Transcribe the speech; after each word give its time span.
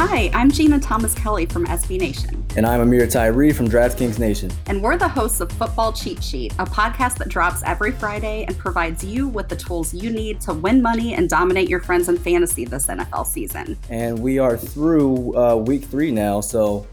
Hi, 0.00 0.30
I'm 0.32 0.48
Jeanna 0.48 0.80
Thomas 0.80 1.12
Kelly 1.12 1.44
from 1.44 1.66
SB 1.66 1.98
Nation. 1.98 2.46
And 2.54 2.64
I'm 2.64 2.80
Ameer 2.80 3.10
Tyree 3.10 3.52
from 3.52 3.66
DraftKings 3.68 4.20
Nation. 4.20 4.48
And 4.66 4.80
we're 4.80 4.96
the 4.96 5.08
hosts 5.08 5.40
of 5.40 5.50
Football 5.50 5.92
Cheat 5.92 6.22
Sheet, 6.22 6.52
a 6.60 6.64
podcast 6.64 7.16
that 7.16 7.28
drops 7.28 7.64
every 7.66 7.90
Friday 7.90 8.44
and 8.46 8.56
provides 8.56 9.02
you 9.02 9.26
with 9.26 9.48
the 9.48 9.56
tools 9.56 9.92
you 9.92 10.10
need 10.10 10.40
to 10.42 10.54
win 10.54 10.80
money 10.80 11.14
and 11.14 11.28
dominate 11.28 11.68
your 11.68 11.80
friends 11.80 12.08
in 12.08 12.16
fantasy 12.16 12.64
this 12.64 12.86
NFL 12.86 13.26
season. 13.26 13.76
And 13.90 14.20
we 14.20 14.38
are 14.38 14.56
through 14.56 15.36
uh, 15.36 15.56
week 15.56 15.82
three 15.86 16.12
now, 16.12 16.42
so 16.42 16.86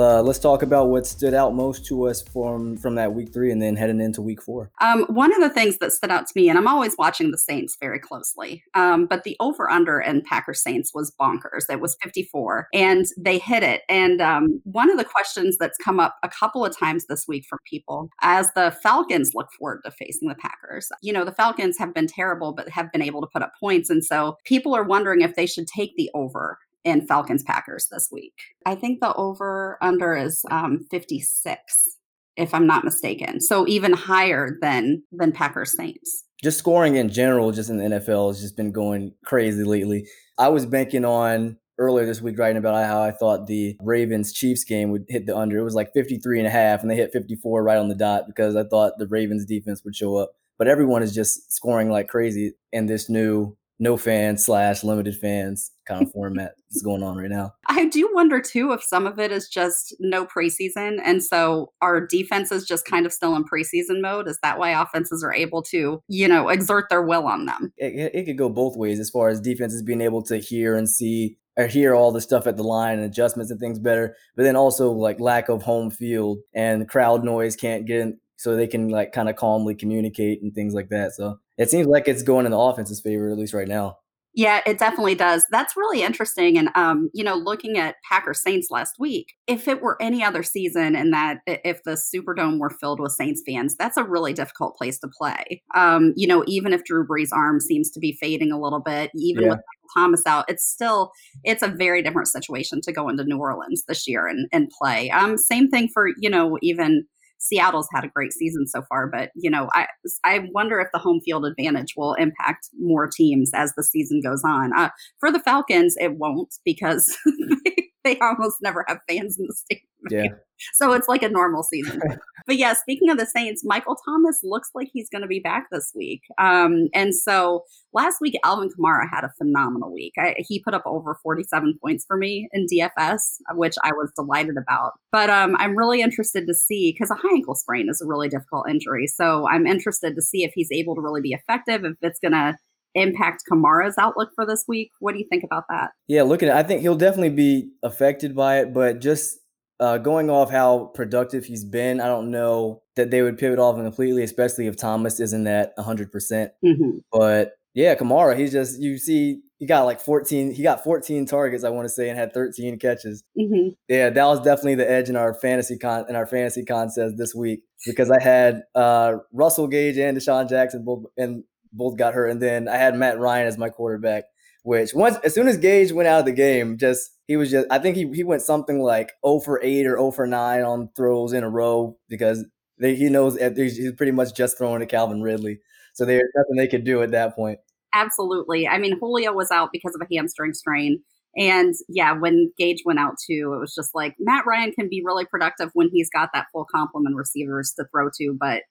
uh, 0.00 0.22
let's 0.22 0.38
talk 0.38 0.62
about 0.62 0.88
what 0.88 1.06
stood 1.06 1.34
out 1.34 1.54
most 1.54 1.86
to 1.86 2.08
us 2.08 2.22
from 2.22 2.76
from 2.76 2.94
that 2.96 3.12
week 3.12 3.32
three, 3.32 3.50
and 3.50 3.60
then 3.60 3.76
heading 3.76 4.00
into 4.00 4.22
week 4.22 4.42
four. 4.42 4.70
Um, 4.80 5.04
one 5.04 5.32
of 5.34 5.40
the 5.40 5.50
things 5.50 5.78
that 5.78 5.92
stood 5.92 6.10
out 6.10 6.26
to 6.26 6.32
me, 6.36 6.48
and 6.48 6.58
I'm 6.58 6.68
always 6.68 6.96
watching 6.98 7.30
the 7.30 7.38
Saints 7.38 7.76
very 7.80 7.98
closely, 7.98 8.62
um, 8.74 9.06
but 9.06 9.24
the 9.24 9.36
over 9.40 9.70
under 9.70 10.00
in 10.00 10.22
Packers 10.22 10.62
Saints 10.62 10.92
was 10.94 11.14
bonkers. 11.20 11.64
It 11.70 11.80
was 11.80 11.96
54, 12.02 12.68
and 12.72 13.06
they 13.16 13.38
hit 13.38 13.62
it. 13.62 13.82
And 13.88 14.20
um, 14.20 14.60
one 14.64 14.90
of 14.90 14.98
the 14.98 15.04
questions 15.04 15.56
that's 15.58 15.78
come 15.78 16.00
up 16.00 16.16
a 16.22 16.28
couple 16.28 16.64
of 16.64 16.76
times 16.76 17.06
this 17.06 17.26
week 17.28 17.44
from 17.48 17.58
people 17.64 18.10
as 18.22 18.52
the 18.54 18.76
Falcons 18.82 19.32
look 19.34 19.48
forward 19.58 19.80
to 19.84 19.90
facing 19.90 20.28
the 20.28 20.34
Packers. 20.34 20.88
You 21.02 21.12
know, 21.12 21.24
the 21.24 21.32
Falcons 21.32 21.78
have 21.78 21.94
been 21.94 22.06
terrible, 22.06 22.52
but 22.52 22.68
have 22.68 22.92
been 22.92 23.02
able 23.02 23.20
to 23.20 23.28
put 23.32 23.42
up 23.42 23.52
points, 23.58 23.90
and 23.90 24.04
so 24.04 24.36
people 24.44 24.74
are 24.74 24.84
wondering 24.84 25.20
if 25.20 25.34
they 25.34 25.46
should 25.46 25.66
take 25.66 25.96
the 25.96 26.10
over 26.14 26.58
in 26.88 27.06
Falcons 27.06 27.42
Packers 27.42 27.88
this 27.90 28.08
week. 28.10 28.34
I 28.66 28.74
think 28.74 29.00
the 29.00 29.14
over 29.14 29.78
under 29.80 30.16
is 30.16 30.42
um, 30.50 30.86
56 30.90 31.98
if 32.38 32.54
I'm 32.54 32.66
not 32.66 32.84
mistaken. 32.84 33.40
So 33.40 33.66
even 33.66 33.92
higher 33.92 34.56
than 34.62 35.02
than 35.12 35.32
Packers 35.32 35.76
Saints. 35.76 36.24
Just 36.42 36.58
scoring 36.58 36.94
in 36.94 37.10
general 37.10 37.50
just 37.50 37.68
in 37.68 37.78
the 37.78 37.84
NFL 37.84 38.28
has 38.28 38.40
just 38.40 38.56
been 38.56 38.70
going 38.70 39.12
crazy 39.24 39.64
lately. 39.64 40.06
I 40.38 40.48
was 40.48 40.64
banking 40.64 41.04
on 41.04 41.58
earlier 41.78 42.06
this 42.06 42.22
week 42.22 42.38
writing 42.38 42.56
about 42.56 42.86
how 42.86 43.02
I 43.02 43.10
thought 43.10 43.46
the 43.46 43.76
Ravens 43.82 44.32
Chiefs 44.32 44.64
game 44.64 44.90
would 44.90 45.04
hit 45.08 45.26
the 45.26 45.36
under. 45.36 45.58
It 45.58 45.64
was 45.64 45.74
like 45.74 45.92
53 45.92 46.38
and 46.38 46.46
a 46.46 46.50
half 46.50 46.80
and 46.80 46.90
they 46.90 46.96
hit 46.96 47.12
54 47.12 47.62
right 47.62 47.76
on 47.76 47.88
the 47.88 47.94
dot 47.94 48.26
because 48.26 48.54
I 48.54 48.64
thought 48.64 48.98
the 48.98 49.08
Ravens 49.08 49.44
defense 49.44 49.82
would 49.84 49.96
show 49.96 50.16
up. 50.16 50.30
But 50.58 50.68
everyone 50.68 51.02
is 51.02 51.14
just 51.14 51.52
scoring 51.52 51.90
like 51.90 52.08
crazy 52.08 52.54
in 52.72 52.86
this 52.86 53.10
new 53.10 53.56
no 53.78 53.96
fans 53.96 54.44
slash 54.44 54.82
limited 54.82 55.16
fans 55.16 55.70
kind 55.86 56.02
of 56.02 56.10
format 56.10 56.52
that's 56.70 56.82
going 56.82 57.02
on 57.02 57.16
right 57.16 57.30
now. 57.30 57.52
I 57.66 57.86
do 57.86 58.10
wonder 58.12 58.40
too 58.40 58.72
if 58.72 58.82
some 58.82 59.06
of 59.06 59.18
it 59.18 59.30
is 59.30 59.48
just 59.48 59.94
no 60.00 60.26
preseason. 60.26 60.98
And 61.04 61.22
so 61.22 61.72
our 61.80 62.04
defense 62.04 62.50
is 62.50 62.66
just 62.66 62.84
kind 62.84 63.06
of 63.06 63.12
still 63.12 63.36
in 63.36 63.44
preseason 63.44 64.00
mode. 64.00 64.28
Is 64.28 64.38
that 64.42 64.58
why 64.58 64.70
offenses 64.70 65.22
are 65.22 65.32
able 65.32 65.62
to, 65.64 66.02
you 66.08 66.28
know, 66.28 66.48
exert 66.48 66.86
their 66.90 67.02
will 67.02 67.26
on 67.26 67.46
them? 67.46 67.72
It, 67.76 68.10
it 68.14 68.24
could 68.24 68.38
go 68.38 68.48
both 68.48 68.76
ways 68.76 68.98
as 68.98 69.10
far 69.10 69.28
as 69.28 69.40
defenses 69.40 69.82
being 69.82 70.00
able 70.00 70.22
to 70.22 70.38
hear 70.38 70.76
and 70.76 70.88
see 70.88 71.38
or 71.56 71.66
hear 71.66 71.94
all 71.94 72.12
the 72.12 72.20
stuff 72.20 72.46
at 72.46 72.56
the 72.56 72.62
line 72.62 72.98
and 72.98 73.06
adjustments 73.06 73.50
and 73.50 73.58
things 73.58 73.80
better, 73.80 74.16
but 74.36 74.44
then 74.44 74.54
also 74.54 74.92
like 74.92 75.18
lack 75.18 75.48
of 75.48 75.62
home 75.62 75.90
field 75.90 76.38
and 76.54 76.88
crowd 76.88 77.24
noise 77.24 77.56
can't 77.56 77.84
get 77.84 78.00
in 78.00 78.18
so 78.36 78.54
they 78.54 78.68
can 78.68 78.88
like 78.88 79.12
kind 79.12 79.28
of 79.28 79.34
calmly 79.34 79.74
communicate 79.74 80.40
and 80.40 80.54
things 80.54 80.72
like 80.72 80.88
that. 80.90 81.12
So 81.14 81.40
it 81.58 81.70
seems 81.70 81.86
like 81.86 82.08
it's 82.08 82.22
going 82.22 82.46
in 82.46 82.52
the 82.52 82.58
offense's 82.58 83.00
favor, 83.00 83.28
at 83.28 83.36
least 83.36 83.54
right 83.54 83.68
now. 83.68 83.98
Yeah, 84.34 84.60
it 84.66 84.78
definitely 84.78 85.16
does. 85.16 85.46
That's 85.50 85.76
really 85.76 86.02
interesting. 86.02 86.58
And, 86.58 86.68
um, 86.76 87.10
you 87.12 87.24
know, 87.24 87.34
looking 87.34 87.76
at 87.76 87.96
Packer 88.08 88.34
Saints 88.34 88.68
last 88.70 88.94
week, 88.96 89.32
if 89.48 89.66
it 89.66 89.82
were 89.82 90.00
any 90.00 90.22
other 90.22 90.44
season 90.44 90.94
and 90.94 91.12
that 91.12 91.40
if 91.46 91.82
the 91.82 91.92
Superdome 91.92 92.60
were 92.60 92.70
filled 92.70 93.00
with 93.00 93.12
Saints 93.12 93.42
fans, 93.44 93.74
that's 93.76 93.96
a 93.96 94.04
really 94.04 94.32
difficult 94.32 94.76
place 94.76 95.00
to 95.00 95.08
play. 95.08 95.60
Um, 95.74 96.12
you 96.14 96.28
know, 96.28 96.44
even 96.46 96.72
if 96.72 96.84
Drew 96.84 97.04
Brees' 97.04 97.30
arm 97.32 97.58
seems 97.58 97.90
to 97.90 97.98
be 97.98 98.16
fading 98.20 98.52
a 98.52 98.60
little 98.60 98.80
bit, 98.80 99.10
even 99.16 99.44
yeah. 99.44 99.50
with 99.50 99.60
Thomas 99.96 100.22
out, 100.24 100.44
it's 100.46 100.64
still 100.64 101.10
it's 101.42 101.62
a 101.62 101.68
very 101.68 102.00
different 102.00 102.28
situation 102.28 102.80
to 102.82 102.92
go 102.92 103.08
into 103.08 103.24
New 103.24 103.38
Orleans 103.38 103.82
this 103.88 104.06
year 104.06 104.28
and, 104.28 104.46
and 104.52 104.70
play. 104.78 105.10
Um, 105.10 105.36
same 105.36 105.68
thing 105.68 105.88
for, 105.92 106.10
you 106.20 106.30
know, 106.30 106.58
even 106.62 107.06
Seattle's 107.38 107.88
had 107.92 108.04
a 108.04 108.08
great 108.08 108.32
season 108.32 108.66
so 108.66 108.82
far, 108.88 109.06
but 109.06 109.30
you 109.34 109.50
know, 109.50 109.68
I 109.72 109.86
I 110.24 110.48
wonder 110.52 110.80
if 110.80 110.88
the 110.92 110.98
home 110.98 111.20
field 111.24 111.44
advantage 111.46 111.94
will 111.96 112.14
impact 112.14 112.68
more 112.78 113.08
teams 113.08 113.50
as 113.54 113.72
the 113.76 113.84
season 113.84 114.20
goes 114.22 114.42
on. 114.44 114.72
Uh, 114.76 114.90
for 115.18 115.30
the 115.30 115.40
Falcons, 115.40 115.96
it 115.98 116.16
won't 116.16 116.54
because 116.64 117.16
they 118.04 118.18
almost 118.20 118.56
never 118.62 118.84
have 118.88 118.98
fans 119.08 119.38
in 119.38 119.46
the 119.46 119.54
stadium. 119.54 119.87
Yeah. 120.10 120.28
So 120.74 120.92
it's 120.92 121.06
like 121.06 121.22
a 121.22 121.28
normal 121.28 121.62
season. 121.62 122.00
but 122.46 122.56
yeah, 122.56 122.72
speaking 122.72 123.10
of 123.10 123.16
the 123.16 123.26
Saints, 123.26 123.62
Michael 123.64 123.96
Thomas 124.04 124.40
looks 124.42 124.70
like 124.74 124.88
he's 124.92 125.08
going 125.08 125.22
to 125.22 125.28
be 125.28 125.38
back 125.38 125.68
this 125.70 125.92
week. 125.94 126.22
Um, 126.38 126.88
and 126.94 127.14
so 127.14 127.64
last 127.92 128.20
week, 128.20 128.34
Alvin 128.44 128.68
Kamara 128.68 129.08
had 129.08 129.24
a 129.24 129.32
phenomenal 129.38 129.92
week. 129.92 130.14
I, 130.18 130.34
he 130.38 130.60
put 130.60 130.74
up 130.74 130.82
over 130.84 131.16
47 131.22 131.78
points 131.80 132.04
for 132.06 132.16
me 132.16 132.48
in 132.52 132.66
DFS, 132.66 133.20
which 133.52 133.74
I 133.84 133.92
was 133.92 134.10
delighted 134.16 134.56
about. 134.56 134.94
But 135.12 135.30
um, 135.30 135.54
I'm 135.58 135.76
really 135.76 136.00
interested 136.02 136.46
to 136.48 136.54
see 136.54 136.92
because 136.92 137.10
a 137.10 137.14
high 137.14 137.34
ankle 137.34 137.54
sprain 137.54 137.88
is 137.88 138.00
a 138.00 138.06
really 138.06 138.28
difficult 138.28 138.68
injury. 138.68 139.06
So 139.06 139.48
I'm 139.48 139.66
interested 139.66 140.16
to 140.16 140.22
see 140.22 140.42
if 140.42 140.52
he's 140.54 140.72
able 140.72 140.96
to 140.96 141.00
really 141.00 141.20
be 141.20 141.34
effective, 141.34 141.84
if 141.84 141.94
it's 142.02 142.18
going 142.18 142.32
to 142.32 142.56
impact 142.94 143.44
Kamara's 143.50 143.96
outlook 143.98 144.30
for 144.34 144.46
this 144.46 144.64
week. 144.66 144.90
What 145.00 145.12
do 145.12 145.18
you 145.18 145.26
think 145.30 145.44
about 145.44 145.64
that? 145.68 145.90
Yeah, 146.06 146.22
looking 146.22 146.48
at 146.48 146.56
I 146.56 146.62
think 146.62 146.80
he'll 146.80 146.96
definitely 146.96 147.30
be 147.30 147.70
affected 147.82 148.34
by 148.34 148.60
it, 148.60 148.74
but 148.74 149.00
just 149.00 149.38
uh, 149.80 149.98
going 149.98 150.30
off 150.30 150.50
how 150.50 150.90
productive 150.94 151.44
he's 151.44 151.64
been, 151.64 152.00
I 152.00 152.06
don't 152.06 152.30
know 152.30 152.82
that 152.96 153.10
they 153.10 153.22
would 153.22 153.38
pivot 153.38 153.58
off 153.58 153.76
him 153.76 153.84
completely, 153.84 154.22
especially 154.22 154.66
if 154.66 154.76
Thomas 154.76 155.20
isn't 155.20 155.46
at 155.46 155.76
100%. 155.76 156.10
percent 156.10 156.52
mm-hmm. 156.64 156.98
But 157.12 157.52
yeah, 157.74 157.94
Kamara, 157.94 158.36
he's 158.36 158.52
just, 158.52 158.80
you 158.80 158.98
see, 158.98 159.40
he 159.58 159.66
got 159.66 159.84
like 159.84 160.00
14, 160.00 160.52
he 160.52 160.62
got 160.62 160.82
14 160.82 161.26
targets, 161.26 161.64
I 161.64 161.70
want 161.70 161.84
to 161.84 161.88
say, 161.88 162.08
and 162.08 162.18
had 162.18 162.32
13 162.32 162.78
catches. 162.78 163.22
Mm-hmm. 163.38 163.70
Yeah, 163.88 164.10
that 164.10 164.24
was 164.24 164.40
definitely 164.40 164.76
the 164.76 164.90
edge 164.90 165.08
in 165.08 165.16
our 165.16 165.34
fantasy 165.34 165.78
con, 165.78 166.06
in 166.08 166.16
our 166.16 166.26
fantasy 166.26 166.64
contest 166.64 167.16
this 167.16 167.34
week 167.34 167.62
because 167.86 168.10
I 168.10 168.20
had 168.20 168.62
uh, 168.74 169.16
Russell 169.32 169.68
Gage 169.68 169.98
and 169.98 170.16
DeSean 170.16 170.48
Jackson 170.48 170.84
both, 170.84 171.04
and 171.16 171.44
both 171.72 171.96
got 171.96 172.14
hurt. 172.14 172.28
And 172.28 172.42
then 172.42 172.68
I 172.68 172.76
had 172.76 172.96
Matt 172.96 173.18
Ryan 173.18 173.46
as 173.46 173.58
my 173.58 173.68
quarterback, 173.68 174.24
which 174.62 174.94
once 174.94 175.16
as 175.24 175.34
soon 175.34 175.48
as 175.48 175.56
Gage 175.56 175.92
went 175.92 176.08
out 176.08 176.20
of 176.20 176.26
the 176.26 176.32
game, 176.32 176.78
just 176.78 177.10
he 177.28 177.36
was 177.36 177.50
just 177.50 177.66
I 177.70 177.78
think 177.78 177.94
he 177.96 178.10
he 178.12 178.24
went 178.24 178.42
something 178.42 178.80
like 178.80 179.12
0 179.24 179.40
for 179.40 179.60
8 179.62 179.86
or 179.86 179.96
0 179.96 180.10
for 180.10 180.26
9 180.26 180.62
on 180.62 180.88
throws 180.96 181.32
in 181.32 181.44
a 181.44 181.48
row 181.48 181.96
because 182.08 182.44
they, 182.80 182.96
he 182.96 183.08
knows 183.08 183.38
he's 183.38 183.92
pretty 183.92 184.12
much 184.12 184.34
just 184.34 184.58
throwing 184.58 184.80
to 184.80 184.86
Calvin 184.86 185.22
Ridley. 185.22 185.60
So 185.94 186.04
there's 186.04 186.30
nothing 186.34 186.56
they 186.56 186.68
could 186.68 186.84
do 186.84 187.02
at 187.02 187.10
that 187.10 187.36
point. 187.36 187.58
Absolutely. 187.94 188.66
I 188.66 188.78
mean, 188.78 188.98
Julio 188.98 189.32
was 189.32 189.50
out 189.50 189.70
because 189.72 189.94
of 189.94 190.00
a 190.00 190.14
hamstring 190.14 190.54
strain. 190.54 191.02
And 191.36 191.74
yeah, 191.88 192.12
when 192.12 192.52
Gage 192.56 192.82
went 192.84 192.98
out 192.98 193.14
too, 193.24 193.52
it 193.54 193.58
was 193.60 193.74
just 193.74 193.94
like 193.94 194.14
Matt 194.18 194.46
Ryan 194.46 194.72
can 194.72 194.88
be 194.88 195.02
really 195.04 195.24
productive 195.26 195.70
when 195.74 195.90
he's 195.92 196.08
got 196.10 196.30
that 196.34 196.46
full 196.52 196.66
complement 196.72 197.16
receivers 197.16 197.74
to 197.78 197.84
throw 197.92 198.08
to, 198.18 198.36
but 198.38 198.62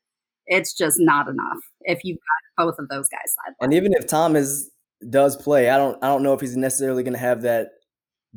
it's 0.48 0.74
just 0.74 0.98
not 1.00 1.27
enough 1.27 1.59
if 1.81 2.00
you've 2.04 2.18
got 2.18 2.65
both 2.65 2.80
of 2.80 2.88
those 2.89 3.09
guys 3.09 3.36
side. 3.45 3.54
And 3.62 3.74
even 3.74 3.94
if 3.94 4.07
Thomas 4.07 4.69
does 5.09 5.36
play, 5.36 5.69
I 5.69 5.77
don't 5.77 6.01
I 6.04 6.07
don't 6.07 6.24
know 6.24 6.33
if 6.33 6.42
he's 6.42 6.57
necessarily 6.57 7.04
going 7.04 7.13
to 7.13 7.19
have 7.19 7.42
that 7.44 7.71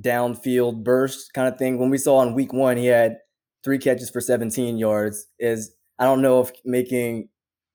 downfield 0.01 0.83
burst 0.83 1.33
kind 1.35 1.49
of 1.49 1.59
thing. 1.59 1.79
When 1.79 1.91
we 1.91 1.99
saw 1.99 2.23
in 2.23 2.35
week 2.35 2.53
one, 2.53 2.77
he 2.77 2.87
had 2.87 3.17
three 3.65 3.79
catches 3.79 4.11
for 4.11 4.21
17 4.21 4.79
yards. 4.79 5.27
Is 5.39 5.75
I 5.99 6.05
don't 6.05 6.23
know 6.23 6.41
if 6.41 6.51
making 6.65 7.29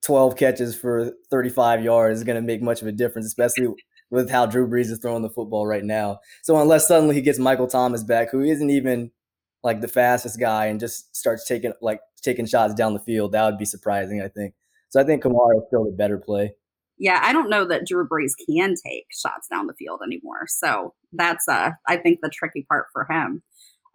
12 0.04 0.36
catches 0.38 0.78
for 0.78 1.12
35 1.32 1.84
yards 1.84 2.20
is 2.20 2.24
going 2.24 2.36
to 2.36 2.42
make 2.42 2.62
much 2.62 2.82
of 2.82 2.88
a 2.88 2.92
difference, 2.92 3.26
especially 3.26 3.68
with 4.12 4.30
how 4.30 4.46
Drew 4.46 4.68
Brees 4.68 4.92
is 4.92 5.00
throwing 5.00 5.24
the 5.24 5.30
football 5.30 5.66
right 5.66 5.84
now. 5.84 6.20
So 6.44 6.60
unless 6.62 6.88
suddenly 6.88 7.16
he 7.16 7.22
gets 7.22 7.40
Michael 7.40 7.68
Thomas 7.68 8.04
back, 8.04 8.30
who 8.32 8.42
isn't 8.42 8.70
even 8.70 9.12
like 9.64 9.82
the 9.82 9.88
fastest 9.88 10.40
guy, 10.40 10.68
and 10.68 10.80
just 10.80 11.16
starts 11.16 11.48
taking 11.48 11.74
like 11.82 12.00
taking 12.22 12.46
shots 12.46 12.74
down 12.76 12.94
the 12.94 13.00
field, 13.00 13.32
that 13.32 13.46
would 13.46 13.58
be 13.58 13.66
surprising. 13.66 14.22
I 14.22 14.28
think. 14.28 14.54
So 14.90 15.02
I 15.02 15.04
think 15.04 15.24
Kamara 15.24 15.58
is 15.58 15.64
still 15.68 15.86
the 15.86 15.92
better 15.92 16.18
play. 16.18 16.54
Yeah, 16.98 17.20
I 17.22 17.34
don't 17.34 17.50
know 17.50 17.66
that 17.66 17.86
Drew 17.86 18.08
Brees 18.08 18.32
can 18.48 18.74
take 18.86 19.06
shots 19.12 19.48
down 19.50 19.68
the 19.68 19.74
field 19.74 20.02
anymore. 20.06 20.48
So 20.48 20.94
that's 21.14 21.48
uh 21.48 21.72
I 21.88 21.98
think 21.98 22.20
the 22.22 22.30
tricky 22.30 22.66
part 22.70 22.88
for 22.94 23.06
him. 23.10 23.44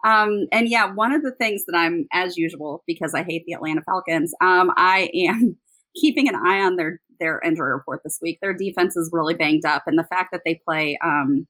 Um, 0.03 0.47
and 0.51 0.67
yeah, 0.67 0.91
one 0.91 1.13
of 1.13 1.21
the 1.21 1.31
things 1.31 1.65
that 1.65 1.77
I'm, 1.77 2.07
as 2.11 2.37
usual, 2.37 2.83
because 2.87 3.13
I 3.13 3.23
hate 3.23 3.43
the 3.45 3.53
Atlanta 3.53 3.81
Falcons, 3.83 4.33
um, 4.41 4.71
I 4.75 5.09
am 5.13 5.57
keeping 5.95 6.27
an 6.27 6.35
eye 6.35 6.61
on 6.61 6.75
their 6.75 6.99
their 7.19 7.39
injury 7.45 7.71
report 7.71 8.01
this 8.03 8.17
week. 8.19 8.39
Their 8.41 8.53
defense 8.53 8.97
is 8.97 9.11
really 9.13 9.35
banged 9.35 9.65
up, 9.65 9.83
and 9.85 9.97
the 9.97 10.03
fact 10.05 10.29
that 10.31 10.41
they 10.43 10.59
play 10.65 10.97
um, 11.03 11.47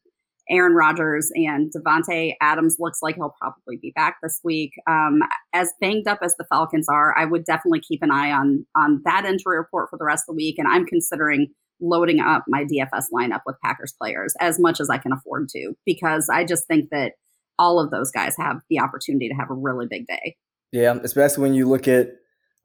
Aaron 0.49 0.73
Rodgers 0.73 1.31
and 1.35 1.71
Davante 1.71 2.33
Adams 2.41 2.77
looks 2.79 2.99
like 3.01 3.15
he'll 3.15 3.35
probably 3.39 3.77
be 3.81 3.91
back 3.95 4.17
this 4.21 4.39
week. 4.43 4.73
Um, 4.88 5.21
as 5.53 5.73
banged 5.79 6.07
up 6.07 6.19
as 6.23 6.35
the 6.38 6.45
Falcons 6.49 6.88
are, 6.89 7.17
I 7.17 7.25
would 7.25 7.45
definitely 7.45 7.81
keep 7.81 8.01
an 8.03 8.11
eye 8.11 8.31
on 8.31 8.65
on 8.75 9.01
that 9.05 9.25
injury 9.25 9.57
report 9.57 9.89
for 9.89 9.97
the 9.97 10.05
rest 10.05 10.23
of 10.27 10.33
the 10.33 10.38
week, 10.38 10.57
and 10.57 10.67
I'm 10.67 10.85
considering 10.85 11.47
loading 11.81 12.19
up 12.19 12.43
my 12.47 12.63
DFS 12.63 13.05
lineup 13.13 13.41
with 13.45 13.55
Packers 13.63 13.93
players 13.99 14.35
as 14.39 14.59
much 14.59 14.79
as 14.79 14.89
I 14.89 14.97
can 14.97 15.11
afford 15.11 15.49
to 15.49 15.73
because 15.85 16.29
I 16.31 16.45
just 16.45 16.67
think 16.67 16.89
that 16.91 17.13
all 17.57 17.79
of 17.79 17.91
those 17.91 18.11
guys 18.11 18.35
have 18.38 18.61
the 18.69 18.79
opportunity 18.79 19.27
to 19.27 19.33
have 19.35 19.49
a 19.49 19.55
really 19.55 19.88
big 19.89 20.05
day. 20.07 20.35
Yeah, 20.71 20.97
especially 21.03 21.41
when 21.41 21.53
you 21.53 21.67
look 21.67 21.88
at 21.88 22.11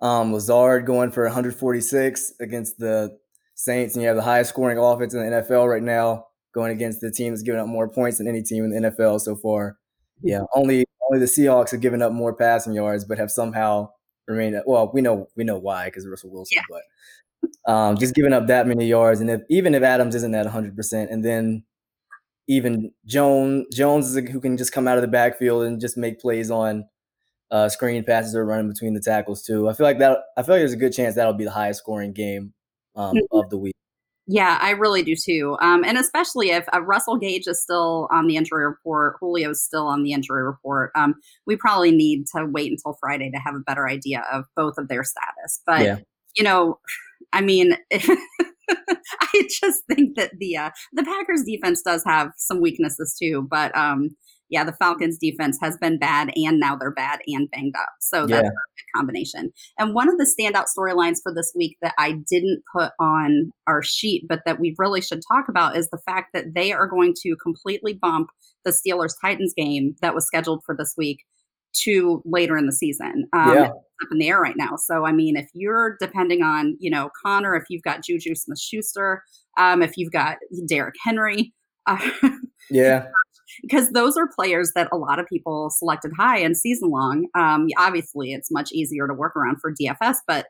um, 0.01 0.33
Lazard 0.33 0.87
going 0.87 1.11
for 1.11 1.25
146 1.25 2.35
against 2.41 2.79
the 2.79 3.19
Saints, 3.55 3.95
and 3.95 4.03
you 4.03 4.09
have 4.09 4.17
the 4.17 4.23
highest 4.23 4.51
scoring 4.51 4.79
offense 4.79 5.15
in 5.15 5.21
the 5.21 5.37
NFL 5.37 5.69
right 5.69 5.83
now, 5.83 6.26
going 6.57 6.73
against 6.73 7.03
the 7.03 7.11
team 7.11 7.33
that's 7.33 7.43
given 7.43 7.61
up 7.61 7.69
more 7.69 7.87
points 7.87 8.17
than 8.17 8.27
any 8.27 8.43
team 8.43 8.65
in 8.65 8.71
the 8.71 8.91
NFL 8.91 9.21
so 9.21 9.37
far. 9.37 9.77
Yeah, 10.23 10.41
only 10.55 10.87
only 11.07 11.21
the 11.21 11.31
Seahawks 11.31 11.71
have 11.71 11.83
given 11.83 12.01
up 12.01 12.13
more 12.13 12.35
passing 12.35 12.73
yards, 12.73 13.05
but 13.05 13.19
have 13.19 13.31
somehow 13.31 13.91
remained. 14.27 14.61
Well, 14.67 14.91
we 14.93 15.03
know 15.03 15.29
we 15.37 15.45
know 15.45 15.59
why 15.59 15.85
because 15.85 16.09
Russell 16.09 16.31
Wilson, 16.31 16.57
yeah. 16.57 16.81
but 17.67 17.71
um, 17.71 17.99
just 17.99 18.15
giving 18.15 18.33
up 18.33 18.47
that 18.47 18.67
many 18.67 18.87
yards, 18.87 19.21
and 19.21 19.31
if 19.31 19.43
even 19.51 19.75
if 19.75 19.83
Adams 19.83 20.15
isn't 20.15 20.35
at 20.35 20.47
100, 20.47 20.75
percent 20.75 21.11
and 21.11 21.23
then 21.23 21.63
even 22.49 22.91
Jones 23.05 23.67
Jones 23.75 24.09
is 24.09 24.17
a, 24.17 24.23
who 24.23 24.41
can 24.41 24.57
just 24.57 24.73
come 24.73 24.89
out 24.89 24.97
of 24.97 25.03
the 25.03 25.09
backfield 25.09 25.65
and 25.65 25.79
just 25.79 25.99
make 25.99 26.19
plays 26.19 26.51
on 26.51 26.87
uh, 27.51 27.69
screen 27.69 28.03
passes 28.03 28.35
or 28.35 28.47
running 28.47 28.69
between 28.69 28.95
the 28.95 29.01
tackles 29.01 29.43
too. 29.43 29.69
I 29.69 29.75
feel 29.75 29.85
like 29.85 29.99
that. 29.99 30.21
I 30.39 30.43
feel 30.43 30.55
like 30.55 30.61
there's 30.61 30.73
a 30.73 30.77
good 30.77 30.95
chance 30.95 31.17
that'll 31.17 31.35
be 31.35 31.45
the 31.45 31.51
highest 31.51 31.81
scoring 31.81 32.15
game 32.15 32.55
um, 32.95 33.15
mm-hmm. 33.15 33.37
of 33.37 33.51
the 33.51 33.59
week. 33.59 33.77
Yeah, 34.29 34.59
I 34.61 34.71
really 34.71 35.03
do 35.03 35.15
too. 35.15 35.57
Um, 35.61 35.85
and 35.85 35.97
especially 35.97 36.51
if 36.51 36.67
uh, 36.75 36.81
Russell 36.81 37.17
Gage 37.17 37.47
is 37.47 37.63
still 37.63 38.09
on 38.11 38.27
the 38.27 38.37
injury 38.37 38.67
report, 38.67 39.17
Julio 39.21 39.51
is 39.51 39.63
still 39.63 39.87
on 39.87 40.03
the 40.03 40.13
injury 40.13 40.43
report. 40.43 40.91
Um, 40.97 41.15
we 41.47 41.57
probably 41.57 41.93
need 41.93 42.25
to 42.35 42.45
wait 42.47 42.73
until 42.73 42.97
Friday 42.99 43.31
to 43.31 43.39
have 43.39 43.55
a 43.55 43.61
better 43.61 43.89
idea 43.89 44.25
of 44.33 44.45
both 44.57 44.75
of 44.79 44.89
their 44.89 45.05
status. 45.05 45.61
But 45.65 45.83
yeah. 45.83 45.99
you 46.37 46.45
know, 46.45 46.79
I 47.33 47.41
mean. 47.41 47.77
I 48.69 49.47
just 49.61 49.85
think 49.89 50.17
that 50.17 50.33
the 50.39 50.57
uh, 50.57 50.71
the 50.93 51.05
Packers 51.05 51.45
defense 51.45 51.83
does 51.83 52.03
have 52.05 52.33
some 52.37 52.61
weaknesses 52.61 53.17
too, 53.21 53.47
but 53.49 53.77
um, 53.77 54.11
yeah, 54.49 54.65
the 54.65 54.73
Falcons 54.73 55.19
defense 55.19 55.59
has 55.61 55.77
been 55.79 55.99
bad 55.99 56.31
and 56.37 56.61
now 56.61 56.77
they're 56.77 56.93
bad 56.93 57.21
and 57.27 57.51
banged 57.51 57.75
up. 57.77 57.89
So 58.01 58.27
that's 58.27 58.45
yeah. 58.45 58.51
a 58.51 58.99
combination. 58.99 59.53
And 59.79 59.95
one 59.95 60.09
of 60.09 60.19
the 60.19 60.33
standout 60.39 60.67
storylines 60.77 61.19
for 61.23 61.35
this 61.35 61.53
week 61.57 61.77
that 61.83 61.95
I 61.99 62.13
didn't 62.29 62.63
put 62.75 62.93
on 63.01 63.51
our 63.67 63.83
sheet, 63.83 64.27
but 64.29 64.43
that 64.47 64.61
we 64.61 64.75
really 64.79 65.01
should 65.01 65.23
talk 65.33 65.49
about 65.49 65.77
is 65.77 65.91
the 65.91 66.01
fact 66.07 66.31
that 66.35 66.55
they 66.55 66.73
are 66.73 66.87
going 66.87 67.15
to 67.23 67.37
completely 67.43 67.95
bump 67.95 68.29
the 68.65 68.73
Steelers 68.73 69.15
Titans 69.21 69.55
game 69.57 69.97
that 70.03 70.15
was 70.15 70.27
scheduled 70.27 70.63
for 70.65 70.77
this 70.77 70.95
week 70.97 71.25
to 71.83 72.23
later 72.25 72.57
in 72.57 72.67
the 72.67 72.73
season. 72.73 73.27
Um, 73.33 73.55
yeah. 73.55 73.69
up 73.69 74.09
in 74.11 74.19
the 74.19 74.29
air 74.29 74.41
right 74.41 74.57
now. 74.57 74.77
So, 74.77 75.05
I 75.05 75.13
mean, 75.13 75.37
if 75.37 75.49
you're 75.55 75.97
depending 76.01 76.43
on, 76.43 76.77
you 76.81 76.91
know, 76.91 77.11
Connor, 77.25 77.55
if 77.57 77.65
you've 77.69 77.83
got 77.83 78.05
Juju 78.05 78.35
Smith 78.35 78.61
Schuster, 78.61 79.23
um, 79.59 79.83
if 79.83 79.97
you've 79.97 80.13
got 80.13 80.37
Derrick 80.69 80.95
Henry, 81.03 81.53
uh, 81.87 82.11
yeah, 82.71 83.07
because 83.63 83.91
those 83.91 84.17
are 84.17 84.29
players 84.29 84.73
that 84.75 84.89
a 84.93 84.97
lot 84.97 85.19
of 85.19 85.27
people 85.27 85.71
selected 85.71 86.13
high 86.17 86.39
and 86.39 86.57
season 86.57 86.91
long. 86.91 87.27
Um, 87.35 87.69
obviously, 87.79 88.33
it's 88.33 88.51
much 88.51 88.73
easier 88.73 89.07
to 89.07 89.15
work 89.15 89.37
around 89.37 89.61
for 89.61 89.73
DFS, 89.73 90.17
but 90.27 90.47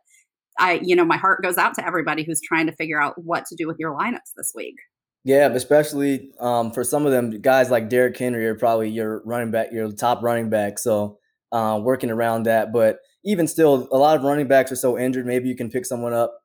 I, 0.59 0.81
you 0.83 0.97
know, 0.97 1.05
my 1.05 1.17
heart 1.17 1.43
goes 1.43 1.59
out 1.59 1.75
to 1.75 1.87
everybody 1.87 2.25
who's 2.25 2.41
trying 2.41 2.67
to 2.67 2.73
figure 2.73 3.01
out 3.01 3.15
what 3.23 3.45
to 3.47 3.57
do 3.57 3.67
with 3.67 3.77
your 3.79 3.97
lineups 3.97 4.33
this 4.37 4.53
week. 4.55 4.77
Yeah, 5.25 5.49
especially 5.49 6.31
um, 6.39 6.71
for 6.71 6.85
some 6.85 7.05
of 7.05 7.13
them 7.13 7.41
guys 7.41 7.69
like 7.69 7.89
Derrick 7.89 8.17
Henry 8.17 8.47
are 8.47 8.55
probably 8.55 8.89
your 8.89 9.23
running 9.25 9.51
back, 9.51 9.73
your 9.73 9.91
top 9.91 10.23
running 10.23 10.49
back. 10.49 10.79
So 10.79 11.19
uh, 11.51 11.81
working 11.83 12.11
around 12.11 12.45
that, 12.45 12.73
but 12.73 13.01
even 13.25 13.49
still, 13.49 13.89
a 13.91 13.99
lot 13.99 14.17
of 14.17 14.23
running 14.23 14.47
backs 14.47 14.71
are 14.71 14.77
so 14.77 14.97
injured. 14.97 15.27
Maybe 15.27 15.49
you 15.49 15.57
can 15.57 15.69
pick 15.69 15.85
someone 15.85 16.13
up 16.13 16.39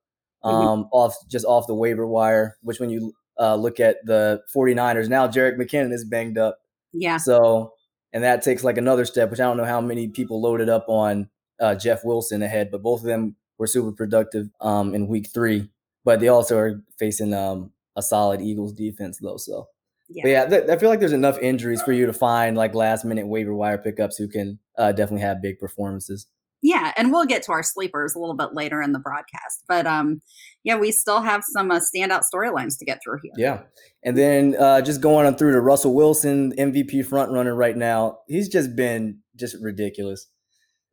mm-hmm. 0.43 0.55
um, 0.55 0.79
mm-hmm. 0.79 0.87
off 0.91 1.15
just 1.29 1.45
off 1.45 1.67
the 1.67 1.75
waiver 1.75 2.07
wire. 2.07 2.57
Which 2.63 2.79
when 2.79 2.89
you 2.89 3.13
uh, 3.39 3.55
look 3.55 3.79
at 3.79 3.97
the 4.05 4.41
49ers 4.55 5.09
now, 5.09 5.27
Jerick 5.27 5.57
McKinnon 5.57 5.91
is 5.91 6.05
banged 6.05 6.37
up. 6.37 6.59
Yeah. 6.93 7.17
So 7.17 7.73
and 8.13 8.23
that 8.23 8.41
takes 8.41 8.63
like 8.63 8.77
another 8.77 9.05
step, 9.05 9.29
which 9.31 9.39
I 9.39 9.43
don't 9.43 9.57
know 9.57 9.65
how 9.65 9.81
many 9.81 10.07
people 10.07 10.41
loaded 10.41 10.69
up 10.69 10.85
on 10.87 11.29
uh, 11.59 11.75
Jeff 11.75 12.03
Wilson 12.03 12.43
ahead, 12.43 12.69
but 12.71 12.81
both 12.81 13.01
of 13.01 13.05
them 13.05 13.35
were 13.57 13.67
super 13.67 13.91
productive 13.91 14.49
um, 14.59 14.93
in 14.93 15.07
week 15.07 15.29
three. 15.33 15.69
But 16.03 16.19
they 16.19 16.27
also 16.27 16.57
are 16.57 16.83
facing 16.97 17.33
um, 17.33 17.71
a 17.95 18.01
solid 18.01 18.41
Eagles 18.41 18.73
defense 18.73 19.19
though. 19.21 19.37
So 19.37 19.67
yeah, 20.09 20.27
yeah 20.27 20.45
th- 20.45 20.69
I 20.69 20.77
feel 20.77 20.89
like 20.89 20.99
there's 20.99 21.13
enough 21.13 21.39
injuries 21.39 21.81
for 21.81 21.93
you 21.93 22.05
to 22.05 22.13
find 22.13 22.57
like 22.57 22.73
last 22.73 23.05
minute 23.05 23.27
waiver 23.27 23.53
wire 23.53 23.77
pickups 23.77 24.17
who 24.17 24.27
can 24.27 24.59
uh, 24.77 24.91
definitely 24.91 25.21
have 25.21 25.41
big 25.41 25.59
performances. 25.59 26.27
Yeah, 26.61 26.93
and 26.95 27.11
we'll 27.11 27.25
get 27.25 27.43
to 27.43 27.51
our 27.51 27.63
sleepers 27.63 28.13
a 28.13 28.19
little 28.19 28.35
bit 28.35 28.53
later 28.53 28.81
in 28.81 28.91
the 28.91 28.99
broadcast, 28.99 29.63
but 29.67 29.87
um, 29.87 30.21
yeah, 30.63 30.77
we 30.77 30.91
still 30.91 31.21
have 31.21 31.43
some 31.43 31.71
uh, 31.71 31.79
standout 31.79 32.23
storylines 32.33 32.77
to 32.79 32.85
get 32.85 32.99
through 33.03 33.19
here. 33.23 33.33
Yeah, 33.35 33.61
and 34.03 34.17
then 34.17 34.55
uh, 34.59 34.81
just 34.81 35.01
going 35.01 35.25
on 35.25 35.35
through 35.35 35.53
to 35.53 35.61
Russell 35.61 35.95
Wilson, 35.95 36.53
MVP 36.57 37.05
front 37.05 37.31
runner 37.31 37.55
right 37.55 37.75
now. 37.75 38.19
He's 38.27 38.47
just 38.47 38.75
been 38.75 39.19
just 39.35 39.55
ridiculous 39.61 40.27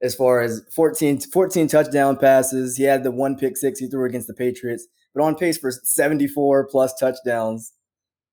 as 0.01 0.15
far 0.15 0.41
as 0.41 0.63
14, 0.75 1.21
14 1.21 1.69
touchdown 1.69 2.17
passes. 2.17 2.77
He 2.77 2.85
had 2.85 3.05
the 3.05 3.11
one 3.11 3.37
pick 3.37 3.57
six 3.57 3.79
he 3.79 3.89
threw 3.89 4.07
against 4.07 4.29
the 4.29 4.35
Patriots 4.35 4.87
but 5.19 5.25
on 5.25 5.35
pace 5.35 5.59
for 5.59 5.71
74 5.71 6.69
plus 6.71 6.95
touchdowns 6.95 7.73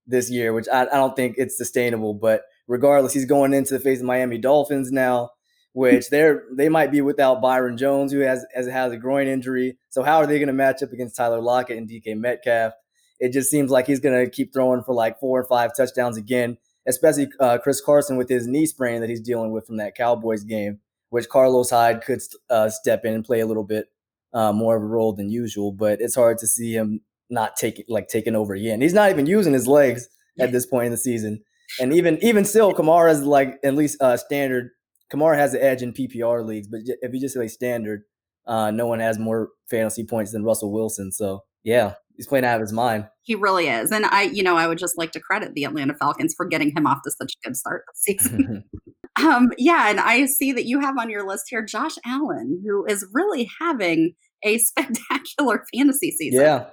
this 0.06 0.30
year, 0.30 0.52
which 0.52 0.68
I, 0.72 0.82
I 0.82 0.96
don't 0.96 1.16
think 1.16 1.34
it's 1.36 1.56
sustainable. 1.56 2.14
But 2.14 2.42
regardless, 2.68 3.12
he's 3.12 3.24
going 3.24 3.52
into 3.52 3.74
the 3.74 3.80
face 3.80 4.00
of 4.00 4.06
Miami 4.06 4.38
Dolphins 4.38 4.92
now, 4.92 5.30
which 5.76 6.08
they're 6.08 6.44
they 6.50 6.70
might 6.70 6.90
be 6.90 7.02
without 7.02 7.42
Byron 7.42 7.76
Jones, 7.76 8.10
who 8.10 8.20
has 8.20 8.46
has, 8.54 8.66
has 8.66 8.92
a 8.92 8.96
groin 8.96 9.28
injury. 9.28 9.76
So 9.90 10.02
how 10.02 10.16
are 10.16 10.26
they 10.26 10.38
going 10.38 10.46
to 10.46 10.54
match 10.54 10.82
up 10.82 10.90
against 10.90 11.16
Tyler 11.16 11.42
Lockett 11.42 11.76
and 11.76 11.86
DK 11.86 12.16
Metcalf? 12.16 12.72
It 13.20 13.34
just 13.34 13.50
seems 13.50 13.70
like 13.70 13.86
he's 13.86 14.00
going 14.00 14.24
to 14.24 14.30
keep 14.30 14.54
throwing 14.54 14.82
for 14.82 14.94
like 14.94 15.20
four 15.20 15.38
or 15.38 15.44
five 15.44 15.76
touchdowns 15.76 16.16
again, 16.16 16.56
especially 16.86 17.28
uh, 17.40 17.58
Chris 17.58 17.82
Carson 17.82 18.16
with 18.16 18.30
his 18.30 18.46
knee 18.46 18.64
sprain 18.64 19.02
that 19.02 19.10
he's 19.10 19.20
dealing 19.20 19.52
with 19.52 19.66
from 19.66 19.76
that 19.76 19.94
Cowboys 19.94 20.44
game, 20.44 20.80
which 21.10 21.28
Carlos 21.28 21.68
Hyde 21.68 22.02
could 22.02 22.22
uh, 22.48 22.70
step 22.70 23.04
in 23.04 23.12
and 23.12 23.22
play 23.22 23.40
a 23.40 23.46
little 23.46 23.62
bit 23.62 23.88
uh, 24.32 24.54
more 24.54 24.76
of 24.76 24.82
a 24.82 24.86
role 24.86 25.12
than 25.12 25.28
usual. 25.28 25.72
But 25.72 26.00
it's 26.00 26.14
hard 26.14 26.38
to 26.38 26.46
see 26.46 26.72
him 26.72 27.02
not 27.28 27.54
taking 27.54 27.84
like 27.86 28.08
taking 28.08 28.34
over 28.34 28.54
again. 28.54 28.80
He's 28.80 28.94
not 28.94 29.10
even 29.10 29.26
using 29.26 29.52
his 29.52 29.68
legs 29.68 30.08
at 30.40 30.52
this 30.52 30.64
point 30.64 30.86
in 30.86 30.92
the 30.92 30.98
season. 30.98 31.42
And 31.78 31.92
even 31.92 32.18
even 32.22 32.46
still, 32.46 32.72
Kamara's 32.72 33.22
like 33.22 33.58
at 33.62 33.74
least 33.74 34.00
uh, 34.00 34.16
standard. 34.16 34.70
Kamara 35.12 35.36
has 35.36 35.52
the 35.52 35.62
edge 35.62 35.82
in 35.82 35.92
PPR 35.92 36.44
leagues, 36.44 36.68
but 36.68 36.80
if 36.84 37.14
you 37.14 37.20
just 37.20 37.34
say 37.34 37.48
standard, 37.48 38.02
uh, 38.46 38.70
no 38.70 38.86
one 38.86 39.00
has 39.00 39.18
more 39.18 39.50
fantasy 39.68 40.04
points 40.04 40.32
than 40.32 40.44
Russell 40.44 40.72
Wilson. 40.72 41.12
So 41.12 41.44
yeah, 41.64 41.94
he's 42.16 42.26
playing 42.26 42.44
out 42.44 42.56
of 42.56 42.60
his 42.60 42.72
mind. 42.72 43.06
He 43.22 43.34
really 43.34 43.68
is. 43.68 43.90
And 43.90 44.06
I, 44.06 44.22
you 44.22 44.42
know, 44.42 44.56
I 44.56 44.66
would 44.66 44.78
just 44.78 44.96
like 44.96 45.12
to 45.12 45.20
credit 45.20 45.54
the 45.54 45.64
Atlanta 45.64 45.94
Falcons 45.94 46.34
for 46.36 46.46
getting 46.46 46.72
him 46.76 46.86
off 46.86 46.98
to 47.04 47.10
such 47.10 47.34
a 47.34 47.48
good 47.48 47.56
start 47.56 47.84
this 47.88 48.02
season. 48.02 48.64
um, 49.20 49.50
yeah, 49.56 49.88
and 49.88 49.98
I 49.98 50.26
see 50.26 50.52
that 50.52 50.66
you 50.66 50.80
have 50.80 50.98
on 50.98 51.10
your 51.10 51.26
list 51.26 51.46
here 51.48 51.64
Josh 51.64 51.96
Allen, 52.04 52.62
who 52.64 52.84
is 52.86 53.06
really 53.12 53.48
having 53.60 54.14
a 54.42 54.58
spectacular 54.58 55.64
fantasy 55.74 56.10
season. 56.10 56.40
Yeah. 56.40 56.66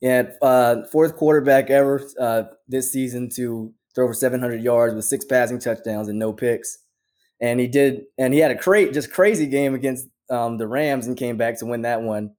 Yeah. 0.00 0.30
Uh, 0.40 0.84
fourth 0.92 1.16
quarterback 1.16 1.70
ever 1.70 2.00
uh, 2.20 2.44
this 2.68 2.92
season 2.92 3.28
to 3.30 3.74
throw 3.94 4.04
over 4.04 4.14
700 4.14 4.62
yards 4.62 4.94
with 4.94 5.04
six 5.04 5.24
passing 5.24 5.58
touchdowns 5.58 6.08
and 6.08 6.18
no 6.18 6.32
picks. 6.32 6.78
And 7.40 7.60
he 7.60 7.66
did, 7.66 8.02
and 8.18 8.34
he 8.34 8.40
had 8.40 8.50
a 8.50 8.56
great, 8.56 8.92
just 8.92 9.12
crazy 9.12 9.46
game 9.46 9.74
against 9.74 10.08
um, 10.30 10.58
the 10.58 10.66
Rams 10.66 11.06
and 11.06 11.16
came 11.16 11.36
back 11.36 11.58
to 11.58 11.66
win 11.66 11.82
that 11.82 12.02
one 12.02 12.32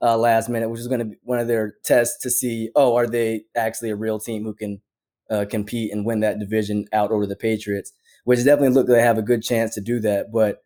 uh, 0.00 0.16
last 0.16 0.48
minute, 0.48 0.68
which 0.68 0.80
is 0.80 0.88
going 0.88 0.98
to 1.00 1.06
be 1.06 1.16
one 1.22 1.38
of 1.38 1.48
their 1.48 1.74
tests 1.84 2.20
to 2.22 2.30
see, 2.30 2.70
oh, 2.76 2.94
are 2.94 3.06
they 3.06 3.44
actually 3.56 3.90
a 3.90 3.96
real 3.96 4.18
team 4.18 4.44
who 4.44 4.54
can 4.54 4.80
uh, 5.30 5.46
compete 5.48 5.92
and 5.92 6.04
win 6.04 6.20
that 6.20 6.38
division 6.38 6.84
out 6.92 7.10
over 7.10 7.26
the 7.26 7.36
Patriots, 7.36 7.92
which 8.24 8.44
definitely 8.44 8.70
look 8.70 8.88
like 8.88 8.96
they 8.98 9.02
have 9.02 9.18
a 9.18 9.22
good 9.22 9.42
chance 9.42 9.74
to 9.74 9.80
do 9.80 9.98
that. 10.00 10.30
But 10.30 10.58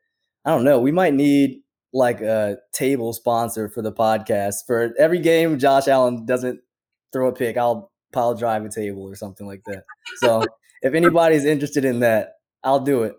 I 0.45 0.51
don't 0.51 0.65
know. 0.65 0.81
We 0.81 0.93
might 0.93 1.15
need 1.15 1.61
like 1.93 2.21
a 2.21 2.59
table 2.73 3.13
sponsor 3.13 3.69
for 3.69 3.83
the 3.83 3.93
podcast. 3.93 4.57
For 4.67 4.93
every 4.99 5.21
game 5.21 5.59
Josh 5.59 5.89
Allen 5.89 6.27
doesn't 6.27 6.61
throw 7.13 7.29
a 7.29 7.33
pick, 7.33 7.57
I'll 7.57 7.93
pile 8.13 8.35
drive 8.35 8.65
a 8.65 8.69
table 8.69 9.03
or 9.03 9.15
something 9.15 9.47
like 9.47 9.63
that. 9.67 9.85
So 10.17 10.45
if 10.83 10.95
anybody's 10.95 11.45
interested 11.45 11.85
in 11.85 12.01
that, 12.01 12.35
I'll 12.65 12.81
do 12.81 13.05
it. 13.05 13.15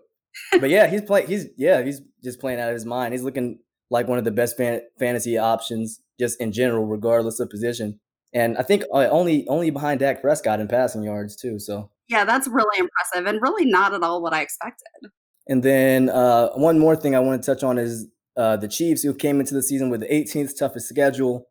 But 0.60 0.70
yeah, 0.70 0.86
he's 0.86 1.02
playing. 1.02 1.26
He's 1.26 1.46
yeah, 1.56 1.82
he's 1.82 2.00
just 2.22 2.40
playing 2.40 2.60
out 2.60 2.68
of 2.68 2.74
his 2.74 2.84
mind. 2.84 3.12
He's 3.12 3.22
looking 3.22 3.58
like 3.90 4.08
one 4.08 4.18
of 4.18 4.24
the 4.24 4.30
best 4.30 4.56
fan- 4.56 4.82
fantasy 4.98 5.38
options 5.38 6.00
just 6.18 6.40
in 6.40 6.52
general, 6.52 6.86
regardless 6.86 7.40
of 7.40 7.50
position. 7.50 7.98
And 8.32 8.58
I 8.58 8.62
think 8.62 8.82
uh, 8.92 9.08
only 9.10 9.46
only 9.48 9.70
behind 9.70 10.00
Dak 10.00 10.20
Prescott 10.20 10.60
in 10.60 10.68
passing 10.68 11.02
yards 11.02 11.36
too. 11.36 11.58
So 11.58 11.90
yeah, 12.08 12.24
that's 12.24 12.48
really 12.48 12.78
impressive 12.78 13.26
and 13.26 13.40
really 13.42 13.64
not 13.64 13.94
at 13.94 14.02
all 14.02 14.22
what 14.22 14.34
I 14.34 14.42
expected. 14.42 14.86
And 15.48 15.62
then 15.62 16.10
uh, 16.10 16.50
one 16.50 16.78
more 16.78 16.94
thing 16.94 17.14
I 17.14 17.20
want 17.20 17.42
to 17.42 17.46
touch 17.46 17.62
on 17.62 17.78
is 17.78 18.06
uh, 18.36 18.56
the 18.56 18.68
Chiefs, 18.68 19.02
who 19.02 19.14
came 19.14 19.40
into 19.40 19.54
the 19.54 19.62
season 19.62 19.90
with 19.90 20.00
the 20.00 20.06
18th 20.06 20.56
toughest 20.58 20.88
schedule, 20.88 21.46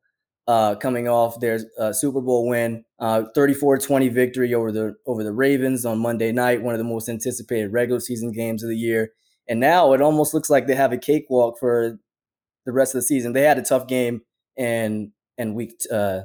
uh, 0.47 0.75
coming 0.75 1.07
off 1.07 1.39
their 1.39 1.59
uh, 1.77 1.91
Super 1.91 2.21
Bowl 2.21 2.47
win, 2.47 2.85
34-20 3.01 4.09
uh, 4.09 4.13
victory 4.13 4.53
over 4.53 4.71
the 4.71 4.95
over 5.05 5.23
the 5.23 5.33
Ravens 5.33 5.85
on 5.85 5.99
Monday 5.99 6.31
night, 6.31 6.61
one 6.61 6.73
of 6.73 6.77
the 6.77 6.85
most 6.85 7.09
anticipated 7.09 7.73
regular 7.73 7.99
season 7.99 8.31
games 8.31 8.63
of 8.63 8.69
the 8.69 8.77
year. 8.77 9.11
And 9.49 9.59
now 9.59 9.93
it 9.93 10.01
almost 10.01 10.33
looks 10.33 10.49
like 10.49 10.67
they 10.67 10.75
have 10.75 10.91
a 10.91 10.97
cakewalk 10.97 11.57
for 11.59 11.97
the 12.65 12.71
rest 12.71 12.95
of 12.95 12.99
the 12.99 13.05
season. 13.05 13.33
They 13.33 13.43
had 13.43 13.57
a 13.57 13.61
tough 13.61 13.87
game 13.87 14.21
in 14.55 15.11
in 15.37 15.53
week 15.53 15.73
uh, 15.91 16.21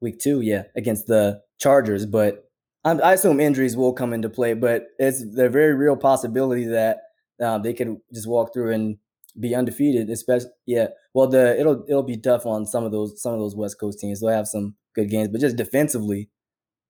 week 0.00 0.18
two, 0.18 0.40
yeah, 0.42 0.64
against 0.76 1.06
the 1.06 1.40
Chargers, 1.58 2.06
but 2.06 2.44
i 2.84 3.12
assume 3.12 3.38
injuries 3.38 3.76
will 3.76 3.92
come 3.92 4.12
into 4.12 4.28
play. 4.28 4.54
But 4.54 4.88
it's 4.98 5.24
the 5.34 5.48
very 5.48 5.74
real 5.74 5.96
possibility 5.96 6.64
that 6.64 6.98
um, 7.40 7.62
they 7.62 7.72
could 7.72 7.96
just 8.12 8.26
walk 8.26 8.52
through 8.52 8.72
and 8.72 8.98
be 9.38 9.54
undefeated. 9.54 10.10
Especially, 10.10 10.50
yeah. 10.66 10.88
Well, 11.14 11.28
the 11.28 11.58
it'll 11.58 11.84
it'll 11.88 12.02
be 12.02 12.16
tough 12.16 12.46
on 12.46 12.66
some 12.66 12.84
of 12.84 12.92
those 12.92 13.20
some 13.22 13.34
of 13.34 13.40
those 13.40 13.56
West 13.56 13.78
Coast 13.78 13.98
teams. 14.00 14.20
They'll 14.20 14.30
have 14.30 14.48
some 14.48 14.76
good 14.94 15.10
games, 15.10 15.28
but 15.28 15.40
just 15.40 15.56
defensively, 15.56 16.30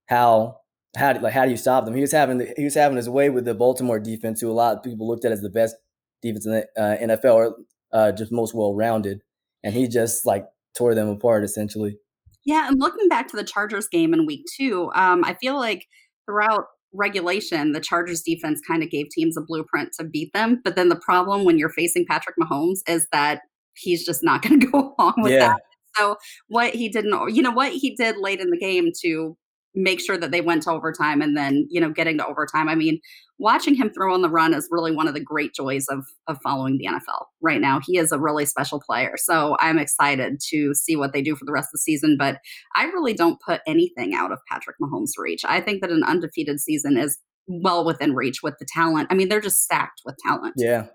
how 0.06 0.58
how 0.96 1.18
like 1.20 1.32
how 1.32 1.44
do 1.44 1.50
you 1.50 1.56
stop 1.56 1.84
them? 1.84 1.94
He 1.94 2.00
was 2.00 2.12
having 2.12 2.38
the, 2.38 2.52
he 2.56 2.64
was 2.64 2.74
having 2.74 2.96
his 2.96 3.08
way 3.08 3.30
with 3.30 3.44
the 3.44 3.54
Baltimore 3.54 3.98
defense, 3.98 4.40
who 4.40 4.50
a 4.50 4.52
lot 4.52 4.76
of 4.76 4.82
people 4.82 5.08
looked 5.08 5.24
at 5.24 5.32
as 5.32 5.40
the 5.40 5.50
best 5.50 5.76
defense 6.20 6.46
in 6.46 6.52
the 6.52 6.66
uh, 6.76 6.96
NFL 6.98 7.34
or 7.34 7.56
uh, 7.92 8.12
just 8.12 8.32
most 8.32 8.54
well 8.54 8.74
rounded, 8.74 9.22
and 9.62 9.74
he 9.74 9.88
just 9.88 10.26
like 10.26 10.46
tore 10.76 10.94
them 10.94 11.08
apart 11.08 11.44
essentially. 11.44 11.96
Yeah, 12.44 12.68
and 12.68 12.80
looking 12.80 13.08
back 13.08 13.28
to 13.28 13.36
the 13.36 13.44
Chargers 13.44 13.88
game 13.88 14.12
in 14.12 14.26
week 14.26 14.46
two, 14.56 14.90
um, 14.94 15.24
I 15.24 15.34
feel 15.34 15.56
like 15.56 15.86
throughout 16.26 16.66
regulation, 16.92 17.72
the 17.72 17.80
Chargers 17.80 18.22
defense 18.22 18.60
kind 18.66 18.82
of 18.82 18.90
gave 18.90 19.08
teams 19.10 19.36
a 19.36 19.40
blueprint 19.40 19.92
to 19.98 20.04
beat 20.04 20.32
them. 20.32 20.60
But 20.64 20.76
then 20.76 20.88
the 20.88 21.00
problem 21.00 21.44
when 21.44 21.58
you're 21.58 21.70
facing 21.70 22.06
Patrick 22.08 22.36
Mahomes 22.40 22.78
is 22.88 23.06
that 23.12 23.40
he's 23.74 24.04
just 24.04 24.22
not 24.22 24.42
going 24.42 24.60
to 24.60 24.66
go 24.66 24.94
along 24.98 25.14
with 25.18 25.32
yeah. 25.32 25.48
that. 25.48 25.60
So 25.96 26.16
what 26.48 26.74
he 26.74 26.88
didn't, 26.88 27.34
you 27.34 27.42
know, 27.42 27.50
what 27.50 27.72
he 27.72 27.94
did 27.94 28.16
late 28.16 28.40
in 28.40 28.50
the 28.50 28.58
game 28.58 28.90
to 29.02 29.36
make 29.74 30.00
sure 30.00 30.18
that 30.18 30.30
they 30.30 30.40
went 30.40 30.62
to 30.64 30.70
overtime 30.70 31.22
and 31.22 31.36
then 31.36 31.66
you 31.70 31.80
know 31.80 31.90
getting 31.90 32.18
to 32.18 32.26
overtime. 32.26 32.68
I 32.68 32.74
mean 32.74 33.00
watching 33.38 33.74
him 33.74 33.90
throw 33.90 34.14
on 34.14 34.22
the 34.22 34.28
run 34.28 34.54
is 34.54 34.68
really 34.70 34.94
one 34.94 35.08
of 35.08 35.14
the 35.14 35.20
great 35.20 35.54
joys 35.54 35.86
of 35.88 36.04
of 36.28 36.38
following 36.42 36.78
the 36.78 36.86
nfl 36.86 37.24
right 37.40 37.60
now. 37.60 37.80
He 37.84 37.98
is 37.98 38.12
a 38.12 38.18
really 38.18 38.46
special 38.46 38.80
player 38.80 39.14
so 39.16 39.56
i'm 39.60 39.78
excited 39.78 40.40
to 40.50 40.74
see 40.74 40.96
what 40.96 41.12
they 41.12 41.22
do 41.22 41.34
for 41.34 41.44
the 41.44 41.52
rest 41.52 41.66
of 41.66 41.72
the 41.72 41.78
season 41.78 42.16
but 42.18 42.38
i 42.76 42.84
really 42.84 43.14
don't 43.14 43.40
put 43.40 43.60
anything 43.66 44.14
out 44.14 44.32
of 44.32 44.38
patrick 44.48 44.76
mahomes 44.80 45.10
reach. 45.18 45.42
I 45.44 45.60
think 45.60 45.80
that 45.80 45.90
an 45.90 46.04
undefeated 46.04 46.60
season 46.60 46.96
is 46.96 47.18
well 47.48 47.84
within 47.84 48.14
reach 48.14 48.42
with 48.42 48.54
the 48.58 48.66
talent. 48.66 49.08
I 49.10 49.14
mean 49.14 49.28
they're 49.28 49.40
just 49.40 49.62
stacked 49.62 50.02
with 50.04 50.16
talent. 50.24 50.54
Yeah. 50.56 50.86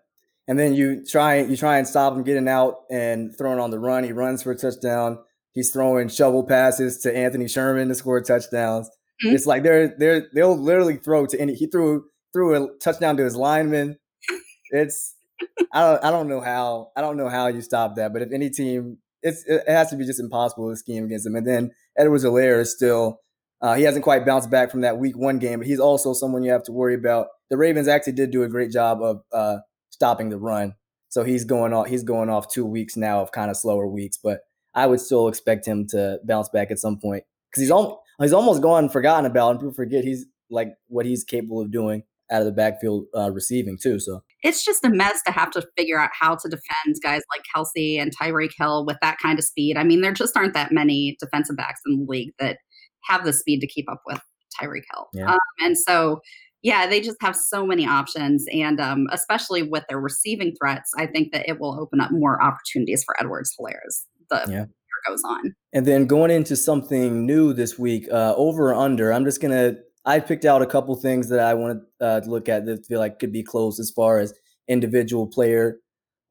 And 0.48 0.58
then 0.58 0.74
you 0.74 1.04
try 1.06 1.42
you 1.42 1.58
try 1.58 1.78
and 1.78 1.88
stop 1.88 2.14
him 2.14 2.24
getting 2.24 2.48
out 2.48 2.76
and 2.90 3.38
throwing 3.38 3.60
on 3.60 3.72
the 3.72 3.80
run. 3.80 4.06
He 4.06 4.14
runs 4.14 4.44
for 4.44 4.52
a 4.52 4.58
touchdown 4.58 5.20
He's 5.58 5.72
throwing 5.72 6.08
shovel 6.08 6.44
passes 6.44 7.00
to 7.00 7.18
Anthony 7.18 7.48
Sherman 7.48 7.88
to 7.88 7.96
score 7.96 8.22
touchdowns. 8.22 8.92
Mm-hmm. 9.26 9.34
It's 9.36 9.48
like 9.48 9.64
they're 9.64 9.96
they're 9.98 10.28
they'll 10.32 10.56
literally 10.56 10.98
throw 10.98 11.26
to 11.26 11.42
any. 11.42 11.56
He 11.56 11.66
threw 11.66 12.06
threw 12.32 12.54
a 12.54 12.78
touchdown 12.78 13.18
to 13.18 13.24
his 13.24 13.36
lineman. 13.36 13.98
It's 14.70 15.16
I 15.74 15.82
don't 15.82 16.04
I 16.04 16.12
don't 16.12 16.28
know 16.28 16.42
how 16.42 16.92
I 16.96 17.02
don't 17.02 17.18
know 17.18 17.28
how 17.28 17.48
you 17.48 17.62
stop 17.64 17.96
that. 17.96 18.14
But 18.14 18.22
if 18.22 18.32
any 18.32 18.52
team, 18.52 19.00
it's 19.24 19.46
it 19.48 19.68
has 19.68 19.90
to 19.90 19.96
be 19.96 20.06
just 20.06 20.20
impossible 20.20 20.70
to 20.70 20.76
scheme 20.76 21.06
against 21.06 21.26
him. 21.26 21.34
And 21.36 21.48
then 21.48 21.72
Edwards-Helaire 21.98 22.60
is 22.60 22.76
still 22.76 23.22
uh, 23.60 23.74
he 23.74 23.82
hasn't 23.82 24.04
quite 24.04 24.28
bounced 24.28 24.52
back 24.52 24.70
from 24.70 24.82
that 24.82 25.00
week 25.00 25.18
one 25.18 25.40
game, 25.40 25.58
but 25.58 25.68
he's 25.68 25.80
also 25.80 26.14
someone 26.14 26.44
you 26.44 26.52
have 26.52 26.66
to 26.66 26.72
worry 26.72 26.94
about. 26.94 27.30
The 27.50 27.58
Ravens 27.58 27.88
actually 27.88 28.14
did 28.14 28.30
do 28.30 28.44
a 28.44 28.48
great 28.48 28.70
job 28.70 29.02
of 29.02 29.22
uh, 29.34 29.58
stopping 29.90 30.30
the 30.30 30.38
run, 30.38 30.76
so 31.10 31.24
he's 31.24 31.46
going 31.46 31.74
off. 31.74 31.88
He's 31.88 32.04
going 32.04 32.30
off 32.30 32.48
two 32.48 32.64
weeks 32.64 32.96
now 32.96 33.24
of 33.24 33.32
kind 33.32 33.50
of 33.50 33.58
slower 33.58 33.88
weeks, 33.88 34.20
but 34.24 34.42
I 34.78 34.86
would 34.86 35.02
still 35.02 35.28
expect 35.28 35.68
him 35.68 35.88
to 35.88 36.20
bounce 36.24 36.50
back 36.50 36.70
at 36.70 36.78
some 36.78 37.00
point 37.00 37.24
because 37.50 37.62
he's 37.62 37.72
almost 37.72 37.98
he's 38.22 38.32
almost 38.32 38.62
gone 38.62 38.90
forgotten 38.90 39.26
about, 39.26 39.52
and 39.52 39.60
people 39.60 39.74
forget 39.74 40.04
he's 40.04 40.26
like 40.52 40.70
what 40.88 41.06
he's 41.06 41.24
capable 41.24 41.62
of 41.62 41.72
doing 41.72 42.04
out 42.32 42.42
of 42.42 42.46
the 42.46 42.52
backfield 42.52 43.06
uh, 43.18 43.32
receiving 43.32 43.78
too. 43.82 44.00
So 44.00 44.22
it's 44.44 44.64
just 44.64 44.84
a 44.86 44.90
mess 44.90 45.22
to 45.26 45.32
have 45.32 45.50
to 45.52 45.66
figure 45.78 46.00
out 46.00 46.12
how 46.14 46.36
to 46.36 46.48
defend 46.48 46.96
guys 47.02 47.22
like 47.34 47.42
Kelce 47.56 48.00
and 48.00 48.16
Tyreek 48.16 48.52
Hill 48.58 48.86
with 48.86 48.98
that 49.02 49.18
kind 49.22 49.40
of 49.40 49.46
speed. 49.46 49.78
I 49.78 49.84
mean, 49.84 50.02
there 50.02 50.12
just 50.12 50.38
aren't 50.38 50.54
that 50.54 50.72
many 50.72 51.18
defensive 51.20 51.56
backs 51.58 51.82
in 51.88 52.00
the 52.00 52.06
league 52.08 52.34
that 52.38 52.60
have 53.06 53.26
the 53.26 53.34
speed 53.34 53.62
to 53.62 53.68
keep 53.68 53.90
up 53.90 54.02
with 54.06 54.20
Tyreek 54.62 54.84
Hill. 54.94 55.08
Yeah. 55.14 55.32
Um, 55.32 55.40
and 55.62 55.78
so, 55.78 56.20
yeah, 56.62 56.86
they 56.86 57.02
just 57.02 57.18
have 57.22 57.36
so 57.36 57.66
many 57.66 57.88
options. 57.88 58.46
And 58.54 58.80
um, 58.80 59.08
especially 59.12 59.64
with 59.64 59.86
their 59.90 60.00
receiving 60.00 60.54
threats, 60.60 60.92
I 60.98 61.08
think 61.08 61.32
that 61.32 61.48
it 61.48 61.60
will 61.60 61.80
open 61.80 62.02
up 62.02 62.12
more 62.12 62.44
opportunities 62.44 63.04
for 63.04 63.20
Edwards-Helaire 63.20 63.80
the 64.30 64.44
yeah. 64.48 64.58
year 64.58 64.70
goes 65.08 65.22
on. 65.26 65.56
And 65.74 65.86
then 65.86 66.06
going 66.06 66.32
into 66.32 66.56
something 66.56 67.26
new 67.26 67.54
this 67.54 67.78
week, 67.78 68.08
uh, 68.12 68.34
over 68.36 68.72
or 68.72 68.76
under, 68.76 69.14
I'm 69.14 69.26
just 69.26 69.42
gonna 69.42 69.76
I 70.06 70.20
picked 70.20 70.46
out 70.46 70.62
a 70.62 70.66
couple 70.66 70.96
things 70.96 71.30
that 71.30 71.40
I 71.40 71.54
want 71.54 71.84
uh, 72.00 72.22
to 72.22 72.30
look 72.30 72.48
at 72.48 72.66
that 72.66 72.86
feel 72.86 73.00
like 73.00 73.20
could 73.20 73.34
be 73.34 73.44
close 73.44 73.80
as 73.80 73.92
far 73.92 74.20
as 74.20 74.34
individual 74.68 75.28
player 75.28 75.80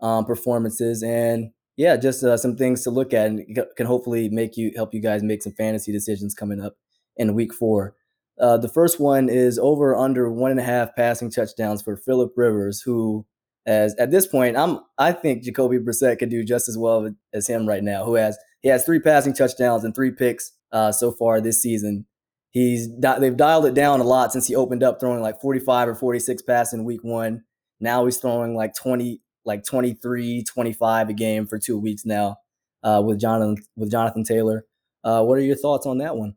um, 0.00 0.24
performances 0.24 1.02
and 1.02 1.50
yeah, 1.76 1.96
just 1.96 2.24
uh, 2.24 2.38
some 2.38 2.56
things 2.56 2.82
to 2.84 2.90
look 2.90 3.12
at 3.12 3.26
and 3.26 3.58
can 3.76 3.86
hopefully 3.86 4.30
make 4.30 4.56
you 4.56 4.72
help 4.74 4.94
you 4.94 5.00
guys 5.00 5.22
make 5.22 5.42
some 5.42 5.52
fantasy 5.52 5.92
decisions 5.92 6.34
coming 6.34 6.60
up 6.60 6.74
in 7.16 7.34
week 7.34 7.52
four. 7.52 7.94
Uh, 8.40 8.56
the 8.56 8.68
first 8.68 8.98
one 8.98 9.28
is 9.28 9.58
over 9.58 9.94
under 9.94 10.30
one 10.30 10.50
and 10.50 10.60
a 10.60 10.62
half 10.62 10.94
passing 10.96 11.30
touchdowns 11.30 11.82
for 11.82 11.96
Philip 11.96 12.32
Rivers, 12.36 12.80
who 12.80 13.26
as 13.66 13.94
at 13.96 14.10
this 14.10 14.26
point, 14.26 14.56
I'm 14.56 14.78
I 14.98 15.12
think 15.12 15.42
Jacoby 15.42 15.78
Brissett 15.78 16.18
could 16.18 16.30
do 16.30 16.44
just 16.44 16.68
as 16.68 16.78
well 16.78 17.10
as 17.32 17.46
him 17.46 17.66
right 17.66 17.82
now. 17.82 18.04
Who 18.04 18.14
has 18.14 18.38
he 18.62 18.68
has 18.68 18.84
three 18.84 19.00
passing 19.00 19.34
touchdowns 19.34 19.84
and 19.84 19.94
three 19.94 20.12
picks 20.12 20.52
uh, 20.72 20.92
so 20.92 21.12
far 21.12 21.40
this 21.40 21.60
season. 21.60 22.06
He's 22.50 22.88
they've 22.98 23.36
dialed 23.36 23.66
it 23.66 23.74
down 23.74 24.00
a 24.00 24.04
lot 24.04 24.32
since 24.32 24.46
he 24.46 24.56
opened 24.56 24.82
up 24.82 24.98
throwing 24.98 25.20
like 25.20 25.40
45 25.40 25.88
or 25.88 25.94
46 25.94 26.42
passes 26.42 26.74
in 26.74 26.84
week 26.84 27.04
one. 27.04 27.42
Now 27.80 28.04
he's 28.06 28.16
throwing 28.16 28.54
like 28.54 28.74
20, 28.74 29.20
like 29.44 29.64
23, 29.64 30.44
25 30.44 31.08
a 31.08 31.12
game 31.12 31.46
for 31.46 31.58
two 31.58 31.78
weeks 31.78 32.06
now 32.06 32.38
uh, 32.82 33.02
with 33.04 33.20
Jonathan 33.20 33.56
with 33.76 33.90
Jonathan 33.90 34.24
Taylor. 34.24 34.64
Uh, 35.04 35.22
what 35.22 35.38
are 35.38 35.42
your 35.42 35.56
thoughts 35.56 35.86
on 35.86 35.98
that 35.98 36.16
one? 36.16 36.34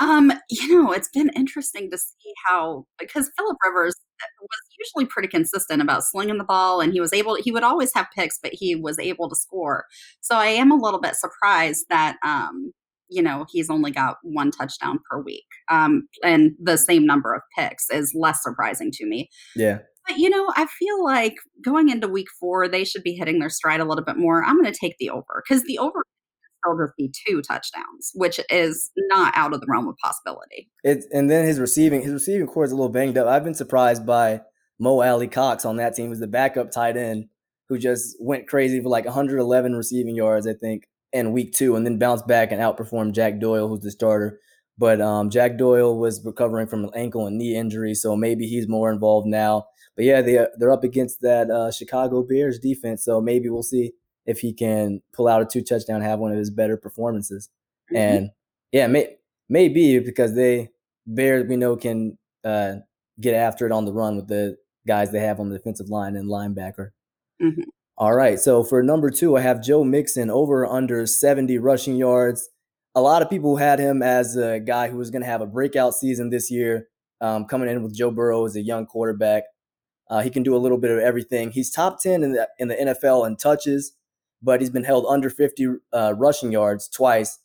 Um, 0.00 0.32
you 0.48 0.82
know, 0.82 0.92
it's 0.92 1.08
been 1.08 1.30
interesting 1.34 1.90
to 1.90 1.98
see 1.98 2.32
how 2.46 2.86
because 2.98 3.30
Philip 3.36 3.56
Rivers 3.66 3.96
was 4.40 4.60
usually 4.78 5.06
pretty 5.06 5.28
consistent 5.28 5.82
about 5.82 6.04
slinging 6.04 6.38
the 6.38 6.44
ball 6.44 6.80
and 6.80 6.92
he 6.92 7.00
was 7.00 7.12
able 7.12 7.36
he 7.36 7.52
would 7.52 7.62
always 7.62 7.92
have 7.94 8.06
picks, 8.16 8.38
but 8.42 8.52
he 8.54 8.74
was 8.74 8.98
able 8.98 9.28
to 9.28 9.36
score. 9.36 9.84
So 10.20 10.36
I 10.36 10.46
am 10.46 10.70
a 10.70 10.76
little 10.76 11.00
bit 11.00 11.14
surprised 11.16 11.86
that 11.88 12.16
um, 12.24 12.72
you 13.12 13.22
know, 13.22 13.44
he's 13.50 13.68
only 13.70 13.90
got 13.90 14.16
one 14.22 14.50
touchdown 14.50 14.98
per 15.08 15.20
week. 15.20 15.44
Um, 15.70 16.08
and 16.24 16.52
the 16.58 16.78
same 16.78 17.04
number 17.04 17.34
of 17.34 17.42
picks 17.56 17.90
is 17.90 18.14
less 18.14 18.42
surprising 18.42 18.90
to 18.92 19.06
me. 19.06 19.28
Yeah. 19.54 19.80
But 20.08 20.18
you 20.18 20.30
know, 20.30 20.52
I 20.56 20.66
feel 20.66 21.04
like 21.04 21.36
going 21.64 21.88
into 21.88 22.08
week 22.08 22.28
four, 22.40 22.66
they 22.66 22.84
should 22.84 23.02
be 23.02 23.12
hitting 23.12 23.38
their 23.38 23.50
stride 23.50 23.80
a 23.80 23.84
little 23.84 24.04
bit 24.04 24.16
more. 24.16 24.42
I'm 24.42 24.60
going 24.60 24.72
to 24.72 24.78
take 24.78 24.96
the 24.98 25.10
over 25.10 25.44
because 25.46 25.62
the 25.64 25.78
over 25.78 26.02
still 26.62 26.78
just 26.78 26.96
be 26.96 27.12
two 27.26 27.42
touchdowns, 27.42 28.10
which 28.14 28.40
is 28.50 28.90
not 29.08 29.32
out 29.36 29.52
of 29.52 29.60
the 29.60 29.66
realm 29.68 29.88
of 29.88 29.96
possibility. 29.98 30.70
It's 30.84 31.06
and 31.12 31.30
then 31.30 31.46
his 31.46 31.58
receiving 31.58 32.02
his 32.02 32.12
receiving 32.12 32.46
corps 32.46 32.64
is 32.64 32.72
a 32.72 32.76
little 32.76 32.88
banged 32.88 33.18
up. 33.18 33.26
I've 33.26 33.44
been 33.44 33.54
surprised 33.54 34.06
by 34.06 34.40
Mo 34.78 35.02
Alie-Cox 35.02 35.64
on 35.64 35.76
that 35.76 35.94
team, 35.94 36.08
who's 36.08 36.18
the 36.18 36.26
backup 36.26 36.70
tight 36.70 36.96
end, 36.96 37.26
who 37.68 37.78
just 37.78 38.16
went 38.20 38.48
crazy 38.48 38.80
for 38.80 38.88
like 38.88 39.04
111 39.04 39.74
receiving 39.74 40.16
yards, 40.16 40.46
I 40.46 40.54
think, 40.54 40.88
in 41.12 41.32
week 41.32 41.52
two, 41.52 41.76
and 41.76 41.86
then 41.86 41.98
bounced 41.98 42.26
back 42.26 42.52
and 42.52 42.60
outperformed 42.60 43.14
Jack 43.14 43.38
Doyle, 43.38 43.68
who's 43.68 43.80
the 43.80 43.90
starter. 43.90 44.40
But 44.78 45.00
um, 45.00 45.30
Jack 45.30 45.58
Doyle 45.58 45.98
was 45.98 46.24
recovering 46.24 46.66
from 46.66 46.84
an 46.84 46.90
ankle 46.96 47.26
and 47.26 47.38
knee 47.38 47.54
injury, 47.54 47.94
so 47.94 48.16
maybe 48.16 48.46
he's 48.46 48.68
more 48.68 48.90
involved 48.90 49.26
now. 49.26 49.66
But 49.94 50.06
yeah, 50.06 50.22
they 50.22 50.46
they're 50.58 50.72
up 50.72 50.84
against 50.84 51.20
that 51.20 51.50
uh, 51.50 51.70
Chicago 51.70 52.22
Bears 52.22 52.58
defense, 52.58 53.04
so 53.04 53.20
maybe 53.20 53.48
we'll 53.50 53.62
see 53.62 53.92
if 54.26 54.40
he 54.40 54.52
can 54.52 55.02
pull 55.12 55.28
out 55.28 55.42
a 55.42 55.46
two 55.46 55.62
touchdown, 55.62 56.00
have 56.00 56.18
one 56.18 56.32
of 56.32 56.38
his 56.38 56.50
better 56.50 56.76
performances. 56.76 57.48
Mm-hmm. 57.90 57.96
And 57.96 58.30
yeah, 58.70 58.86
may, 58.86 59.16
maybe 59.48 59.98
because 59.98 60.34
they 60.34 60.70
Bears 61.06 61.48
we 61.48 61.56
know 61.56 61.76
can 61.76 62.18
uh, 62.44 62.74
get 63.20 63.34
after 63.34 63.66
it 63.66 63.72
on 63.72 63.84
the 63.84 63.92
run 63.92 64.16
with 64.16 64.28
the 64.28 64.56
guys 64.86 65.10
they 65.12 65.20
have 65.20 65.40
on 65.40 65.48
the 65.48 65.56
defensive 65.56 65.88
line 65.88 66.16
and 66.16 66.28
linebacker. 66.28 66.90
Mm-hmm. 67.42 67.62
All 67.96 68.14
right. 68.14 68.38
So 68.38 68.64
for 68.64 68.82
number 68.82 69.10
two, 69.10 69.36
I 69.36 69.40
have 69.42 69.62
Joe 69.62 69.84
Mixon 69.84 70.30
over 70.30 70.66
under 70.66 71.06
70 71.06 71.58
rushing 71.58 71.96
yards. 71.96 72.48
A 72.94 73.00
lot 73.00 73.22
of 73.22 73.30
people 73.30 73.56
had 73.56 73.78
him 73.78 74.02
as 74.02 74.36
a 74.36 74.60
guy 74.60 74.88
who 74.88 74.96
was 74.96 75.10
going 75.10 75.22
to 75.22 75.28
have 75.28 75.40
a 75.40 75.46
breakout 75.46 75.94
season 75.94 76.30
this 76.30 76.50
year, 76.50 76.88
um, 77.20 77.44
coming 77.46 77.68
in 77.68 77.82
with 77.82 77.94
Joe 77.94 78.10
Burrow 78.10 78.44
as 78.44 78.56
a 78.56 78.60
young 78.60 78.86
quarterback. 78.86 79.44
Uh, 80.10 80.20
he 80.20 80.30
can 80.30 80.42
do 80.42 80.54
a 80.56 80.58
little 80.58 80.78
bit 80.78 80.90
of 80.90 80.98
everything. 80.98 81.52
He's 81.52 81.70
top 81.70 82.00
10 82.02 82.22
in 82.22 82.32
the, 82.32 82.48
in 82.58 82.68
the 82.68 82.74
NFL 82.74 83.26
in 83.26 83.36
touches, 83.36 83.92
but 84.42 84.60
he's 84.60 84.70
been 84.70 84.84
held 84.84 85.06
under 85.08 85.30
50 85.30 85.66
uh, 85.92 86.14
rushing 86.16 86.52
yards 86.52 86.88
twice 86.88 87.38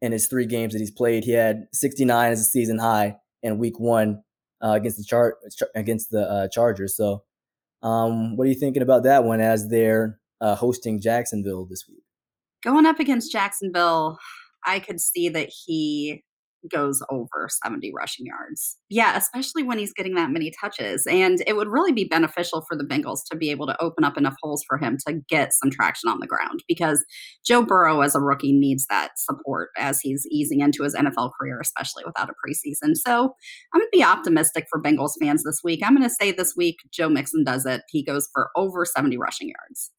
in 0.00 0.12
his 0.12 0.26
three 0.26 0.46
games 0.46 0.72
that 0.72 0.78
he's 0.78 0.90
played. 0.90 1.24
He 1.24 1.32
had 1.32 1.66
69 1.72 2.32
as 2.32 2.40
a 2.40 2.44
season 2.44 2.78
high 2.78 3.16
in 3.42 3.58
week 3.58 3.78
one 3.78 4.22
uh, 4.62 4.72
against 4.72 4.98
the 4.98 5.04
chart 5.04 5.36
against 5.74 6.10
the 6.10 6.22
uh, 6.22 6.48
Chargers. 6.48 6.96
So, 6.96 7.24
um, 7.82 8.36
what 8.36 8.44
are 8.44 8.50
you 8.50 8.56
thinking 8.56 8.82
about 8.82 9.04
that 9.04 9.24
one 9.24 9.40
as 9.40 9.68
they're 9.68 10.18
uh, 10.40 10.54
hosting 10.54 11.00
Jacksonville 11.00 11.66
this 11.66 11.84
week? 11.88 12.02
Going 12.62 12.86
up 12.86 12.98
against 12.98 13.30
Jacksonville, 13.30 14.18
I 14.66 14.80
could 14.80 15.00
see 15.00 15.28
that 15.28 15.48
he 15.48 16.24
goes 16.70 17.02
over 17.10 17.48
70 17.62 17.92
rushing 17.94 18.26
yards. 18.26 18.76
Yeah, 18.88 19.16
especially 19.16 19.62
when 19.62 19.78
he's 19.78 19.92
getting 19.92 20.14
that 20.14 20.30
many 20.30 20.52
touches. 20.60 21.06
And 21.06 21.42
it 21.46 21.56
would 21.56 21.68
really 21.68 21.92
be 21.92 22.04
beneficial 22.04 22.64
for 22.68 22.76
the 22.76 22.84
Bengals 22.84 23.20
to 23.30 23.36
be 23.36 23.50
able 23.50 23.66
to 23.66 23.80
open 23.82 24.04
up 24.04 24.16
enough 24.16 24.36
holes 24.42 24.64
for 24.66 24.78
him 24.78 24.96
to 25.06 25.20
get 25.28 25.52
some 25.52 25.70
traction 25.70 26.10
on 26.10 26.20
the 26.20 26.26
ground 26.26 26.62
because 26.66 27.04
Joe 27.46 27.62
Burrow, 27.62 28.00
as 28.00 28.14
a 28.14 28.20
rookie, 28.20 28.52
needs 28.52 28.86
that 28.90 29.12
support 29.18 29.70
as 29.76 30.00
he's 30.00 30.26
easing 30.30 30.60
into 30.60 30.82
his 30.82 30.94
NFL 30.94 31.32
career, 31.38 31.60
especially 31.60 32.04
without 32.04 32.30
a 32.30 32.32
preseason. 32.32 32.94
So 32.94 33.32
I'm 33.72 33.80
going 33.80 33.86
to 33.86 33.96
be 33.98 34.04
optimistic 34.04 34.66
for 34.70 34.82
Bengals 34.82 35.12
fans 35.20 35.42
this 35.44 35.60
week. 35.62 35.80
I'm 35.84 35.96
going 35.96 36.08
to 36.08 36.14
say 36.14 36.32
this 36.32 36.54
week, 36.56 36.76
Joe 36.90 37.08
Mixon 37.08 37.44
does 37.44 37.66
it. 37.66 37.82
He 37.88 38.02
goes 38.02 38.28
for 38.32 38.50
over 38.56 38.84
70 38.84 39.16
rushing 39.18 39.48
yards. 39.48 39.90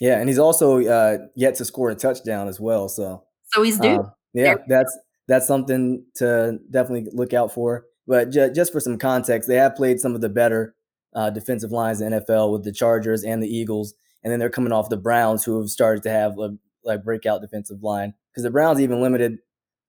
Yeah, 0.00 0.18
and 0.18 0.28
he's 0.28 0.38
also 0.38 0.84
uh, 0.84 1.18
yet 1.34 1.54
to 1.56 1.64
score 1.64 1.90
a 1.90 1.94
touchdown 1.94 2.48
as 2.48 2.60
well. 2.60 2.88
So, 2.88 3.24
so 3.52 3.62
he's 3.62 3.78
due. 3.78 4.00
Um, 4.00 4.12
yeah, 4.34 4.56
that's 4.68 4.96
that's 5.28 5.46
something 5.46 6.04
to 6.16 6.58
definitely 6.70 7.10
look 7.12 7.32
out 7.32 7.52
for. 7.52 7.86
But 8.06 8.30
ju- 8.30 8.52
just 8.52 8.72
for 8.72 8.80
some 8.80 8.98
context, 8.98 9.48
they 9.48 9.56
have 9.56 9.74
played 9.74 10.00
some 10.00 10.14
of 10.14 10.20
the 10.20 10.28
better 10.28 10.74
uh, 11.14 11.30
defensive 11.30 11.72
lines 11.72 12.00
in 12.00 12.12
NFL 12.12 12.52
with 12.52 12.64
the 12.64 12.72
Chargers 12.72 13.24
and 13.24 13.42
the 13.42 13.48
Eagles, 13.48 13.94
and 14.22 14.32
then 14.32 14.38
they're 14.38 14.50
coming 14.50 14.72
off 14.72 14.88
the 14.88 14.96
Browns, 14.96 15.44
who 15.44 15.60
have 15.60 15.70
started 15.70 16.02
to 16.04 16.10
have 16.10 16.38
a 16.38 16.56
like 16.84 17.02
breakout 17.02 17.40
defensive 17.40 17.82
line 17.82 18.14
because 18.30 18.44
the 18.44 18.50
Browns 18.50 18.80
even 18.80 19.00
limited 19.00 19.38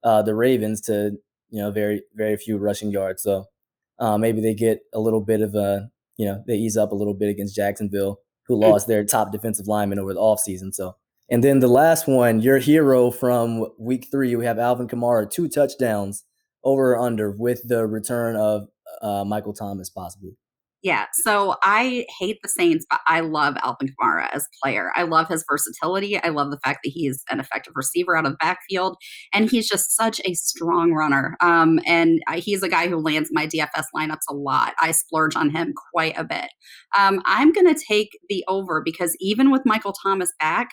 uh, 0.03 0.21
the 0.23 0.33
Ravens 0.33 0.81
to 0.81 1.17
you 1.49 1.61
know 1.61 1.69
very 1.71 2.01
very 2.15 2.37
few 2.37 2.57
rushing 2.57 2.91
yards. 2.91 3.21
So 3.21 3.45
uh, 3.99 4.17
maybe 4.17 4.41
they 4.41 4.55
get 4.55 4.81
a 4.93 4.99
little 4.99 5.21
bit 5.21 5.41
of 5.41 5.53
a 5.53 5.89
you 6.17 6.25
know 6.25 6.43
they 6.47 6.55
ease 6.55 6.77
up 6.77 6.91
a 6.91 6.95
little 6.95 7.13
bit 7.13 7.29
against 7.29 7.55
Jacksonville, 7.55 8.21
who 8.47 8.55
hmm. 8.55 8.63
lost 8.63 8.87
their 8.87 9.05
top 9.05 9.31
defensive 9.31 9.67
lineman 9.67 9.99
over 9.99 10.13
the 10.13 10.19
offseason. 10.19 10.73
So 10.73 10.95
and 11.29 11.43
then 11.43 11.59
the 11.59 11.67
last 11.67 12.07
one, 12.07 12.41
your 12.41 12.57
hero 12.57 13.11
from 13.11 13.67
week 13.77 14.07
three, 14.09 14.35
we 14.35 14.45
have 14.45 14.59
Alvin 14.59 14.87
Kamara, 14.87 15.29
two 15.29 15.49
touchdowns 15.49 16.23
over 16.63 16.93
or 16.93 16.99
under 16.99 17.31
with 17.31 17.67
the 17.67 17.85
return 17.85 18.35
of 18.35 18.67
uh, 19.01 19.23
Michael 19.25 19.53
Thomas, 19.53 19.89
possibly. 19.89 20.37
Yeah, 20.83 21.05
so 21.11 21.55
I 21.63 22.05
hate 22.19 22.37
the 22.43 22.49
Saints, 22.49 22.85
but 22.89 23.01
I 23.07 23.21
love 23.21 23.57
Alvin 23.63 23.89
Kamara 23.89 24.29
as 24.31 24.43
a 24.43 24.55
player. 24.63 24.91
I 24.95 25.03
love 25.03 25.27
his 25.27 25.43
versatility. 25.49 26.21
I 26.21 26.29
love 26.29 26.51
the 26.51 26.59
fact 26.63 26.81
that 26.83 26.91
he's 26.91 27.23
an 27.31 27.39
effective 27.39 27.73
receiver 27.75 28.15
out 28.15 28.25
of 28.25 28.33
the 28.33 28.37
backfield, 28.37 28.95
and 29.33 29.49
he's 29.49 29.67
just 29.67 29.95
such 29.95 30.21
a 30.23 30.35
strong 30.35 30.93
runner. 30.93 31.35
Um, 31.41 31.79
and 31.87 32.21
he's 32.35 32.61
a 32.61 32.69
guy 32.69 32.87
who 32.87 32.97
lands 32.97 33.29
my 33.33 33.47
DFS 33.47 33.85
lineups 33.93 34.29
a 34.29 34.35
lot. 34.35 34.75
I 34.79 34.91
splurge 34.91 35.35
on 35.35 35.49
him 35.49 35.73
quite 35.91 36.17
a 36.17 36.23
bit. 36.23 36.49
Um, 36.97 37.21
I'm 37.25 37.51
going 37.51 37.73
to 37.73 37.83
take 37.85 38.17
the 38.29 38.45
over 38.47 38.81
because 38.81 39.17
even 39.19 39.51
with 39.51 39.65
Michael 39.65 39.93
Thomas 39.93 40.31
back, 40.39 40.69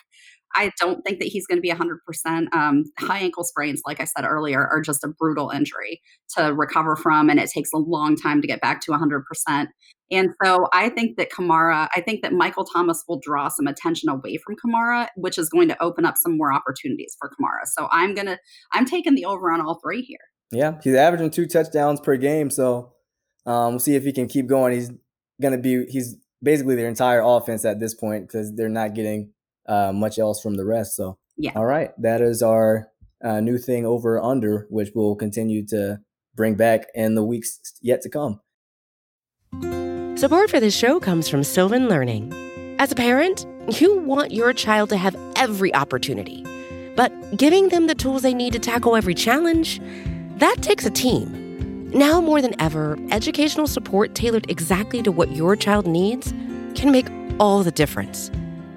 I 0.55 0.73
don't 0.81 1.03
think 1.03 1.19
that 1.21 1.27
he's 1.29 1.47
going 1.47 1.59
to 1.59 1.63
be 1.63 1.71
100%. 1.71 2.55
Um, 2.55 2.85
high 2.99 3.19
ankle 3.19 3.45
sprains, 3.45 3.83
like 3.87 4.01
I 4.01 4.05
said 4.05 4.25
earlier, 4.25 4.67
are 4.67 4.81
just 4.81 5.05
a 5.05 5.09
brutal 5.09 5.51
injury 5.51 6.01
to 6.37 6.55
recover 6.55 6.97
from, 6.97 7.29
and 7.31 7.41
it 7.41 7.51
takes 7.51 7.71
a 7.75 7.79
long 7.79 8.17
time 8.17 8.41
to 8.41 8.47
get 8.47 8.61
back 8.61 8.81
to 8.83 8.93
100%. 8.93 9.67
And 10.11 10.31
so 10.43 10.69
I 10.73 10.91
think 10.91 11.17
that 11.17 11.31
Kamara, 11.31 11.89
I 11.95 12.01
think 12.01 12.23
that 12.23 12.33
Michael 12.33 12.65
Thomas 12.65 13.03
will 13.09 13.19
draw 13.21 13.49
some 13.49 13.67
attention 13.67 14.09
away 14.09 14.37
from 14.37 14.55
Kamara, 14.57 15.09
which 15.17 15.39
is 15.39 15.49
going 15.49 15.69
to 15.69 15.83
open 15.83 16.05
up 16.05 16.17
some 16.17 16.37
more 16.37 16.53
opportunities 16.53 17.17
for 17.19 17.31
Kamara. 17.31 17.67
So 17.67 17.89
I'm 17.91 18.15
going 18.15 18.27
to, 18.27 18.39
I'm 18.73 18.85
taking 18.85 19.15
the 19.15 19.25
over 19.25 19.51
on 19.51 19.61
all 19.61 19.81
three 19.83 20.03
here. 20.03 20.19
Yeah, 20.53 20.79
he's 20.83 20.95
averaging 20.95 21.31
two 21.31 21.47
touchdowns 21.47 22.01
per 22.01 22.17
game. 22.17 22.51
So 22.51 22.93
um, 23.47 23.73
we'll 23.73 23.79
see 23.81 23.97
if 23.97 24.05
he 24.05 24.13
can 24.13 24.29
keep 24.29 24.47
going. 24.47 24.75
He's 24.75 24.91
going 25.41 25.53
to 25.53 25.59
be, 25.59 25.87
he's 25.91 26.17
basically 26.43 26.77
their 26.77 26.89
entire 26.89 27.23
offense 27.25 27.65
at 27.65 27.81
this 27.81 27.95
point 27.95 28.29
because 28.29 28.55
they're 28.55 28.69
not 28.69 28.95
getting 28.95 29.33
uh, 29.67 29.93
much 29.93 30.19
else 30.19 30.41
from 30.41 30.57
the 30.57 30.65
rest. 30.65 30.97
So, 30.97 31.19
yeah. 31.37 31.53
All 31.57 31.65
right. 31.65 31.91
That 31.99 32.21
is 32.21 32.43
our 32.43 32.89
uh, 33.23 33.41
new 33.41 33.59
thing 33.59 33.87
over 33.87 34.21
under, 34.21 34.67
which 34.71 34.91
we'll 34.95 35.17
continue 35.17 35.67
to 35.69 36.01
bring 36.35 36.55
back 36.55 36.87
in 36.95 37.15
the 37.15 37.25
weeks 37.25 37.61
yet 37.81 38.03
to 38.03 38.09
come. 38.09 38.41
Support 40.17 40.51
for 40.51 40.61
this 40.61 40.77
show 40.77 41.01
comes 41.01 41.29
from 41.29 41.43
Sylvan 41.43 41.89
Learning. 41.89 42.33
As 42.79 42.93
a 42.93 42.95
parent, 42.95 43.47
you 43.81 43.99
want 43.99 44.33
your 44.33 44.53
child 44.53 44.91
to 44.91 44.97
have 44.97 45.17
every 45.37 45.75
opportunity, 45.75 46.45
but 46.97 47.13
giving 47.37 47.69
them 47.69 47.87
the 47.87 47.95
tools 47.95 48.23
they 48.23 48.35
need 48.35 48.53
to 48.53 48.59
tackle 48.59 48.97
every 48.97 49.15
challenge, 49.15 49.81
that 50.37 50.57
takes 50.61 50.85
a 50.85 50.91
team. 50.91 51.91
Now 51.91 52.21
more 52.21 52.43
than 52.43 52.61
ever, 52.61 52.99
educational 53.11 53.67
support 53.67 54.15
tailored 54.15 54.51
exactly 54.51 55.03
to 55.03 55.13
what 55.13 55.33
your 55.33 55.57
child 55.57 55.87
needs 55.87 56.33
can 56.75 56.91
make 56.91 57.07
all 57.39 57.63
the 57.63 57.71
difference. 57.71 58.31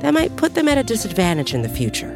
that 0.00 0.14
might 0.14 0.36
put 0.36 0.54
them 0.54 0.68
at 0.68 0.78
a 0.78 0.82
disadvantage 0.82 1.54
in 1.54 1.62
the 1.62 1.68
future. 1.68 2.10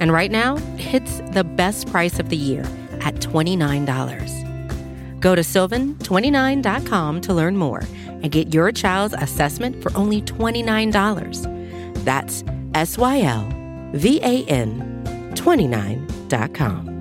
And 0.00 0.12
right 0.12 0.30
now, 0.30 0.58
it's 0.76 1.18
the 1.32 1.44
best 1.44 1.90
price 1.90 2.18
of 2.18 2.28
the 2.28 2.36
year 2.36 2.62
at 3.00 3.14
$29. 3.16 5.20
Go 5.20 5.34
to 5.34 5.42
sylvan29.com 5.42 7.20
to 7.22 7.34
learn 7.34 7.56
more 7.56 7.82
and 8.06 8.30
get 8.30 8.52
your 8.52 8.72
child's 8.72 9.14
assessment 9.14 9.82
for 9.82 9.96
only 9.96 10.22
$29. 10.22 12.04
That's 12.04 12.44
S 12.74 12.98
Y 12.98 13.22
L 13.22 13.48
V 13.92 14.20
A 14.22 14.44
N 14.44 15.32
29.com. 15.34 16.92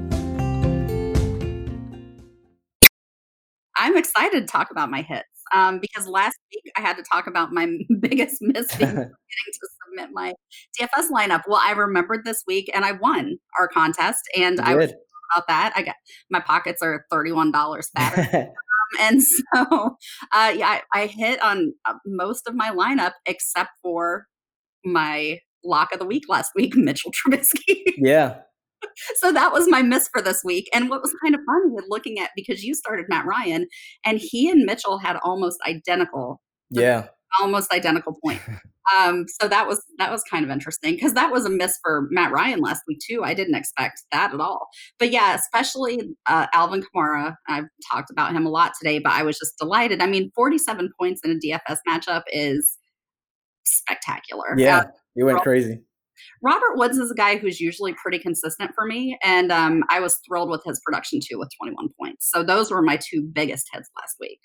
I'm 3.77 3.97
excited 3.97 4.41
to 4.41 4.47
talk 4.47 4.71
about 4.71 4.89
my 4.89 5.01
hits 5.01 5.27
um, 5.53 5.79
because 5.79 6.07
last 6.07 6.38
week 6.53 6.71
I 6.77 6.81
had 6.81 6.97
to 6.97 7.03
talk 7.03 7.27
about 7.27 7.51
my 7.51 7.77
biggest 7.99 8.38
miss 8.41 8.73
being 8.75 8.89
getting 8.89 9.05
to 9.05 9.69
submit 9.95 10.10
my 10.13 10.34
DFS 10.79 11.10
lineup. 11.12 11.43
Well, 11.47 11.62
I 11.63 11.71
remembered 11.71 12.25
this 12.25 12.43
week 12.47 12.69
and 12.73 12.86
I 12.86 12.93
won 12.93 13.38
our 13.60 13.67
contest, 13.67 14.21
and 14.38 14.60
I 14.60 14.75
was 14.75 14.93
about 15.34 15.47
that. 15.47 15.73
I 15.75 15.81
got 15.84 15.95
my 16.29 16.39
pockets 16.39 16.81
are 16.81 17.05
thirty 17.12 17.31
one 17.31 17.51
dollars 17.51 17.89
fatter. 17.95 18.27
um, 18.38 18.99
and 18.99 19.23
so, 19.23 19.97
uh, 20.34 20.53
yeah, 20.55 20.81
I, 20.93 21.01
I 21.01 21.08
hit 21.08 21.41
on 21.41 21.73
uh, 21.86 21.93
most 22.05 22.47
of 22.47 22.55
my 22.55 22.71
lineup 22.71 23.13
except 23.25 23.71
for 23.81 24.25
my 24.84 25.39
lock 25.63 25.91
of 25.93 25.99
the 25.99 26.05
week 26.05 26.23
last 26.29 26.51
week, 26.55 26.73
Mitchell 26.75 27.12
Trubisky. 27.12 27.81
yeah, 27.97 28.38
so 29.15 29.31
that 29.31 29.51
was 29.51 29.67
my 29.67 29.81
miss 29.81 30.10
for 30.12 30.21
this 30.21 30.41
week. 30.43 30.67
And 30.73 30.89
what 30.89 31.01
was 31.01 31.15
kind 31.23 31.36
of 31.36 31.41
fun 31.45 31.73
with 31.73 31.86
looking 31.89 32.19
at 32.19 32.31
because 32.36 32.63
you 32.63 32.75
started 32.75 33.05
Matt 33.10 33.25
Ryan 33.25 33.67
and 34.05 34.19
he 34.19 34.49
and 34.49 34.63
Mitchell 34.63 34.99
had 34.99 35.17
almost 35.23 35.60
identical. 35.67 36.41
Yeah. 36.69 37.08
Almost 37.41 37.71
identical 37.71 38.17
point. 38.24 38.41
Um, 39.00 39.26
so 39.41 39.48
that 39.48 39.67
was 39.67 39.84
that 39.98 40.12
was 40.12 40.21
kind 40.30 40.45
of 40.45 40.52
interesting 40.52 40.93
because 40.93 41.13
that 41.13 41.32
was 41.32 41.43
a 41.43 41.50
miss 41.50 41.76
for 41.82 42.08
Matt 42.12 42.32
Ryan 42.32 42.60
last 42.60 42.84
week 42.88 43.00
too. 43.04 43.24
I 43.24 43.34
didn't 43.34 43.56
expect 43.56 44.04
that 44.12 44.32
at 44.32 44.39
all. 44.39 44.67
But 45.00 45.10
yeah, 45.10 45.34
especially 45.34 46.02
uh, 46.28 46.45
Alvin 46.54 46.84
Kamara. 46.84 47.36
I've 47.48 47.65
talked 47.91 48.12
about 48.12 48.34
him 48.34 48.45
a 48.45 48.50
lot 48.50 48.74
today, 48.80 49.00
but 49.00 49.13
I 49.13 49.24
was 49.24 49.39
just 49.39 49.58
delighted. 49.58 50.04
I 50.04 50.06
mean, 50.06 50.32
47 50.36 50.91
points 51.00 51.21
in 51.24 51.32
a 51.32 51.34
DFS 51.34 51.80
matchup 51.89 52.26
is 52.28 52.78
spectacular. 53.65 54.54
Yeah, 54.56 54.82
uh, 54.82 54.84
you 55.15 55.26
went 55.26 55.41
crazy 55.41 55.80
Robert 56.41 56.78
Woods 56.78 56.98
is 56.98 57.12
a 57.12 57.15
guy 57.15 57.38
who's 57.38 57.60
usually 57.60 57.93
pretty 57.93 58.19
consistent 58.19 58.71
for 58.76 58.86
me, 58.86 59.17
and 59.24 59.52
um, 59.52 59.84
I 59.89 60.00
was 60.00 60.19
thrilled 60.28 60.50
with 60.50 60.63
his 60.65 60.80
production 60.86 61.19
too, 61.19 61.39
with 61.39 61.50
21 61.60 61.89
points. 62.00 62.30
So 62.30 62.43
those 62.43 62.71
were 62.71 62.82
my 62.82 62.98
two 62.98 63.24
biggest 63.24 63.67
hits 63.74 63.89
last 64.00 64.17
week. 64.19 64.39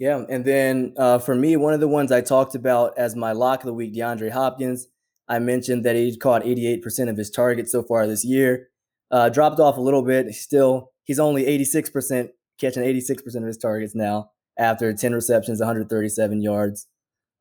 Yeah, 0.00 0.24
and 0.30 0.46
then 0.46 0.94
uh, 0.96 1.18
for 1.18 1.34
me, 1.34 1.56
one 1.56 1.74
of 1.74 1.80
the 1.80 1.86
ones 1.86 2.10
I 2.10 2.22
talked 2.22 2.54
about 2.54 2.96
as 2.96 3.14
my 3.14 3.32
lock 3.32 3.60
of 3.60 3.66
the 3.66 3.74
week, 3.74 3.94
DeAndre 3.94 4.30
Hopkins. 4.30 4.88
I 5.28 5.38
mentioned 5.38 5.84
that 5.84 5.94
he 5.94 6.16
caught 6.16 6.42
88% 6.42 7.10
of 7.10 7.18
his 7.18 7.30
targets 7.30 7.70
so 7.70 7.82
far 7.82 8.06
this 8.06 8.24
year. 8.24 8.70
Uh, 9.10 9.28
dropped 9.28 9.60
off 9.60 9.76
a 9.76 9.80
little 9.80 10.02
bit. 10.02 10.34
Still 10.34 10.92
he's 11.04 11.20
only 11.20 11.44
86% 11.44 12.30
catching 12.58 12.82
86% 12.82 13.36
of 13.36 13.44
his 13.44 13.58
targets 13.58 13.94
now 13.94 14.30
after 14.58 14.90
10 14.92 15.12
receptions, 15.12 15.60
137 15.60 16.40
yards. 16.40 16.86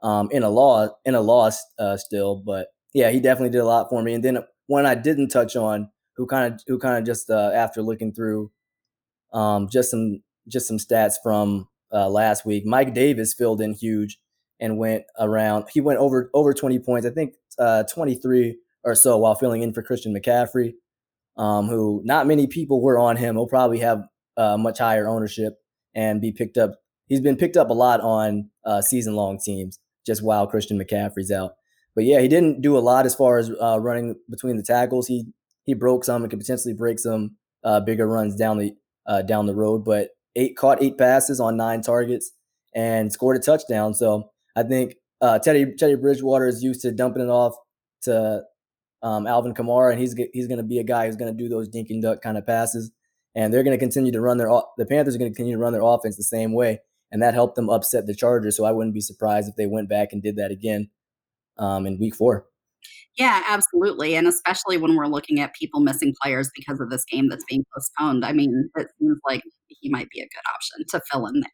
Um, 0.04 0.30
in 0.32 0.44
a 0.44 0.50
loss, 0.50 0.90
in 1.06 1.16
a 1.16 1.22
loss 1.22 1.64
uh, 1.78 1.96
still, 1.96 2.36
but 2.46 2.68
yeah, 2.94 3.10
he 3.10 3.22
definitely 3.22 3.52
did 3.52 3.60
a 3.60 3.66
lot 3.66 3.90
for 3.90 4.04
me. 4.04 4.14
And 4.14 4.24
then 4.24 4.40
one 4.68 4.86
I 4.86 4.96
didn't 4.96 5.30
touch 5.30 5.56
on, 5.56 5.92
who 6.18 6.26
kind 6.26 6.54
of 6.54 6.62
who 6.68 6.78
kind 6.78 6.98
of 6.98 7.06
just 7.06 7.30
uh, 7.30 7.52
after 7.54 7.82
looking 7.82 8.14
through 8.14 8.52
um, 9.32 9.70
just 9.70 9.92
some 9.92 10.24
just 10.48 10.68
some 10.68 10.78
stats 10.78 11.16
from 11.24 11.70
uh, 11.92 12.10
last 12.10 12.46
week, 12.46 12.66
Mike 12.66 12.94
Davis 12.94 13.34
filled 13.34 13.62
in 13.62 13.74
huge 13.74 14.20
and 14.60 14.78
went 14.78 15.04
around. 15.20 15.66
He 15.72 15.82
went 15.82 16.00
over 16.00 16.30
over 16.34 16.54
20 16.54 16.80
points, 16.80 17.08
I 17.08 17.12
think 17.12 17.36
uh, 17.58 17.84
23 17.84 18.58
or 18.84 18.96
so, 18.96 19.18
while 19.18 19.36
filling 19.36 19.62
in 19.62 19.74
for 19.74 19.82
Christian 19.82 20.14
McCaffrey, 20.14 20.74
um, 21.38 21.68
who 21.68 22.02
not 22.06 22.28
many 22.28 22.48
people 22.48 22.82
were 22.82 23.00
on 23.00 23.18
him. 23.18 23.36
He'll 23.36 23.48
probably 23.48 23.80
have 23.80 24.04
uh, 24.38 24.58
much 24.58 24.80
higher 24.80 25.08
ownership 25.08 25.56
and 25.96 26.22
be 26.22 26.32
picked 26.32 26.58
up. 26.58 26.76
He's 27.08 27.22
been 27.22 27.38
picked 27.38 27.58
up 27.58 27.70
a 27.70 27.74
lot 27.74 28.02
on 28.02 28.50
uh, 28.66 28.82
season 28.82 29.16
long 29.16 29.40
teams 29.40 29.80
just 30.06 30.24
while 30.24 30.48
Christian 30.48 30.80
McCaffrey's 30.80 31.32
out. 31.32 31.54
But 31.96 32.06
yeah, 32.06 32.20
he 32.22 32.28
didn't 32.28 32.62
do 32.62 32.78
a 32.78 32.80
lot 32.80 33.06
as 33.06 33.16
far 33.16 33.38
as 33.38 33.52
uh, 33.62 33.80
running 33.80 34.16
between 34.30 34.58
the 34.58 34.64
tackles. 34.64 35.08
He 35.08 35.26
he 35.64 35.74
broke 35.74 36.04
some 36.04 36.24
and 36.24 36.30
could 36.30 36.40
potentially 36.40 36.74
break 36.74 37.00
some 37.00 37.36
uh, 37.64 37.80
bigger 37.82 38.08
runs 38.08 38.36
down 38.36 38.58
the 38.58 38.74
uh, 39.06 39.22
down 39.22 39.48
the 39.48 39.56
road. 39.56 39.84
But 39.84 40.10
eight 40.36 40.58
caught 40.58 40.82
eight 40.82 40.98
passes 40.98 41.40
on 41.40 41.58
nine 41.58 41.82
targets 41.82 42.32
and 42.76 43.12
scored 43.12 43.38
a 43.38 43.40
touchdown. 43.40 43.94
So 43.94 44.32
I 44.56 44.64
think 44.64 44.96
uh, 45.22 45.40
Teddy 45.40 45.74
Teddy 45.78 45.96
Bridgewater 45.96 46.48
is 46.48 46.64
used 46.64 46.82
to 46.82 46.92
dumping 46.92 47.24
it 47.24 47.30
off 47.30 47.56
to 48.04 48.44
um, 49.02 49.28
Alvin 49.28 49.54
Kamara, 49.54 49.92
and 49.92 50.00
he's 50.00 50.16
he's 50.34 50.48
going 50.48 50.58
to 50.58 50.64
be 50.64 50.80
a 50.80 50.84
guy 50.84 51.06
who's 51.06 51.16
going 51.16 51.36
to 51.36 51.38
do 51.38 51.50
those 51.50 51.68
dink 51.68 51.90
and 51.90 52.02
duck 52.02 52.22
kind 52.22 52.38
of 52.38 52.46
passes. 52.46 52.92
And 53.36 53.54
they're 53.54 53.64
going 53.64 53.78
to 53.78 53.84
continue 53.84 54.12
to 54.12 54.22
run 54.22 54.38
their 54.38 54.50
the 54.78 54.86
Panthers 54.86 55.16
are 55.16 55.20
going 55.20 55.32
to 55.32 55.36
continue 55.36 55.56
to 55.56 55.62
run 55.62 55.74
their 55.74 55.84
offense 55.84 56.18
the 56.18 56.24
same 56.24 56.54
way, 56.54 56.80
and 57.12 57.22
that 57.22 57.34
helped 57.34 57.56
them 57.56 57.70
upset 57.70 58.08
the 58.08 58.16
Chargers. 58.16 58.58
So 58.58 58.66
I 58.66 58.72
wouldn't 58.72 58.94
be 58.94 59.02
surprised 59.02 59.48
if 59.48 59.56
they 59.56 59.68
went 59.68 59.88
back 59.90 60.10
and 60.12 60.22
did 60.22 60.36
that 60.38 60.52
again 60.52 60.90
um, 61.58 61.86
in 61.86 62.00
Week 62.00 62.16
Four. 62.16 62.49
Yeah, 63.18 63.44
absolutely. 63.48 64.16
And 64.16 64.28
especially 64.28 64.78
when 64.78 64.96
we're 64.96 65.08
looking 65.08 65.40
at 65.40 65.54
people 65.54 65.80
missing 65.82 66.14
players 66.22 66.50
because 66.56 66.80
of 66.80 66.90
this 66.90 67.04
game 67.06 67.30
that's 67.30 67.46
being 67.46 67.66
postponed. 67.74 68.26
I 68.26 68.32
mean, 68.34 68.70
it 68.76 68.88
seems 69.00 69.20
like 69.28 69.42
he 69.68 69.90
might 69.90 70.10
be 70.10 70.22
a 70.22 70.24
good 70.24 70.50
option 70.54 70.86
to 70.90 71.02
fill 71.12 71.28
in 71.28 71.42
there. 71.42 71.52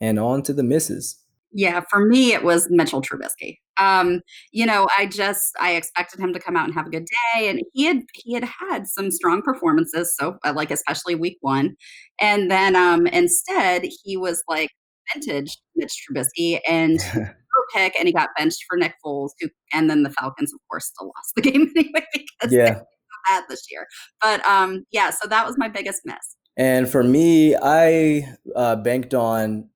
And 0.00 0.18
on 0.18 0.42
to 0.44 0.52
the 0.52 0.62
misses. 0.62 1.18
Yeah, 1.54 1.82
for 1.90 2.06
me 2.06 2.32
it 2.32 2.44
was 2.44 2.68
Mitchell 2.70 3.02
Trubisky. 3.02 3.58
Um, 3.76 4.20
you 4.52 4.64
know, 4.64 4.88
I 4.96 5.06
just 5.06 5.54
I 5.60 5.72
expected 5.72 6.18
him 6.18 6.32
to 6.32 6.40
come 6.40 6.56
out 6.56 6.64
and 6.64 6.74
have 6.74 6.86
a 6.86 6.90
good 6.90 7.06
day, 7.34 7.48
and 7.48 7.60
he 7.72 7.84
had 7.84 8.02
he 8.14 8.34
had 8.34 8.44
had 8.44 8.86
some 8.86 9.10
strong 9.10 9.42
performances. 9.42 10.14
So 10.18 10.38
uh, 10.44 10.52
like 10.54 10.70
especially 10.70 11.14
week 11.14 11.36
one, 11.40 11.76
and 12.20 12.50
then 12.50 12.74
um 12.74 13.06
instead 13.06 13.84
he 14.02 14.16
was 14.16 14.42
like 14.48 14.70
vintage 15.12 15.58
Mitch 15.76 16.06
Trubisky 16.08 16.60
and 16.66 16.98
pick, 17.74 17.94
and 17.98 18.06
he 18.06 18.12
got 18.12 18.30
benched 18.36 18.64
for 18.68 18.76
Nick 18.76 18.94
Foles, 19.04 19.30
who 19.40 19.48
and 19.72 19.88
then 19.88 20.02
the 20.02 20.10
Falcons 20.10 20.52
of 20.52 20.60
course 20.70 20.86
still 20.86 21.06
lost 21.06 21.34
the 21.36 21.42
game 21.50 21.70
anyway 21.76 22.06
because 22.12 22.52
yeah. 22.52 22.64
they 22.64 22.70
so 22.70 22.84
bad 23.28 23.44
this 23.48 23.66
year. 23.70 23.86
But 24.20 24.44
um 24.46 24.84
yeah, 24.90 25.10
so 25.10 25.28
that 25.28 25.46
was 25.46 25.56
my 25.58 25.68
biggest 25.68 26.02
miss. 26.04 26.36
And 26.56 26.88
for 26.88 27.02
me, 27.02 27.56
I 27.56 28.36
uh, 28.54 28.76
banked 28.76 29.14
on 29.14 29.70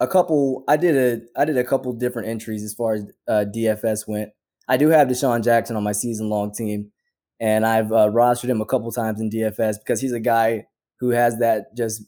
a 0.00 0.06
couple. 0.06 0.64
I 0.68 0.76
did 0.76 0.96
a 0.96 1.40
I 1.40 1.44
did 1.44 1.56
a 1.56 1.64
couple 1.64 1.92
different 1.94 2.28
entries 2.28 2.62
as 2.62 2.74
far 2.74 2.94
as 2.94 3.04
uh, 3.26 3.44
DFS 3.54 4.06
went. 4.06 4.30
I 4.68 4.76
do 4.76 4.88
have 4.88 5.08
DeSean 5.08 5.42
Jackson 5.42 5.76
on 5.76 5.82
my 5.82 5.92
season 5.92 6.28
long 6.28 6.52
team, 6.52 6.92
and 7.40 7.64
I've 7.64 7.92
uh, 7.92 8.10
rostered 8.10 8.50
him 8.50 8.60
a 8.60 8.66
couple 8.66 8.92
times 8.92 9.20
in 9.20 9.30
DFS 9.30 9.76
because 9.78 10.00
he's 10.00 10.12
a 10.12 10.20
guy 10.20 10.66
who 11.00 11.10
has 11.10 11.38
that 11.38 11.74
just 11.74 12.02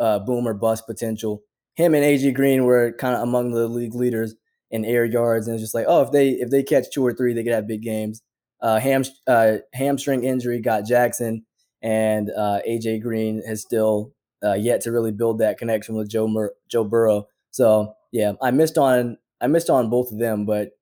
uh, 0.00 0.18
boom 0.18 0.48
or 0.48 0.54
bust 0.54 0.86
potential. 0.86 1.42
Him 1.74 1.94
and 1.94 2.04
AJ 2.04 2.34
Green 2.34 2.64
were 2.64 2.92
kind 2.98 3.14
of 3.14 3.22
among 3.22 3.52
the 3.52 3.68
league 3.68 3.94
leaders 3.94 4.34
in 4.70 4.84
air 4.84 5.04
yards, 5.04 5.46
and 5.46 5.54
it's 5.54 5.62
just 5.62 5.74
like, 5.74 5.86
oh, 5.88 6.02
if 6.02 6.12
they 6.12 6.30
if 6.30 6.50
they 6.50 6.62
catch 6.62 6.90
two 6.92 7.04
or 7.04 7.12
three, 7.12 7.32
they 7.32 7.42
could 7.42 7.52
have 7.52 7.66
big 7.66 7.82
games. 7.82 8.22
Uh, 8.60 8.78
ham 8.78 9.04
uh, 9.26 9.56
hamstring 9.72 10.24
injury 10.24 10.60
got 10.60 10.86
Jackson, 10.86 11.44
and 11.82 12.30
uh, 12.30 12.60
AJ 12.68 13.02
Green 13.02 13.42
has 13.46 13.62
still 13.62 14.12
uh, 14.44 14.54
yet 14.54 14.80
to 14.82 14.92
really 14.92 15.12
build 15.12 15.38
that 15.38 15.58
connection 15.58 15.94
with 15.94 16.08
Joe 16.08 16.28
Mur- 16.28 16.54
Joe 16.68 16.84
Burrow. 16.84 17.26
So 17.50 17.94
yeah, 18.12 18.32
I 18.42 18.50
missed 18.50 18.78
on 18.78 19.18
I 19.40 19.46
missed 19.46 19.70
on 19.70 19.90
both 19.90 20.12
of 20.12 20.18
them, 20.18 20.44
but 20.44 20.72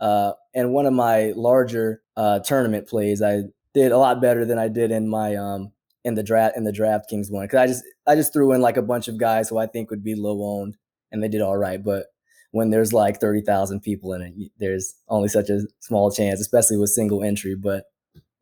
uh, 0.00 0.32
and 0.54 0.72
one 0.72 0.86
of 0.86 0.92
my 0.92 1.32
larger 1.36 2.02
uh, 2.16 2.40
tournament 2.40 2.88
plays, 2.88 3.22
I 3.22 3.44
did 3.74 3.92
a 3.92 3.98
lot 3.98 4.20
better 4.20 4.44
than 4.44 4.58
I 4.58 4.68
did 4.68 4.90
in 4.90 5.08
my 5.08 5.36
um 5.36 5.72
in 6.04 6.14
the 6.14 6.22
draft 6.22 6.56
in 6.56 6.64
the 6.64 6.72
DraftKings 6.72 7.30
one 7.30 7.44
because 7.44 7.58
I 7.58 7.66
just 7.66 7.84
I 8.06 8.14
just 8.14 8.32
threw 8.32 8.52
in 8.52 8.60
like 8.60 8.76
a 8.76 8.82
bunch 8.82 9.08
of 9.08 9.18
guys 9.18 9.48
who 9.48 9.58
I 9.58 9.66
think 9.66 9.90
would 9.90 10.04
be 10.04 10.14
low 10.14 10.42
owned, 10.42 10.76
and 11.10 11.22
they 11.22 11.28
did 11.28 11.40
all 11.40 11.56
right. 11.56 11.82
But 11.82 12.06
when 12.52 12.70
there's 12.70 12.92
like 12.92 13.20
thirty 13.20 13.40
thousand 13.40 13.80
people 13.80 14.12
in 14.12 14.22
it, 14.22 14.50
there's 14.58 14.94
only 15.08 15.28
such 15.28 15.50
a 15.50 15.62
small 15.80 16.10
chance, 16.10 16.40
especially 16.40 16.76
with 16.76 16.90
single 16.90 17.22
entry. 17.22 17.56
But 17.56 17.84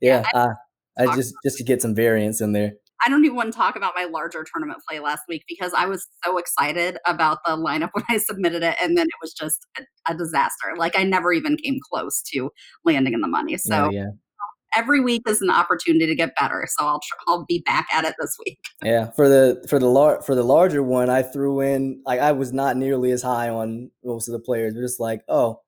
yeah, 0.00 0.24
yeah 0.34 0.54
I, 0.98 1.04
I 1.04 1.16
just 1.16 1.34
just 1.42 1.56
to 1.58 1.64
get 1.64 1.80
some 1.80 1.94
variance 1.94 2.40
in 2.40 2.52
there. 2.52 2.74
I 3.04 3.08
don't 3.08 3.24
even 3.24 3.36
want 3.36 3.50
to 3.50 3.56
talk 3.56 3.76
about 3.76 3.94
my 3.96 4.04
larger 4.04 4.44
tournament 4.52 4.80
play 4.86 5.00
last 5.00 5.22
week 5.26 5.44
because 5.48 5.72
I 5.74 5.86
was 5.86 6.06
so 6.22 6.36
excited 6.36 6.98
about 7.06 7.38
the 7.46 7.52
lineup 7.52 7.90
when 7.94 8.04
I 8.08 8.18
submitted 8.18 8.62
it, 8.62 8.76
and 8.82 8.96
then 8.98 9.06
it 9.06 9.14
was 9.22 9.32
just 9.32 9.66
a, 9.78 9.82
a 10.12 10.14
disaster. 10.14 10.74
Like 10.76 10.98
I 10.98 11.04
never 11.04 11.32
even 11.32 11.56
came 11.56 11.78
close 11.90 12.22
to 12.32 12.50
landing 12.84 13.14
in 13.14 13.20
the 13.20 13.28
money. 13.28 13.56
So 13.56 13.90
yeah, 13.90 14.00
yeah. 14.00 14.08
Every 14.74 15.00
week 15.00 15.22
is 15.26 15.40
an 15.42 15.50
opportunity 15.50 16.06
to 16.06 16.14
get 16.14 16.34
better. 16.38 16.66
So 16.68 16.86
I'll 16.86 17.00
tr- 17.00 17.14
I'll 17.26 17.44
be 17.44 17.62
back 17.66 17.86
at 17.92 18.04
it 18.04 18.14
this 18.20 18.36
week. 18.44 18.58
Yeah, 18.82 19.10
for 19.10 19.28
the 19.28 19.64
for 19.68 19.78
the 19.78 19.86
lar- 19.86 20.22
for 20.22 20.34
the 20.34 20.42
larger 20.42 20.82
one, 20.82 21.10
I 21.10 21.22
threw 21.22 21.60
in 21.60 22.02
like 22.06 22.20
I 22.20 22.32
was 22.32 22.52
not 22.52 22.76
nearly 22.76 23.10
as 23.10 23.22
high 23.22 23.50
on 23.50 23.90
most 24.04 24.28
of 24.28 24.32
the 24.32 24.38
players. 24.38 24.74
Just 24.74 25.00
like 25.00 25.22
oh, 25.28 25.60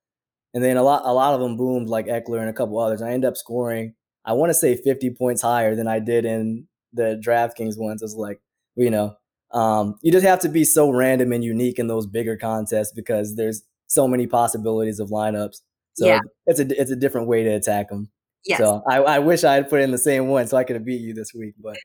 and 0.54 0.64
then 0.64 0.76
a 0.76 0.82
lot 0.82 1.02
a 1.04 1.12
lot 1.12 1.34
of 1.34 1.40
them 1.40 1.56
boomed 1.56 1.88
like 1.88 2.06
Ekeler 2.06 2.40
and 2.40 2.48
a 2.48 2.54
couple 2.54 2.78
others. 2.78 3.02
I 3.02 3.12
end 3.12 3.24
up 3.24 3.36
scoring. 3.36 3.94
I 4.24 4.34
want 4.34 4.50
to 4.50 4.54
say 4.54 4.76
50 4.76 5.10
points 5.10 5.42
higher 5.42 5.74
than 5.74 5.88
I 5.88 5.98
did 5.98 6.24
in 6.24 6.68
the 6.92 7.20
DraftKings 7.24 7.76
ones 7.76 8.02
It's 8.02 8.14
like, 8.14 8.40
you 8.76 8.90
know, 8.90 9.16
um, 9.52 9.96
you 10.02 10.12
just 10.12 10.24
have 10.24 10.40
to 10.40 10.48
be 10.48 10.64
so 10.64 10.90
random 10.90 11.32
and 11.32 11.44
unique 11.44 11.78
in 11.78 11.88
those 11.88 12.06
bigger 12.06 12.36
contests 12.36 12.92
because 12.92 13.34
there's 13.34 13.62
so 13.86 14.08
many 14.08 14.26
possibilities 14.26 15.00
of 15.00 15.10
lineups. 15.10 15.60
So 15.94 16.06
yeah. 16.06 16.20
it's 16.46 16.60
a 16.60 16.80
it's 16.80 16.90
a 16.90 16.96
different 16.96 17.26
way 17.26 17.44
to 17.44 17.50
attack 17.50 17.90
them. 17.90 18.10
Yes. 18.46 18.59
So 18.59 18.83
I, 18.88 18.98
I 18.98 19.18
wish 19.18 19.44
I 19.44 19.55
had 19.55 19.70
put 19.70 19.81
in 19.81 19.90
the 19.90 19.98
same 19.98 20.28
one 20.28 20.46
so 20.48 20.57
I 20.57 20.64
could 20.64 20.76
have 20.76 20.85
beat 20.85 21.00
you 21.00 21.14
this 21.14 21.33
week, 21.35 21.55
but 21.62 21.76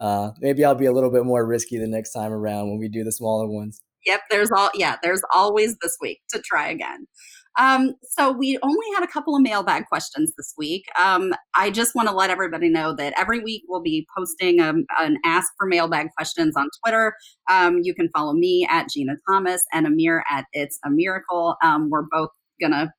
uh, 0.00 0.32
maybe 0.40 0.64
I'll 0.64 0.74
be 0.74 0.86
a 0.86 0.92
little 0.92 1.10
bit 1.10 1.24
more 1.24 1.46
risky 1.46 1.78
the 1.78 1.86
next 1.86 2.12
time 2.12 2.32
around 2.32 2.70
when 2.70 2.78
we 2.78 2.88
do 2.88 3.04
the 3.04 3.12
smaller 3.12 3.46
ones. 3.46 3.80
Yep, 4.06 4.20
there's 4.30 4.50
all 4.50 4.70
yeah, 4.74 4.96
there's 5.02 5.22
always 5.34 5.76
this 5.82 5.96
week 6.00 6.20
to 6.30 6.40
try 6.40 6.68
again. 6.68 7.06
Um, 7.58 7.94
so 8.02 8.32
we 8.32 8.58
only 8.62 8.86
had 8.94 9.02
a 9.02 9.08
couple 9.08 9.34
of 9.34 9.42
mailbag 9.42 9.86
questions 9.86 10.32
this 10.36 10.54
week. 10.56 10.84
Um, 10.98 11.32
I 11.54 11.70
just 11.70 11.94
want 11.94 12.08
to 12.08 12.14
let 12.14 12.30
everybody 12.30 12.68
know 12.68 12.94
that 12.94 13.12
every 13.18 13.40
week 13.40 13.64
we'll 13.68 13.82
be 13.82 14.06
posting 14.16 14.60
um, 14.60 14.84
an 14.98 15.18
ask 15.24 15.52
for 15.58 15.66
mailbag 15.66 16.08
questions 16.16 16.56
on 16.56 16.68
Twitter. 16.82 17.14
Um, 17.50 17.80
you 17.82 17.94
can 17.94 18.08
follow 18.14 18.32
me 18.32 18.66
at 18.70 18.88
Jeanna 18.88 19.16
Thomas 19.28 19.64
and 19.72 19.86
Ameer 19.86 20.22
at 20.30 20.46
It's 20.52 20.78
a 20.84 20.90
Miracle. 20.90 21.56
Um, 21.62 21.90
we're 21.90 22.06
both 22.10 22.30
gonna 22.60 22.92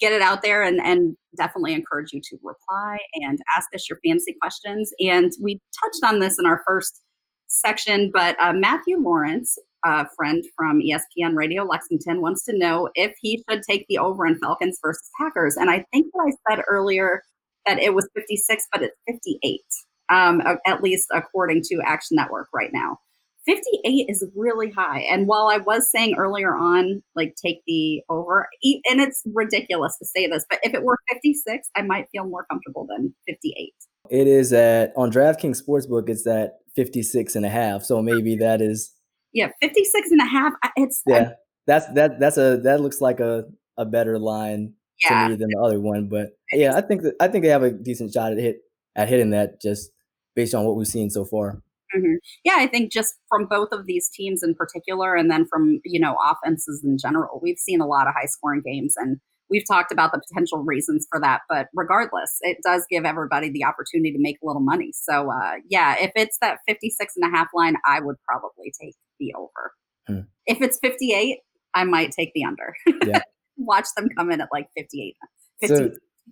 get 0.00 0.12
it 0.12 0.22
out 0.22 0.42
there 0.42 0.62
and, 0.62 0.80
and 0.80 1.16
definitely 1.36 1.74
encourage 1.74 2.12
you 2.12 2.20
to 2.22 2.36
reply 2.42 2.98
and 3.14 3.38
ask 3.56 3.68
us 3.74 3.88
your 3.88 3.98
fantasy 4.04 4.36
questions. 4.40 4.92
And 5.00 5.32
we 5.40 5.60
touched 5.82 6.12
on 6.12 6.20
this 6.20 6.38
in 6.38 6.46
our 6.46 6.62
first 6.66 7.02
section, 7.48 8.10
but 8.12 8.36
uh, 8.40 8.52
Matthew 8.52 8.98
Lawrence 8.98 9.58
a 9.84 10.06
friend 10.16 10.44
from 10.56 10.80
ESPN 10.80 11.34
Radio 11.34 11.64
Lexington 11.64 12.20
wants 12.20 12.44
to 12.44 12.56
know 12.56 12.88
if 12.94 13.14
he 13.20 13.42
should 13.48 13.62
take 13.62 13.86
the 13.88 13.98
over 13.98 14.26
in 14.26 14.38
Falcons 14.38 14.78
versus 14.82 15.10
Packers. 15.20 15.56
And 15.56 15.70
I 15.70 15.84
think 15.92 16.12
that 16.12 16.32
I 16.32 16.54
said 16.54 16.62
earlier 16.68 17.22
that 17.66 17.78
it 17.78 17.94
was 17.94 18.08
56, 18.14 18.64
but 18.72 18.82
it's 18.82 18.96
58, 19.06 19.60
um, 20.08 20.42
at 20.66 20.82
least 20.82 21.08
according 21.12 21.62
to 21.64 21.80
Action 21.84 22.16
Network 22.16 22.48
right 22.54 22.70
now. 22.72 22.98
58 23.46 24.06
is 24.08 24.24
really 24.36 24.70
high. 24.70 25.00
And 25.00 25.26
while 25.26 25.48
I 25.48 25.58
was 25.58 25.90
saying 25.90 26.14
earlier 26.18 26.54
on, 26.54 27.02
like 27.16 27.34
take 27.44 27.62
the 27.66 28.02
over, 28.08 28.48
and 28.62 29.00
it's 29.00 29.22
ridiculous 29.34 29.96
to 29.98 30.06
say 30.06 30.26
this, 30.26 30.44
but 30.48 30.60
if 30.62 30.74
it 30.74 30.82
were 30.82 30.98
56, 31.10 31.68
I 31.76 31.82
might 31.82 32.06
feel 32.12 32.24
more 32.24 32.46
comfortable 32.50 32.86
than 32.88 33.14
58. 33.26 33.72
It 34.10 34.26
is 34.26 34.52
at 34.52 34.92
on 34.96 35.10
DraftKings 35.10 35.60
Sportsbook, 35.62 36.08
it's 36.08 36.26
at 36.26 36.54
56 36.76 37.34
and 37.36 37.46
a 37.46 37.50
half. 37.50 37.82
So 37.82 38.02
maybe 38.02 38.36
that 38.40 38.60
is 38.60 38.92
yeah 39.34 39.48
56 39.62 40.10
and 40.10 40.20
a 40.20 40.26
half 40.26 40.52
it's 40.76 41.00
yeah 41.06 41.30
that's 41.66 41.86
that 41.94 42.20
that's 42.20 42.36
a 42.36 42.58
that 42.64 42.82
looks 42.82 43.00
like 43.00 43.18
a 43.18 43.44
a 43.78 43.86
better 43.86 44.18
line 44.18 44.74
yeah. 45.02 45.24
to 45.24 45.30
me 45.30 45.36
than 45.36 45.48
the 45.50 45.60
other 45.60 45.80
one. 45.80 46.08
But 46.08 46.30
yeah, 46.50 46.76
I 46.76 46.80
think 46.80 47.02
that 47.02 47.14
I 47.20 47.28
think 47.28 47.44
they 47.44 47.50
have 47.50 47.62
a 47.62 47.70
decent 47.70 48.12
shot 48.12 48.32
at 48.32 48.38
hit 48.38 48.58
at 48.96 49.08
hitting 49.08 49.30
that 49.30 49.60
just 49.60 49.90
based 50.34 50.54
on 50.54 50.64
what 50.64 50.76
we've 50.76 50.86
seen 50.86 51.10
so 51.10 51.24
far. 51.24 51.62
Mm-hmm. 51.96 52.14
Yeah, 52.44 52.56
I 52.56 52.66
think 52.66 52.92
just 52.92 53.14
from 53.28 53.46
both 53.46 53.68
of 53.72 53.86
these 53.86 54.08
teams 54.08 54.42
in 54.42 54.54
particular, 54.54 55.14
and 55.14 55.30
then 55.30 55.46
from 55.46 55.80
you 55.84 56.00
know 56.00 56.16
offenses 56.30 56.82
in 56.84 56.96
general, 56.98 57.40
we've 57.42 57.58
seen 57.58 57.80
a 57.80 57.86
lot 57.86 58.06
of 58.06 58.14
high 58.14 58.26
scoring 58.26 58.62
games, 58.64 58.94
and 58.96 59.18
we've 59.50 59.66
talked 59.68 59.92
about 59.92 60.12
the 60.12 60.20
potential 60.28 60.64
reasons 60.64 61.06
for 61.10 61.20
that. 61.20 61.42
But 61.48 61.68
regardless, 61.74 62.38
it 62.40 62.58
does 62.64 62.84
give 62.90 63.04
everybody 63.04 63.50
the 63.50 63.64
opportunity 63.64 64.12
to 64.12 64.18
make 64.18 64.38
a 64.42 64.46
little 64.46 64.62
money. 64.62 64.92
So 64.94 65.30
uh, 65.30 65.56
yeah, 65.68 65.96
if 66.00 66.12
it's 66.16 66.38
that 66.40 66.58
56 66.66 67.14
and 67.16 67.32
a 67.32 67.36
half 67.36 67.48
line, 67.54 67.76
I 67.86 68.00
would 68.00 68.16
probably 68.28 68.72
take 68.80 68.94
the 69.20 69.34
over. 69.36 69.72
Hmm. 70.08 70.26
If 70.46 70.60
it's 70.60 70.78
58, 70.82 71.38
I 71.74 71.84
might 71.84 72.10
take 72.12 72.32
the 72.34 72.44
under. 72.44 72.74
Yeah. 73.06 73.20
Watch 73.58 73.86
them 73.96 74.08
come 74.16 74.32
in 74.32 74.40
at 74.40 74.48
like 74.52 74.68
58, 74.76 75.14
50, 75.60 75.74
so 75.74 75.90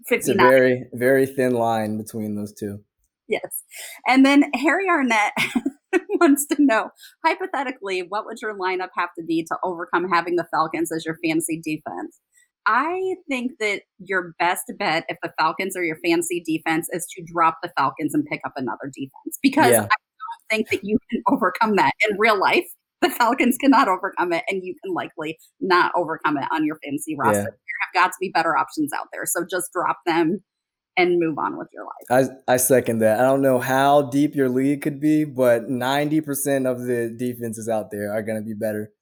59. 0.09 0.19
It's 0.19 0.29
a 0.29 0.35
very, 0.35 0.85
very 0.93 1.27
thin 1.27 1.53
line 1.53 1.99
between 1.99 2.35
those 2.35 2.53
two. 2.53 2.83
Yes. 3.31 3.63
And 4.09 4.27
then 4.27 4.51
Harry 4.55 4.89
Arnett 4.89 5.33
wants 6.21 6.47
to 6.49 6.57
know 6.59 6.91
hypothetically, 7.25 8.01
what 8.09 8.27
would 8.27 8.39
your 8.43 8.59
lineup 8.59 8.89
have 8.97 9.11
to 9.17 9.25
be 9.25 9.45
to 9.45 9.57
overcome 9.63 10.09
having 10.11 10.35
the 10.35 10.47
Falcons 10.51 10.91
as 10.93 11.07
your 11.07 11.17
fantasy 11.25 11.61
defense? 11.63 12.19
I 12.67 13.15
think 13.29 13.53
that 13.61 13.83
your 13.99 14.35
best 14.39 14.65
bet 14.79 15.05
if 15.09 15.17
the 15.23 15.33
Falcons 15.39 15.77
are 15.77 15.85
your 15.85 15.99
fantasy 16.05 16.43
defense 16.45 16.89
is 16.91 17.07
to 17.17 17.25
drop 17.25 17.59
the 17.63 17.73
Falcons 17.77 18.15
and 18.15 18.27
pick 18.27 18.41
up 18.45 18.53
another 18.57 18.87
defense 18.93 19.39
because 19.43 19.73
yeah. 19.73 19.83
I 19.83 19.87
don't 19.87 20.49
think 20.51 20.69
that 20.71 20.85
you 20.85 20.99
can 21.11 21.23
overcome 21.29 21.77
that 21.77 21.93
in 22.09 22.19
real 22.19 22.39
life. 22.39 22.67
The 23.01 23.11
Falcons 23.11 23.57
cannot 23.57 23.89
overcome 23.89 24.35
it, 24.35 24.45
and 24.49 24.63
you 24.63 24.75
can 24.85 24.93
likely 24.93 25.39
not 25.59 25.91
overcome 25.97 26.37
it 26.37 26.45
on 26.53 26.67
your 26.67 26.79
fantasy 26.85 27.17
roster. 27.17 27.39
Yeah. 27.39 27.45
There 27.45 27.95
have 27.95 27.95
got 27.95 28.09
to 28.09 28.17
be 28.21 28.29
better 28.29 28.57
options 28.59 28.93
out 28.93 29.07
there. 29.11 29.25
So 29.25 29.47
just 29.51 29.73
drop 29.73 30.01
them 30.05 30.43
and 30.97 31.19
move 31.19 31.39
on 31.39 31.57
with 31.57 31.69
your 31.73 31.85
life. 31.85 32.29
I, 32.49 32.53
I 32.55 32.57
second 32.57 32.99
that. 32.99 33.21
I 33.21 33.23
don't 33.23 33.43
know 33.43 33.59
how 33.59 34.03
deep 34.03 34.35
your 34.35 34.49
league 34.49 34.83
could 34.83 35.01
be, 35.01 35.25
but 35.25 35.69
90% 35.69 36.71
of 36.71 36.83
the 36.83 37.15
defenses 37.17 37.69
out 37.69 37.91
there 37.91 38.13
are 38.13 38.23
going 38.23 38.39
to 38.39 38.45
be 38.45 38.55
better 38.55 38.93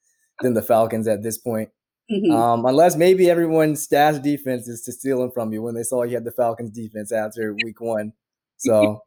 than 0.40 0.55
the 0.55 0.62
Falcons 0.62 1.09
at 1.09 1.22
this 1.22 1.38
point. 1.38 1.70
Mm-hmm. 2.11 2.33
Um, 2.33 2.64
unless 2.64 2.96
maybe 2.96 3.29
everyone's 3.29 3.83
stash 3.83 4.18
defense 4.18 4.66
is 4.66 4.83
to 4.83 4.92
steal 4.92 5.20
them 5.20 5.31
from 5.31 5.53
you 5.53 5.61
when 5.61 5.74
they 5.74 5.83
saw 5.83 6.05
you 6.05 6.14
had 6.14 6.24
the 6.24 6.33
Falcons 6.33 6.70
defense 6.70 7.12
after 7.12 7.55
week 7.64 7.81
one. 7.81 8.12
So 8.61 9.03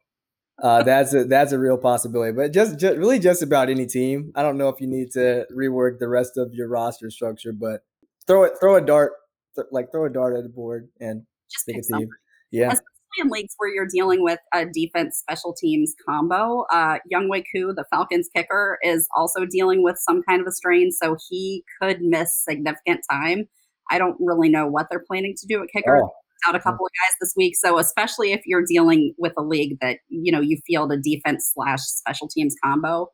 uh, 0.62 0.82
that's 0.82 1.12
a 1.12 1.24
that's 1.24 1.52
a 1.52 1.58
real 1.58 1.76
possibility. 1.76 2.32
But 2.32 2.54
just, 2.54 2.78
just 2.78 2.96
really 2.96 3.18
just 3.18 3.42
about 3.42 3.68
any 3.68 3.84
team. 3.84 4.32
I 4.34 4.42
don't 4.42 4.56
know 4.56 4.70
if 4.70 4.80
you 4.80 4.86
need 4.86 5.10
to 5.10 5.46
rework 5.54 5.98
the 5.98 6.08
rest 6.08 6.38
of 6.38 6.54
your 6.54 6.68
roster 6.68 7.10
structure, 7.10 7.52
but 7.52 7.82
throw 8.26 8.44
it 8.44 8.54
throw 8.58 8.76
a 8.76 8.80
dart 8.80 9.12
th- 9.56 9.66
like 9.70 9.92
throw 9.92 10.06
a 10.06 10.08
dart 10.08 10.38
at 10.38 10.44
the 10.44 10.48
board 10.48 10.88
and 11.00 11.24
just 11.50 11.66
pick 11.66 11.76
a 11.76 11.82
team. 11.82 12.08
Yeah. 12.52 12.68
Especially 12.68 12.86
in 13.18 13.28
leagues 13.28 13.54
where 13.58 13.74
you're 13.74 13.88
dealing 13.92 14.22
with 14.22 14.38
a 14.54 14.64
defense 14.66 15.18
special 15.18 15.54
teams 15.54 15.94
combo. 16.08 16.64
Uh, 16.72 16.98
Younghoe 17.12 17.44
Koo, 17.52 17.72
the 17.74 17.84
Falcons 17.90 18.28
kicker, 18.34 18.78
is 18.82 19.08
also 19.16 19.44
dealing 19.44 19.82
with 19.82 19.96
some 19.98 20.22
kind 20.28 20.40
of 20.40 20.46
a 20.46 20.52
strain, 20.52 20.90
so 20.90 21.16
he 21.28 21.64
could 21.80 22.00
miss 22.00 22.44
significant 22.48 23.00
time. 23.10 23.44
I 23.90 23.98
don't 23.98 24.16
really 24.20 24.48
know 24.48 24.66
what 24.66 24.86
they're 24.90 25.04
planning 25.06 25.34
to 25.38 25.46
do 25.46 25.62
at 25.62 25.68
kicker. 25.74 25.98
Oh. 25.98 26.10
Out 26.48 26.56
a 26.56 26.60
couple 26.60 26.84
of 26.84 26.90
guys 27.00 27.14
this 27.20 27.34
week, 27.36 27.54
so 27.56 27.78
especially 27.78 28.32
if 28.32 28.40
you're 28.46 28.64
dealing 28.66 29.14
with 29.16 29.32
a 29.38 29.42
league 29.42 29.78
that 29.80 29.98
you 30.08 30.32
know 30.32 30.40
you 30.40 30.58
field 30.66 30.90
a 30.90 30.96
defense 30.96 31.52
slash 31.54 31.78
special 31.82 32.26
teams 32.26 32.56
combo, 32.64 33.06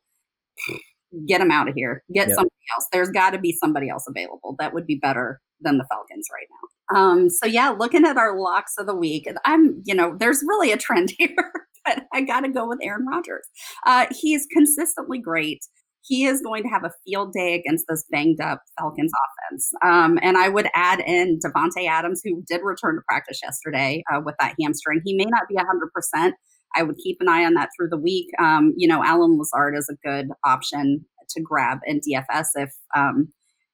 get 1.27 1.37
them 1.37 1.51
out 1.51 1.69
of 1.69 1.75
here. 1.75 2.03
Get 2.11 2.29
yep. 2.29 2.35
somebody 2.35 2.55
else. 2.75 2.87
There's 2.91 3.11
got 3.11 3.29
to 3.31 3.37
be 3.37 3.51
somebody 3.51 3.87
else 3.87 4.05
available 4.07 4.55
that 4.57 4.73
would 4.73 4.87
be 4.87 4.95
better 4.95 5.41
than 5.61 5.77
the 5.77 5.85
Falcons 5.91 6.27
right 6.33 6.47
now. 6.49 6.69
Um, 6.93 7.29
so 7.29 7.45
yeah, 7.45 7.69
looking 7.69 8.05
at 8.05 8.17
our 8.17 8.39
locks 8.39 8.73
of 8.77 8.87
the 8.87 8.95
week, 8.95 9.27
I'm, 9.45 9.81
you 9.85 9.93
know, 9.93 10.15
there's 10.17 10.43
really 10.47 10.71
a 10.71 10.77
trend 10.77 11.13
here, 11.17 11.51
but 11.85 12.03
I 12.13 12.21
got 12.21 12.41
to 12.41 12.49
go 12.49 12.67
with 12.67 12.79
Aaron 12.81 13.05
Rodgers. 13.05 13.47
Uh, 13.85 14.07
he's 14.11 14.45
consistently 14.51 15.19
great. 15.19 15.59
He 16.01 16.25
is 16.25 16.41
going 16.41 16.63
to 16.63 16.69
have 16.69 16.85
a 16.85 16.91
field 17.05 17.33
day 17.33 17.53
against 17.53 17.85
this 17.87 18.05
banged 18.09 18.41
up 18.41 18.61
Falcons 18.79 19.11
offense. 19.51 19.69
Um, 19.83 20.17
and 20.21 20.37
I 20.37 20.49
would 20.49 20.67
add 20.73 21.01
in 21.01 21.39
Davante 21.39 21.87
Adams, 21.87 22.21
who 22.23 22.43
did 22.47 22.61
return 22.63 22.95
to 22.95 23.01
practice 23.07 23.39
yesterday 23.43 24.03
uh, 24.11 24.21
with 24.23 24.35
that 24.39 24.55
hamstring. 24.59 25.01
He 25.03 25.13
may 25.13 25.25
not 25.25 25.43
be 25.49 25.55
100%. 25.55 26.31
I 26.75 26.83
would 26.83 26.97
keep 27.03 27.17
an 27.19 27.27
eye 27.27 27.45
on 27.45 27.53
that 27.55 27.69
through 27.75 27.89
the 27.89 27.97
week. 27.97 28.27
Um, 28.39 28.73
you 28.77 28.87
know, 28.87 29.03
Allen 29.03 29.37
Lazard 29.37 29.75
is 29.75 29.89
a 29.91 30.07
good 30.07 30.29
option 30.45 31.05
to 31.29 31.41
grab 31.41 31.79
in 31.85 31.99
DFS 31.99 32.47
if 32.55 32.73
um, 32.95 33.27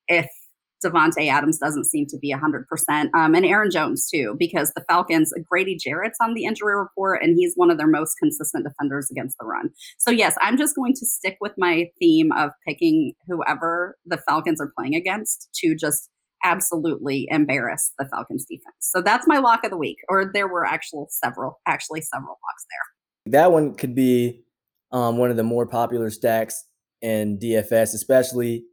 if 0.07 0.27
Davante 0.83 1.27
Adams 1.29 1.57
doesn't 1.57 1.85
seem 1.85 2.05
to 2.07 2.17
be 2.17 2.33
100%. 2.33 3.09
Um, 3.13 3.35
and 3.35 3.45
Aaron 3.45 3.71
Jones, 3.71 4.07
too, 4.11 4.35
because 4.37 4.71
the 4.75 4.83
Falcons, 4.87 5.33
Grady 5.49 5.77
Jarrett's 5.77 6.17
on 6.21 6.33
the 6.33 6.45
injury 6.45 6.75
report, 6.75 7.21
and 7.23 7.35
he's 7.37 7.53
one 7.55 7.71
of 7.71 7.77
their 7.77 7.87
most 7.87 8.15
consistent 8.21 8.65
defenders 8.65 9.07
against 9.11 9.37
the 9.39 9.45
run. 9.45 9.69
So, 9.97 10.11
yes, 10.11 10.35
I'm 10.41 10.57
just 10.57 10.75
going 10.75 10.93
to 10.93 11.05
stick 11.05 11.37
with 11.41 11.53
my 11.57 11.89
theme 11.99 12.31
of 12.33 12.51
picking 12.67 13.13
whoever 13.27 13.97
the 14.05 14.17
Falcons 14.27 14.61
are 14.61 14.71
playing 14.77 14.95
against 14.95 15.49
to 15.55 15.75
just 15.75 16.09
absolutely 16.43 17.27
embarrass 17.29 17.91
the 17.97 18.05
Falcons 18.05 18.45
defense. 18.45 18.75
So 18.79 19.01
that's 19.01 19.27
my 19.27 19.39
lock 19.39 19.63
of 19.63 19.71
the 19.71 19.77
week, 19.77 19.97
or 20.07 20.31
there 20.31 20.47
were 20.47 20.65
actual 20.65 21.07
several, 21.09 21.59
actually 21.67 22.01
several 22.01 22.29
locks 22.31 22.65
there. 22.69 23.31
That 23.33 23.51
one 23.51 23.73
could 23.73 23.95
be 23.95 24.43
um, 24.91 25.17
one 25.17 25.31
of 25.31 25.37
the 25.37 25.43
more 25.43 25.65
popular 25.65 26.11
stacks 26.11 26.63
in 27.01 27.39
DFS, 27.39 27.95
especially 27.95 28.65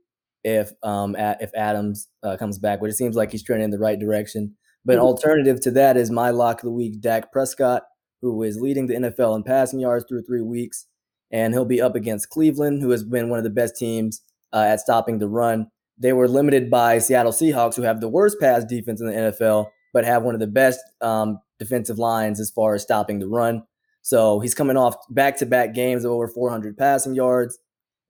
if 0.45 0.73
um 0.83 1.17
if 1.19 1.51
Adams 1.55 2.09
uh, 2.23 2.37
comes 2.37 2.59
back, 2.59 2.81
which 2.81 2.93
it 2.93 2.97
seems 2.97 3.17
like 3.17 3.31
he's 3.31 3.43
trending 3.43 3.65
in 3.65 3.71
the 3.71 3.79
right 3.79 3.99
direction. 3.99 4.57
But 4.85 4.97
mm-hmm. 4.97 5.07
alternative 5.07 5.61
to 5.63 5.71
that 5.73 5.97
is 5.97 6.11
my 6.11 6.31
lock 6.31 6.59
of 6.59 6.65
the 6.65 6.73
week, 6.73 7.01
Dak 7.01 7.33
Prescott, 7.33 7.83
who 8.21 8.43
is 8.43 8.61
leading 8.61 8.87
the 8.87 8.95
NFL 8.95 9.37
in 9.37 9.45
passing 9.45 9.81
yards 9.81 10.05
through 10.09 10.23
three 10.23 10.43
weeks, 10.43 10.87
and 11.31 11.55
he'll 11.55 11.65
be 11.65 11.81
up 11.81 11.95
against 11.95 12.31
Cleveland, 12.31 12.83
who 12.83 12.91
has 12.91 13.05
been 13.05 13.29
one 13.29 13.39
of 13.39 13.45
the 13.45 13.51
best 13.51 13.77
teams 13.77 14.23
uh, 14.53 14.65
at 14.69 14.81
stopping 14.81 15.19
the 15.19 15.29
run. 15.29 15.69
They 15.99 16.13
were 16.13 16.29
limited 16.29 16.71
by 16.71 16.99
Seattle 16.99 17.33
Seahawks, 17.33 17.77
who 17.77 17.83
have 17.83 18.01
the 18.01 18.09
worst 18.09 18.41
pass 18.41 18.65
defense 18.65 19.01
in 19.01 19.07
the 19.07 19.13
NFL, 19.13 19.67
but 19.93 20.05
have 20.05 20.23
one 20.23 20.35
of 20.35 20.41
the 20.41 20.47
best 20.47 20.81
um, 21.01 21.39
defensive 21.59 21.99
lines 21.99 22.41
as 22.41 22.51
far 22.51 22.75
as 22.75 22.83
stopping 22.83 23.19
the 23.19 23.29
run. 23.29 23.63
So 24.03 24.41
he's 24.41 24.55
coming 24.55 24.77
off 24.77 24.97
back-to-back 25.11 25.75
games 25.75 26.05
of 26.05 26.11
over 26.11 26.27
400 26.27 26.77
passing 26.77 27.15
yards. 27.15 27.59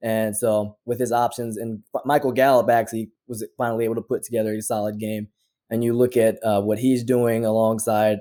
And 0.03 0.35
so 0.35 0.77
with 0.85 0.99
his 0.99 1.13
options, 1.13 1.55
and 1.57 1.81
Michael 2.03 2.33
Gallup 2.33 2.69
actually 2.69 3.09
was 3.27 3.43
finally 3.57 3.85
able 3.85 3.95
to 3.95 4.01
put 4.01 4.21
together 4.23 4.53
a 4.53 4.61
solid 4.61 4.99
game. 4.99 5.29
And 5.69 5.83
you 5.83 5.93
look 5.93 6.17
at 6.17 6.37
uh, 6.43 6.61
what 6.61 6.77
he's 6.77 7.03
doing 7.03 7.45
alongside 7.45 8.19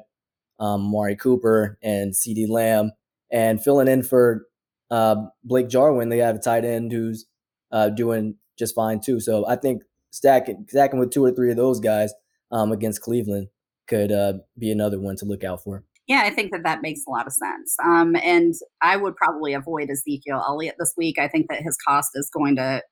um, 0.61 0.81
Mari 0.83 1.17
Cooper 1.17 1.77
and 1.83 2.13
CeeDee 2.13 2.49
Lamb, 2.49 2.93
and 3.33 3.63
filling 3.63 3.89
in 3.89 4.05
for 4.05 4.47
uh, 4.91 5.17
Blake 5.43 5.69
Jarwin. 5.69 6.09
They 6.09 6.19
have 6.19 6.37
a 6.37 6.41
tight 6.41 6.65
end 6.65 6.93
who's 6.93 7.27
uh, 7.73 7.89
doing 7.89 8.37
just 8.59 8.75
fine 8.75 9.01
too. 9.01 9.19
So 9.19 9.47
I 9.49 9.57
think 9.57 9.83
stacking 10.13 10.67
stacking 10.69 11.01
with 11.01 11.11
two 11.11 11.25
or 11.25 11.33
three 11.33 11.51
of 11.51 11.57
those 11.57 11.81
guys 11.81 12.15
um, 12.53 12.71
against 12.71 13.01
Cleveland 13.01 13.49
could 13.89 14.13
uh, 14.13 14.35
be 14.57 14.71
another 14.71 15.01
one 15.01 15.17
to 15.17 15.25
look 15.25 15.43
out 15.43 15.65
for. 15.65 15.85
Yeah, 16.13 16.25
I 16.25 16.31
think 16.31 16.53
that 16.53 16.63
that 16.65 16.83
makes 16.83 17.01
a 17.09 17.11
lot 17.11 17.27
of 17.27 17.33
sense. 17.33 17.75
Um, 17.83 18.17
and 18.17 18.53
I 18.83 18.99
would 18.99 19.17
probably 19.17 19.55
avoid 19.55 19.89
Ezekiel 19.89 20.45
Elliott 20.47 20.75
this 20.79 20.93
week. 20.95 21.19
I 21.19 21.27
think 21.27 21.47
that 21.49 21.63
his 21.63 21.75
cost 21.89 22.11
is 22.15 22.29
going 22.31 22.57
to, 22.57 22.83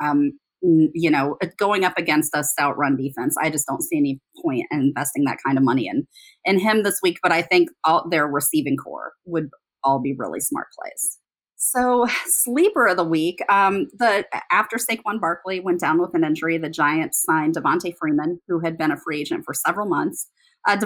um, 0.00 0.38
you 0.62 1.10
know, 1.10 1.36
going 1.58 1.84
up 1.84 1.98
against 1.98 2.36
a 2.36 2.44
stout 2.44 2.78
run 2.78 2.96
defense. 2.96 3.34
I 3.42 3.50
just 3.50 3.66
don't 3.66 3.82
see 3.82 3.98
any 3.98 4.20
point 4.44 4.66
in 4.70 4.80
investing 4.80 5.24
that 5.24 5.38
kind 5.44 5.58
of 5.58 5.64
money 5.64 5.88
in 5.88 6.06
in 6.44 6.60
him 6.60 6.84
this 6.84 7.00
week. 7.02 7.18
But 7.20 7.32
I 7.32 7.42
think 7.42 7.68
all 7.82 8.08
their 8.08 8.28
receiving 8.28 8.76
corps 8.76 9.10
would 9.24 9.48
all 9.82 9.98
be 10.00 10.14
really 10.16 10.38
smart 10.38 10.68
plays. 10.78 11.18
So, 11.56 12.06
sleeper 12.26 12.86
of 12.86 12.96
the 12.96 13.02
week. 13.02 13.40
Um, 13.50 13.88
the 13.98 14.24
after 14.52 14.76
Saquon 14.76 15.20
Barkley 15.20 15.58
went 15.58 15.80
down 15.80 16.00
with 16.00 16.14
an 16.14 16.22
injury, 16.22 16.58
the 16.58 16.70
Giants 16.70 17.24
signed 17.24 17.56
Devonta 17.56 17.92
Freeman, 17.98 18.40
who 18.46 18.60
had 18.60 18.78
been 18.78 18.92
a 18.92 18.96
free 18.96 19.22
agent 19.22 19.44
for 19.44 19.52
several 19.52 19.88
months. 19.88 20.28
Uh, 20.66 20.76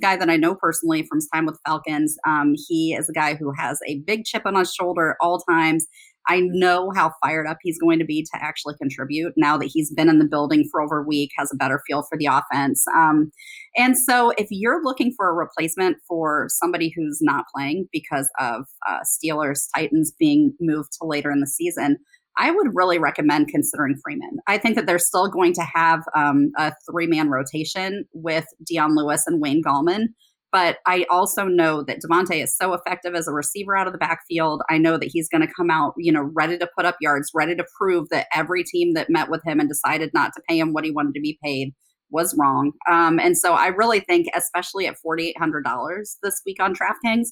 guy 0.00 0.16
that 0.16 0.30
I 0.30 0.36
know 0.36 0.54
personally 0.54 1.04
from 1.04 1.18
his 1.18 1.28
time 1.32 1.46
with 1.46 1.58
Falcons. 1.66 2.16
Um, 2.26 2.54
he 2.68 2.94
is 2.94 3.08
a 3.08 3.12
guy 3.12 3.34
who 3.34 3.52
has 3.56 3.78
a 3.88 4.00
big 4.00 4.24
chip 4.24 4.42
on 4.46 4.54
his 4.54 4.72
shoulder 4.72 5.16
all 5.20 5.40
times. 5.40 5.86
I 6.28 6.40
know 6.40 6.92
how 6.94 7.12
fired 7.22 7.46
up 7.46 7.58
he's 7.62 7.78
going 7.78 7.98
to 7.98 8.04
be 8.04 8.22
to 8.22 8.42
actually 8.42 8.74
contribute 8.80 9.32
now 9.36 9.56
that 9.58 9.70
he's 9.72 9.92
been 9.92 10.08
in 10.08 10.18
the 10.18 10.24
building 10.24 10.68
for 10.70 10.80
over 10.80 11.00
a 11.00 11.06
week, 11.06 11.30
has 11.36 11.50
a 11.52 11.56
better 11.56 11.82
feel 11.86 12.02
for 12.02 12.16
the 12.16 12.26
offense. 12.26 12.84
Um, 12.94 13.32
and 13.76 13.98
so, 13.98 14.30
if 14.38 14.46
you're 14.50 14.82
looking 14.84 15.12
for 15.16 15.28
a 15.28 15.34
replacement 15.34 15.96
for 16.06 16.46
somebody 16.48 16.92
who's 16.94 17.18
not 17.20 17.46
playing 17.54 17.88
because 17.92 18.30
of 18.38 18.66
uh, 18.88 19.00
Steelers 19.00 19.66
Titans 19.74 20.12
being 20.18 20.54
moved 20.60 20.92
to 21.00 21.06
later 21.06 21.30
in 21.30 21.40
the 21.40 21.46
season, 21.46 21.98
I 22.38 22.50
would 22.50 22.74
really 22.74 22.98
recommend 22.98 23.48
considering 23.48 23.96
Freeman. 24.02 24.38
I 24.46 24.58
think 24.58 24.76
that 24.76 24.86
they're 24.86 24.98
still 24.98 25.28
going 25.28 25.52
to 25.54 25.62
have 25.62 26.00
um, 26.16 26.50
a 26.56 26.72
three 26.90 27.06
man 27.06 27.28
rotation 27.28 28.04
with 28.14 28.46
Dion 28.66 28.96
Lewis 28.96 29.24
and 29.26 29.40
Wayne 29.40 29.62
Gallman. 29.62 30.06
But 30.50 30.78
I 30.86 31.06
also 31.10 31.44
know 31.44 31.82
that 31.84 32.00
Devonta 32.02 32.42
is 32.42 32.54
so 32.54 32.74
effective 32.74 33.14
as 33.14 33.26
a 33.26 33.32
receiver 33.32 33.74
out 33.74 33.86
of 33.86 33.94
the 33.94 33.98
backfield. 33.98 34.62
I 34.68 34.76
know 34.76 34.98
that 34.98 35.08
he's 35.10 35.28
going 35.28 35.40
to 35.40 35.52
come 35.54 35.70
out, 35.70 35.94
you 35.96 36.12
know, 36.12 36.30
ready 36.34 36.58
to 36.58 36.68
put 36.76 36.84
up 36.84 36.96
yards, 37.00 37.30
ready 37.34 37.56
to 37.56 37.64
prove 37.78 38.10
that 38.10 38.26
every 38.34 38.62
team 38.62 38.92
that 38.92 39.08
met 39.08 39.30
with 39.30 39.42
him 39.46 39.60
and 39.60 39.68
decided 39.68 40.10
not 40.12 40.32
to 40.34 40.42
pay 40.46 40.58
him 40.58 40.74
what 40.74 40.84
he 40.84 40.90
wanted 40.90 41.14
to 41.14 41.20
be 41.20 41.38
paid 41.42 41.72
was 42.10 42.36
wrong. 42.38 42.72
Um, 42.90 43.18
and 43.18 43.38
so 43.38 43.54
I 43.54 43.68
really 43.68 44.00
think, 44.00 44.26
especially 44.36 44.86
at 44.86 44.96
$4,800 45.04 46.18
this 46.22 46.42
week 46.44 46.62
on 46.62 46.74
DraftKings, 46.74 47.28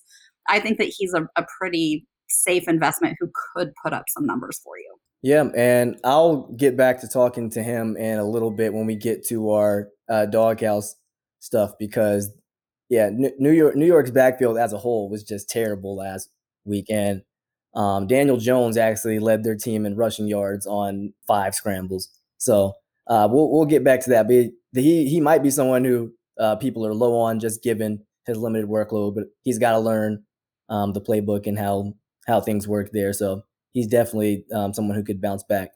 I 0.49 0.59
think 0.59 0.79
that 0.79 0.93
he's 0.97 1.13
a, 1.13 1.29
a 1.37 1.45
pretty 1.59 2.07
safe 2.31 2.69
investment 2.69 3.17
who 3.21 3.31
could 3.55 3.73
put 3.83 3.93
up 3.93 4.05
some 4.09 4.27
numbers 4.27 4.61
for 4.63 4.79
you. 4.79 4.97
Yeah, 5.23 5.49
and 5.55 5.99
I'll 6.03 6.49
get 6.57 6.77
back 6.77 7.01
to 7.03 7.09
talking 7.09 7.51
to 7.51 7.63
him 7.63 7.97
in 7.97 8.19
a 8.19 8.25
little 8.25 8.51
bit 8.51 8.73
when 8.73 8.87
we 8.87 8.97
get 8.97 9.27
to 9.27 9.51
our 9.51 9.89
uh, 10.09 10.27
doghouse 10.27 10.97
stuff 11.41 11.73
because, 11.79 12.33
yeah, 12.89 13.11
New 13.13 13.51
York 13.51 13.77
New 13.77 13.87
York's 13.87 14.11
backfield 14.11 14.57
as 14.57 14.73
a 14.73 14.79
whole 14.79 15.11
was 15.11 15.23
just 15.23 15.51
terrible 15.51 15.97
last 15.97 16.31
weekend. 16.65 17.23
Um, 17.75 18.07
Daniel 18.07 18.39
Jones 18.39 18.77
actually 18.77 19.19
led 19.19 19.45
their 19.45 19.57
team 19.57 19.85
in 19.85 19.95
rushing 19.95 20.27
yards 20.27 20.67
on 20.67 21.13
five 21.27 21.55
scrambles. 21.55 22.09
So 22.39 22.73
uh, 23.07 23.29
we'll 23.31 23.51
we'll 23.51 23.67
get 23.67 23.85
back 23.85 24.01
to 24.05 24.11
that. 24.11 24.27
But 24.27 24.81
he 24.81 25.09
he 25.09 25.21
might 25.21 25.43
be 25.43 25.51
someone 25.51 25.85
who 25.85 26.13
uh, 26.39 26.57
people 26.57 26.87
are 26.87 26.95
low 26.95 27.17
on 27.19 27.41
just 27.41 27.63
given 27.63 28.05
his 28.27 28.39
limited 28.39 28.69
workload, 28.69 29.15
but 29.15 29.25
he's 29.43 29.59
got 29.59 29.73
to 29.73 29.79
learn 29.79 30.25
um, 30.69 30.93
the 30.93 31.01
playbook 31.01 31.47
and 31.47 31.59
how 31.59 31.93
how 32.31 32.41
things 32.41 32.69
work 32.69 32.91
there. 32.93 33.13
So 33.13 33.43
he's 33.73 33.87
definitely 33.87 34.45
um, 34.55 34.73
someone 34.73 34.97
who 34.97 35.05
could 35.05 35.21
bounce 35.21 35.43
back. 35.43 35.71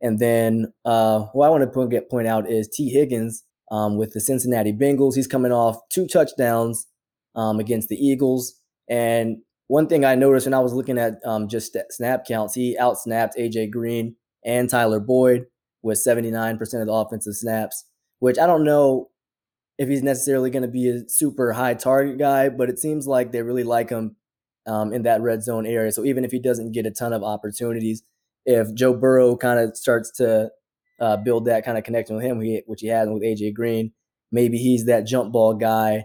And 0.00 0.18
then 0.18 0.72
uh, 0.84 1.20
what 1.32 1.46
I 1.46 1.50
want 1.50 1.62
to 1.62 2.02
point, 2.10 2.26
out 2.26 2.50
is 2.50 2.68
Tee 2.68 2.90
Higgins 2.90 3.44
um, 3.70 3.96
with 3.96 4.12
the 4.12 4.20
Cincinnati 4.20 4.72
Bengals. 4.72 5.14
He's 5.14 5.26
coming 5.26 5.52
off 5.52 5.76
two 5.90 6.06
touchdowns 6.06 6.86
um, 7.34 7.60
against 7.60 7.88
the 7.88 7.96
Eagles. 7.96 8.54
And 8.88 9.38
one 9.66 9.86
thing 9.86 10.04
I 10.04 10.14
noticed 10.14 10.46
when 10.46 10.54
I 10.54 10.60
was 10.60 10.72
looking 10.72 10.98
at 10.98 11.14
um, 11.24 11.48
just 11.48 11.76
snap 11.90 12.24
counts, 12.26 12.54
he 12.54 12.76
outsnapped 12.80 13.38
AJ 13.38 13.70
Green 13.70 14.16
and 14.44 14.68
Tyler 14.68 15.00
Boyd 15.00 15.46
with 15.82 15.98
79% 15.98 16.60
of 16.80 16.86
the 16.86 16.92
offensive 16.92 17.34
snaps, 17.34 17.84
which 18.18 18.38
I 18.38 18.46
don't 18.46 18.64
know 18.64 19.10
if 19.78 19.88
he's 19.88 20.02
necessarily 20.02 20.50
going 20.50 20.62
to 20.62 20.68
be 20.68 20.88
a 20.88 21.08
super 21.08 21.52
high 21.52 21.74
target 21.74 22.18
guy, 22.18 22.48
but 22.48 22.68
it 22.68 22.78
seems 22.78 23.06
like 23.06 23.32
they 23.32 23.42
really 23.42 23.64
like 23.64 23.90
him 23.90 24.16
um, 24.66 24.92
in 24.92 25.02
that 25.02 25.20
red 25.20 25.42
zone 25.42 25.66
area. 25.66 25.92
So 25.92 26.04
even 26.04 26.24
if 26.24 26.30
he 26.30 26.38
doesn't 26.38 26.72
get 26.72 26.86
a 26.86 26.90
ton 26.90 27.12
of 27.12 27.22
opportunities, 27.22 28.02
if 28.44 28.72
Joe 28.74 28.94
Burrow 28.94 29.36
kind 29.36 29.58
of 29.60 29.76
starts 29.76 30.10
to 30.12 30.50
uh, 31.00 31.16
build 31.18 31.46
that 31.46 31.64
kind 31.64 31.78
of 31.78 31.84
connection 31.84 32.16
with 32.16 32.24
him, 32.24 32.38
which 32.66 32.80
he 32.80 32.88
has 32.88 33.08
with 33.08 33.22
AJ 33.22 33.54
Green, 33.54 33.92
maybe 34.32 34.58
he's 34.58 34.86
that 34.86 35.06
jump 35.06 35.32
ball 35.32 35.54
guy 35.54 36.04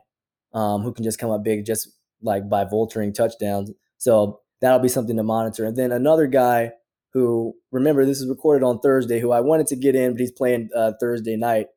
um, 0.54 0.82
who 0.82 0.94
can 0.94 1.04
just 1.04 1.20
come 1.20 1.32
up 1.32 1.44
big 1.44 1.66
just 1.66 1.90
like 2.22 2.50
by 2.50 2.66
vulturing 2.66 3.14
touchdowns. 3.14 3.72
So 3.98 4.40
that'll 4.62 4.80
be 4.80 4.90
something 4.90 5.18
to 5.18 5.24
monitor. 5.24 5.66
And 5.66 5.76
then 5.76 5.92
another 5.92 6.28
guy 6.28 6.72
who, 7.14 7.56
remember, 7.72 8.06
this 8.06 8.20
is 8.20 8.28
recorded 8.28 8.66
on 8.66 8.80
Thursday, 8.80 9.20
who 9.20 9.32
I 9.32 9.40
wanted 9.40 9.68
to 9.68 9.76
get 9.76 9.96
in, 9.96 10.14
but 10.14 10.20
he's 10.20 10.32
playing 10.32 10.70
uh, 10.76 10.94
Thursday 11.00 11.38
night, 11.38 11.68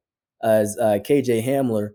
is 0.42 0.76
uh, 0.80 0.98
KJ 1.04 1.44
Hamler, 1.44 1.90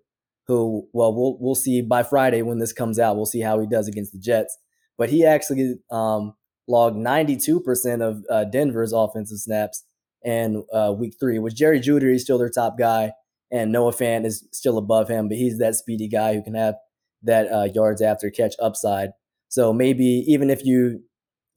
who, 0.48 0.88
well, 0.94 1.14
we'll 1.14 1.38
we'll 1.40 1.56
see 1.56 1.82
by 1.82 2.04
Friday 2.04 2.42
when 2.42 2.60
this 2.60 2.74
comes 2.74 3.00
out. 3.00 3.16
We'll 3.16 3.26
see 3.26 3.42
how 3.42 3.60
he 3.60 3.68
does 3.68 3.88
against 3.88 4.12
the 4.12 4.20
Jets 4.20 4.58
but 4.98 5.10
he 5.10 5.26
actually 5.26 5.76
um, 5.92 6.34
logged 6.68 6.98
92% 6.98 8.02
of 8.02 8.24
uh, 8.30 8.46
Denver's 8.46 8.94
offensive 8.94 9.40
snaps 9.40 9.84
in 10.24 10.66
uh, 10.74 10.94
week 10.98 11.16
three, 11.20 11.40
which 11.40 11.56
Jerry 11.56 11.80
Jeudy 11.80 12.14
is 12.16 12.24
still 12.24 12.38
their 12.38 12.50
top 12.50 12.78
guy, 12.78 13.12
and 13.52 13.72
Noah 13.72 13.94
Fant 13.94 14.26
is 14.26 14.48
still 14.52 14.78
above 14.78 15.10
him, 15.10 15.28
but 15.28 15.38
he's 15.38 15.58
that 15.60 15.76
speedy 15.76 16.08
guy 16.08 16.34
who 16.34 16.44
can 16.44 16.56
have 16.56 16.76
that 17.24 17.52
uh, 17.52 17.68
yards 17.74 18.02
after 18.02 18.30
catch 18.30 18.56
upside. 18.62 19.12
So 19.50 19.72
maybe 19.74 20.24
even 20.28 20.50
if 20.50 20.66
you 20.66 21.02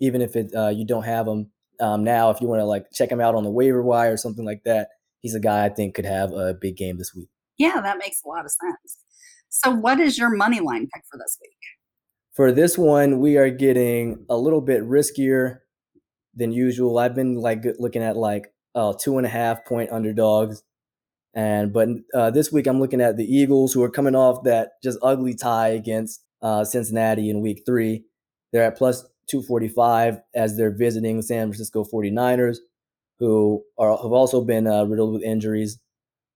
even 0.01 0.21
if 0.21 0.37
it 0.37 0.55
uh, 0.55 0.69
you 0.69 0.85
don't 0.85 1.05
have 1.05 1.27
him 1.27 1.51
um, 1.81 2.05
now, 2.05 2.31
if 2.31 2.41
you 2.41 2.49
want 2.49 2.61
to 2.61 2.65
like 2.65 2.87
check 2.93 3.11
him 3.11 3.21
out 3.21 3.35
on 3.35 3.45
the 3.45 3.51
waiver 3.51 3.83
wire 3.83 4.13
or 4.13 4.17
something 4.17 4.45
like 4.45 4.63
that, 4.65 4.89
he's 5.21 5.35
a 5.35 5.41
guy 5.41 5.65
I 5.65 5.69
think 5.69 5.95
could 5.95 6.05
have 6.05 6.33
a 6.33 6.55
big 6.55 6.77
game 6.77 6.99
this 6.99 7.15
week. 7.15 7.29
Yeah, 7.59 7.81
that 7.81 7.99
makes 7.99 8.23
a 8.25 8.29
lot 8.29 8.45
of 8.45 8.51
sense. 8.51 8.99
So, 9.49 9.71
what 9.71 10.01
is 10.01 10.19
your 10.19 10.31
money 10.31 10.61
line 10.61 10.89
pick 10.93 11.05
for 11.11 11.19
this 11.19 11.39
week? 11.41 11.57
For 12.37 12.53
this 12.53 12.77
one, 12.77 13.21
we 13.21 13.39
are 13.39 13.49
getting 13.49 14.27
a 14.29 14.37
little 14.37 14.61
bit 14.61 14.83
riskier 14.83 15.61
than 16.35 16.53
usual. 16.53 16.99
I've 16.99 17.15
been 17.15 17.37
like 17.37 17.65
looking 17.79 18.03
at 18.03 18.15
like 18.15 18.53
uh, 18.75 18.93
two 18.93 19.17
and 19.17 19.27
a 19.27 19.31
half 19.31 19.65
point 19.65 19.91
underdogs, 19.91 20.63
and 21.33 21.73
but 21.73 21.89
uh, 22.13 22.31
this 22.31 22.53
week 22.53 22.67
I'm 22.67 22.79
looking 22.79 23.01
at 23.01 23.17
the 23.17 23.25
Eagles, 23.25 23.73
who 23.73 23.83
are 23.83 23.91
coming 23.91 24.15
off 24.15 24.45
that 24.45 24.73
just 24.83 24.99
ugly 25.01 25.35
tie 25.35 25.69
against 25.69 26.21
uh, 26.43 26.63
Cincinnati 26.63 27.31
in 27.31 27.41
Week 27.41 27.63
Three. 27.65 28.05
They're 28.53 28.65
at 28.65 28.77
plus 28.77 29.01
245 29.31 30.21
as 30.35 30.59
they're 30.59 30.77
visiting 30.77 31.17
the 31.17 31.23
San 31.23 31.49
Francisco 31.49 31.85
49ers, 31.91 32.59
who 33.19 33.65
are 33.79 33.97
have 33.97 34.13
also 34.13 34.45
been 34.45 34.67
uh, 34.67 34.85
riddled 34.85 35.15
with 35.15 35.23
injuries 35.23 35.79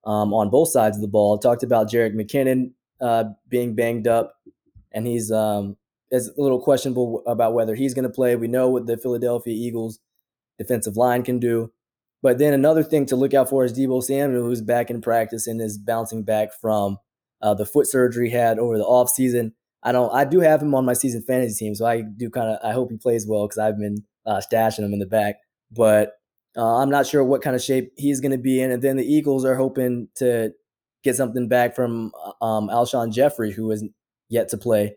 um, 0.07 0.33
on 0.33 0.49
both 0.49 0.71
sides 0.71 0.97
of 0.97 1.03
the 1.03 1.09
ball. 1.09 1.37
I 1.39 1.43
Talked 1.43 1.63
about 1.63 1.91
Jerick 1.91 2.15
McKinnon 2.15 2.73
uh, 3.03 3.25
being 3.51 3.75
banged 3.75 4.09
up, 4.09 4.37
and 4.93 5.07
he's 5.07 5.31
um, 5.31 5.77
is 6.11 6.29
a 6.29 6.41
little 6.41 6.61
questionable 6.61 7.23
about 7.27 7.55
whether 7.55 7.75
he's 7.75 7.95
going 7.95 8.05
to 8.05 8.11
play. 8.11 8.37
We 8.37 8.49
know 8.49 8.69
what 8.69 8.87
the 8.87 8.97
Philadelphia 8.97 9.55
Eagles 9.55 10.01
defensive 10.59 10.97
line 10.97 11.23
can 11.23 11.39
do. 11.39 11.73
But 12.23 12.39
then 12.39 12.53
another 12.53 12.83
thing 12.83 13.07
to 13.07 13.17
look 13.17 13.33
out 13.33 13.49
for 13.49 13.65
is 13.65 13.73
Deebo 13.73 14.03
Samuel, 14.03 14.43
who's 14.43 14.61
back 14.61 14.91
in 14.91 15.01
practice 15.01 15.47
and 15.47 15.61
is 15.61 15.79
bouncing 15.79 16.23
back 16.23 16.51
from 16.61 16.99
uh, 17.41 17.55
the 17.55 17.65
foot 17.65 17.87
surgery 17.87 18.29
he 18.29 18.37
had 18.37 18.59
over 18.59 18.77
the 18.77 18.85
offseason. 18.85 19.53
I 19.83 19.93
don't. 19.93 20.13
I 20.13 20.27
do 20.27 20.41
have 20.41 20.61
him 20.61 20.75
on 20.75 20.85
my 20.85 20.93
season 20.93 21.23
fantasy 21.23 21.65
team, 21.65 21.75
so 21.75 21.87
I 21.87 22.03
do 22.03 22.29
kind 22.29 22.51
of. 22.51 22.59
I 22.63 22.73
hope 22.73 22.91
he 22.91 22.99
plays 22.99 23.27
well 23.27 23.47
because 23.47 23.57
I've 23.57 23.79
been 23.79 24.05
uh, 24.27 24.43
stashing 24.53 24.85
him 24.85 24.93
in 24.93 24.99
the 24.99 25.07
back. 25.07 25.37
But 25.71 26.13
uh, 26.55 26.77
I'm 26.83 26.91
not 26.91 27.07
sure 27.07 27.25
what 27.25 27.41
kind 27.41 27.57
of 27.57 27.63
shape 27.63 27.93
he's 27.97 28.21
going 28.21 28.33
to 28.33 28.39
be 28.39 28.61
in. 28.61 28.71
And 28.71 28.83
then 28.83 28.99
the 28.99 29.07
Eagles 29.07 29.47
are 29.47 29.55
hoping 29.55 30.09
to 30.17 30.53
get 31.03 31.17
something 31.17 31.49
back 31.49 31.75
from 31.75 32.13
um, 32.43 32.69
Alshon 32.69 33.15
Jeffery, 33.15 33.53
who 33.53 33.71
is 33.71 33.83
yet 34.29 34.51
to 34.51 34.59
play. 34.59 34.97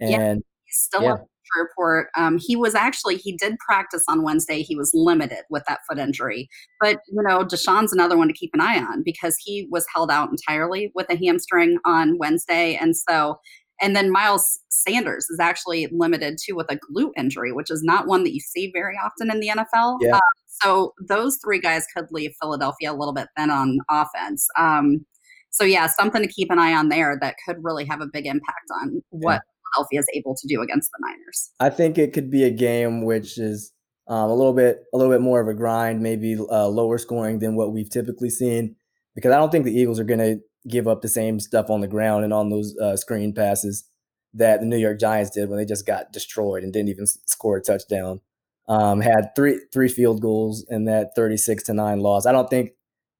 And 0.00 0.10
yeah 0.10 0.34
still 0.72 1.02
yeah. 1.02 1.16
report. 1.58 2.08
Um, 2.16 2.38
he 2.38 2.56
was 2.56 2.74
actually 2.74 3.16
he 3.16 3.36
did 3.36 3.58
practice 3.58 4.04
on 4.08 4.22
Wednesday. 4.22 4.62
He 4.62 4.76
was 4.76 4.90
limited 4.94 5.44
with 5.50 5.64
that 5.68 5.80
foot 5.88 5.98
injury, 5.98 6.48
but 6.80 6.98
you 7.08 7.22
know 7.22 7.44
DeSean's 7.44 7.92
another 7.92 8.16
one 8.16 8.28
to 8.28 8.34
keep 8.34 8.50
an 8.54 8.60
eye 8.60 8.78
on 8.78 9.02
because 9.04 9.36
he 9.38 9.68
was 9.70 9.86
held 9.94 10.10
out 10.10 10.30
entirely 10.30 10.92
with 10.94 11.06
a 11.10 11.16
hamstring 11.16 11.78
on 11.84 12.18
Wednesday, 12.18 12.76
and 12.76 12.96
so 12.96 13.38
and 13.80 13.96
then 13.96 14.10
Miles 14.10 14.60
Sanders 14.70 15.28
is 15.28 15.40
actually 15.40 15.88
limited 15.90 16.38
too 16.42 16.54
with 16.54 16.70
a 16.70 16.78
glute 16.78 17.12
injury, 17.16 17.52
which 17.52 17.70
is 17.70 17.82
not 17.82 18.06
one 18.06 18.22
that 18.24 18.32
you 18.32 18.40
see 18.40 18.70
very 18.72 18.94
often 18.94 19.30
in 19.30 19.40
the 19.40 19.48
NFL. 19.48 19.98
Yeah. 20.00 20.16
Uh, 20.16 20.20
so 20.46 20.94
those 21.08 21.38
three 21.44 21.58
guys 21.58 21.84
could 21.94 22.06
leave 22.12 22.32
Philadelphia 22.40 22.92
a 22.92 22.94
little 22.94 23.12
bit 23.12 23.26
thin 23.36 23.50
on 23.50 23.78
offense. 23.90 24.46
Um, 24.56 25.04
so 25.50 25.64
yeah, 25.64 25.86
something 25.86 26.22
to 26.22 26.28
keep 26.28 26.50
an 26.50 26.58
eye 26.58 26.72
on 26.72 26.88
there 26.88 27.18
that 27.20 27.36
could 27.46 27.56
really 27.62 27.84
have 27.84 28.00
a 28.00 28.06
big 28.06 28.26
impact 28.26 28.68
on 28.80 29.02
what 29.10 29.42
Philadelphia 29.74 30.00
is 30.00 30.06
able 30.14 30.34
to 30.34 30.48
do 30.48 30.62
against 30.62 30.90
the 30.92 31.06
Niners. 31.06 31.50
I 31.60 31.70
think 31.70 31.98
it 31.98 32.12
could 32.12 32.30
be 32.30 32.44
a 32.44 32.50
game 32.50 33.04
which 33.04 33.38
is 33.38 33.72
um, 34.08 34.30
a 34.30 34.34
little 34.34 34.52
bit 34.52 34.84
a 34.92 34.96
little 34.96 35.12
bit 35.12 35.20
more 35.20 35.40
of 35.40 35.48
a 35.48 35.54
grind, 35.54 36.00
maybe 36.00 36.36
uh, 36.36 36.68
lower 36.68 36.98
scoring 36.98 37.38
than 37.38 37.54
what 37.54 37.72
we've 37.72 37.90
typically 37.90 38.30
seen, 38.30 38.76
because 39.14 39.32
I 39.32 39.38
don't 39.38 39.50
think 39.50 39.64
the 39.64 39.78
Eagles 39.78 40.00
are 40.00 40.04
going 40.04 40.20
to 40.20 40.40
give 40.68 40.86
up 40.86 41.02
the 41.02 41.08
same 41.08 41.40
stuff 41.40 41.70
on 41.70 41.80
the 41.80 41.88
ground 41.88 42.24
and 42.24 42.32
on 42.32 42.50
those 42.50 42.76
uh, 42.78 42.96
screen 42.96 43.32
passes 43.32 43.84
that 44.34 44.60
the 44.60 44.66
New 44.66 44.78
York 44.78 44.98
Giants 44.98 45.30
did 45.30 45.48
when 45.48 45.58
they 45.58 45.64
just 45.64 45.86
got 45.86 46.12
destroyed 46.12 46.62
and 46.62 46.72
didn't 46.72 46.88
even 46.88 47.06
score 47.06 47.56
a 47.56 47.62
touchdown. 47.62 48.20
Um, 48.68 49.00
had 49.00 49.34
three 49.34 49.60
three 49.72 49.88
field 49.88 50.20
goals 50.20 50.64
in 50.68 50.84
that 50.84 51.14
thirty 51.16 51.36
six 51.36 51.64
to 51.64 51.74
nine 51.74 52.00
loss. 52.00 52.26
I 52.26 52.32
don't 52.32 52.48
think 52.48 52.70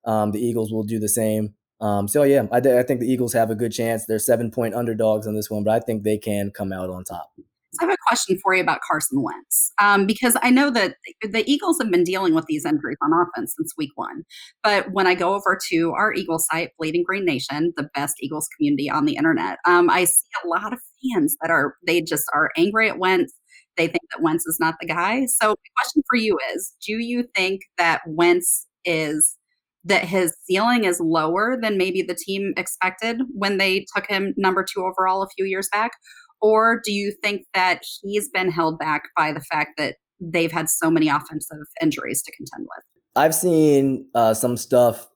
um, 0.04 0.32
the 0.32 0.40
Eagles 0.40 0.72
will 0.72 0.84
do 0.84 0.98
the 0.98 1.08
same. 1.08 1.54
Um, 1.82 2.06
so 2.06 2.22
yeah, 2.22 2.46
I, 2.52 2.58
I 2.58 2.82
think 2.84 3.00
the 3.00 3.12
Eagles 3.12 3.32
have 3.32 3.50
a 3.50 3.56
good 3.56 3.72
chance. 3.72 4.06
They're 4.06 4.20
seven 4.20 4.50
point 4.52 4.74
underdogs 4.74 5.26
on 5.26 5.34
this 5.34 5.50
one, 5.50 5.64
but 5.64 5.72
I 5.72 5.80
think 5.80 6.04
they 6.04 6.16
can 6.16 6.52
come 6.52 6.72
out 6.72 6.88
on 6.88 7.02
top. 7.02 7.32
So 7.74 7.86
I 7.86 7.88
have 7.88 7.94
a 7.94 8.06
question 8.06 8.38
for 8.42 8.54
you 8.54 8.62
about 8.62 8.80
Carson 8.88 9.22
Wentz, 9.22 9.72
um, 9.80 10.06
because 10.06 10.36
I 10.42 10.50
know 10.50 10.70
that 10.70 10.96
the 11.22 11.42
Eagles 11.50 11.78
have 11.80 11.90
been 11.90 12.04
dealing 12.04 12.34
with 12.34 12.44
these 12.46 12.66
injuries 12.66 12.98
on 13.02 13.12
offense 13.14 13.54
since 13.56 13.72
week 13.78 13.90
one. 13.94 14.24
But 14.62 14.92
when 14.92 15.06
I 15.06 15.14
go 15.14 15.34
over 15.34 15.58
to 15.70 15.92
our 15.92 16.12
Eagles 16.12 16.46
site, 16.50 16.70
Bleeding 16.78 17.02
Green 17.02 17.24
Nation, 17.24 17.72
the 17.76 17.88
best 17.94 18.16
Eagles 18.20 18.46
community 18.56 18.90
on 18.90 19.06
the 19.06 19.16
internet, 19.16 19.58
um, 19.66 19.88
I 19.88 20.04
see 20.04 20.26
a 20.44 20.48
lot 20.48 20.72
of 20.72 20.80
fans 21.14 21.34
that 21.40 21.50
are 21.50 21.76
they 21.86 22.02
just 22.02 22.26
are 22.34 22.50
angry 22.56 22.90
at 22.90 22.98
Wentz. 22.98 23.32
They 23.78 23.86
think 23.86 24.02
that 24.12 24.22
Wentz 24.22 24.46
is 24.46 24.58
not 24.60 24.74
the 24.80 24.86
guy. 24.86 25.24
So 25.26 25.56
question 25.80 26.02
for 26.08 26.16
you 26.16 26.38
is: 26.54 26.74
Do 26.86 26.98
you 26.98 27.24
think 27.34 27.62
that 27.78 28.02
Wentz 28.06 28.66
is 28.84 29.38
that 29.84 30.04
his 30.04 30.34
ceiling 30.44 30.84
is 30.84 31.00
lower 31.00 31.56
than 31.60 31.76
maybe 31.76 32.02
the 32.02 32.14
team 32.14 32.52
expected 32.56 33.20
when 33.34 33.58
they 33.58 33.84
took 33.94 34.06
him 34.08 34.34
number 34.36 34.64
two 34.64 34.84
overall 34.84 35.22
a 35.22 35.28
few 35.36 35.44
years 35.44 35.68
back? 35.72 35.92
Or 36.40 36.80
do 36.84 36.92
you 36.92 37.12
think 37.22 37.42
that 37.54 37.82
he's 38.02 38.28
been 38.28 38.50
held 38.50 38.78
back 38.78 39.02
by 39.16 39.32
the 39.32 39.40
fact 39.40 39.70
that 39.78 39.96
they've 40.20 40.52
had 40.52 40.68
so 40.68 40.90
many 40.90 41.08
offensive 41.08 41.66
injuries 41.80 42.22
to 42.22 42.32
contend 42.32 42.66
with? 42.68 42.84
I've 43.14 43.34
seen 43.34 44.08
uh, 44.14 44.34
some 44.34 44.56
stuff, 44.56 45.08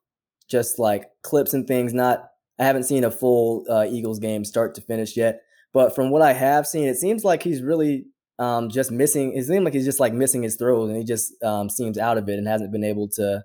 just 0.49 0.79
like 0.79 1.07
clips 1.23 1.55
and 1.55 1.67
things. 1.67 1.93
Not, 1.95 2.25
I 2.59 2.65
haven't 2.65 2.85
seen 2.85 3.05
a 3.05 3.11
full 3.11 3.65
uh, 3.71 3.87
Eagles 3.89 4.19
game 4.19 4.45
start 4.45 4.75
to 4.77 4.81
finish 4.81 5.17
yet. 5.17 5.43
But 5.73 5.95
from 5.95 6.11
what 6.11 6.23
I 6.23 6.33
have 6.33 6.67
seen, 6.67 6.87
it 6.87 6.97
seems 6.97 7.25
like 7.25 7.43
he's 7.43 7.63
really 7.63 8.07
um, 8.39 8.69
just 8.69 8.91
missing. 8.91 9.33
It 9.35 9.45
seems 9.45 9.65
like 9.65 9.75
he's 9.75 9.85
just 9.85 10.01
like 10.01 10.13
missing 10.13 10.43
his 10.43 10.57
throws, 10.57 10.89
and 10.89 10.99
he 10.99 11.05
just 11.05 11.33
um, 11.43 11.69
seems 11.69 11.99
out 11.99 12.19
of 12.19 12.29
it 12.29 12.39
and 12.39 12.47
hasn't 12.47 12.73
been 12.73 12.85
able 12.85 13.09
to 13.11 13.45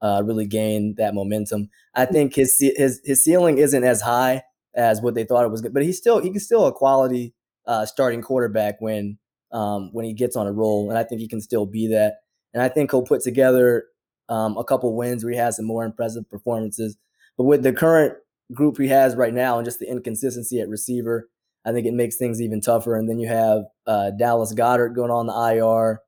uh, 0.00 0.22
really 0.24 0.46
gain 0.46 0.94
that 0.96 1.14
momentum. 1.14 1.68
I 1.94 2.04
think 2.04 2.34
his 2.34 2.56
his 2.58 3.00
his 3.04 3.22
ceiling 3.22 3.58
isn't 3.58 3.84
as 3.84 4.00
high 4.00 4.42
as 4.74 5.00
what 5.00 5.14
they 5.14 5.24
thought 5.24 5.44
it 5.44 5.50
was, 5.50 5.60
good. 5.60 5.74
but 5.74 5.82
he's 5.82 5.98
still 5.98 6.20
he 6.20 6.30
can 6.30 6.40
still 6.40 6.66
a 6.66 6.72
quality 6.72 7.34
uh, 7.66 7.84
starting 7.86 8.22
quarterback 8.22 8.80
when 8.80 9.18
um, 9.52 9.90
when 9.92 10.04
he 10.04 10.12
gets 10.12 10.36
on 10.36 10.46
a 10.46 10.52
roll, 10.52 10.90
and 10.90 10.98
I 10.98 11.04
think 11.04 11.20
he 11.20 11.28
can 11.28 11.40
still 11.40 11.66
be 11.66 11.88
that. 11.88 12.16
And 12.54 12.62
I 12.62 12.68
think 12.68 12.90
he'll 12.90 13.02
put 13.02 13.22
together 13.22 13.84
um, 14.28 14.56
a 14.56 14.64
couple 14.64 14.94
wins 14.96 15.24
where 15.24 15.32
he 15.32 15.38
has 15.38 15.56
some 15.56 15.66
more 15.66 15.84
impressive 15.84 16.28
performances. 16.30 16.96
But 17.36 17.44
with 17.44 17.62
the 17.62 17.72
current 17.72 18.14
group 18.52 18.78
he 18.78 18.88
has 18.88 19.14
right 19.16 19.34
now 19.34 19.58
and 19.58 19.64
just 19.64 19.78
the 19.78 19.90
inconsistency 19.90 20.60
at 20.60 20.68
receiver, 20.68 21.28
I 21.64 21.72
think 21.72 21.86
it 21.86 21.94
makes 21.94 22.16
things 22.16 22.40
even 22.40 22.60
tougher. 22.60 22.96
And 22.96 23.08
then 23.08 23.18
you 23.18 23.28
have 23.28 23.64
uh, 23.86 24.10
Dallas 24.12 24.54
Goedert 24.54 24.94
going 24.94 25.10
on 25.10 25.26
the 25.26 25.56
IR. 25.56 26.00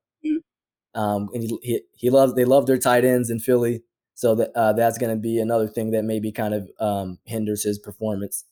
Um, 0.94 1.28
and 1.32 1.42
he, 1.42 1.58
he, 1.62 1.80
he 1.92 2.10
loves 2.10 2.34
they 2.34 2.44
love 2.44 2.66
their 2.66 2.78
tight 2.78 3.04
ends 3.04 3.30
in 3.30 3.38
Philly, 3.38 3.82
so 4.14 4.34
that 4.34 4.50
uh, 4.56 4.72
that's 4.72 4.98
going 4.98 5.14
to 5.14 5.20
be 5.20 5.38
another 5.38 5.68
thing 5.68 5.92
that 5.92 6.04
maybe 6.04 6.32
kind 6.32 6.54
of 6.54 6.70
um, 6.80 7.18
hinders 7.24 7.62
his 7.64 7.78
performance 7.78 8.44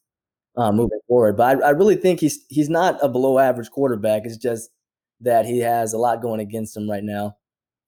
uh, 0.57 0.72
moving 0.72 1.01
forward. 1.09 1.36
But 1.36 1.62
I, 1.62 1.68
I 1.68 1.70
really 1.70 1.97
think 1.97 2.20
he's 2.20 2.45
he's 2.49 2.68
not 2.68 2.99
a 3.03 3.09
below 3.09 3.39
average 3.39 3.70
quarterback. 3.70 4.22
It's 4.24 4.36
just 4.36 4.70
that 5.20 5.47
he 5.47 5.59
has 5.61 5.93
a 5.93 5.99
lot 5.99 6.22
going 6.22 6.41
against 6.41 6.76
him 6.76 6.89
right 6.89 7.03
now. 7.03 7.36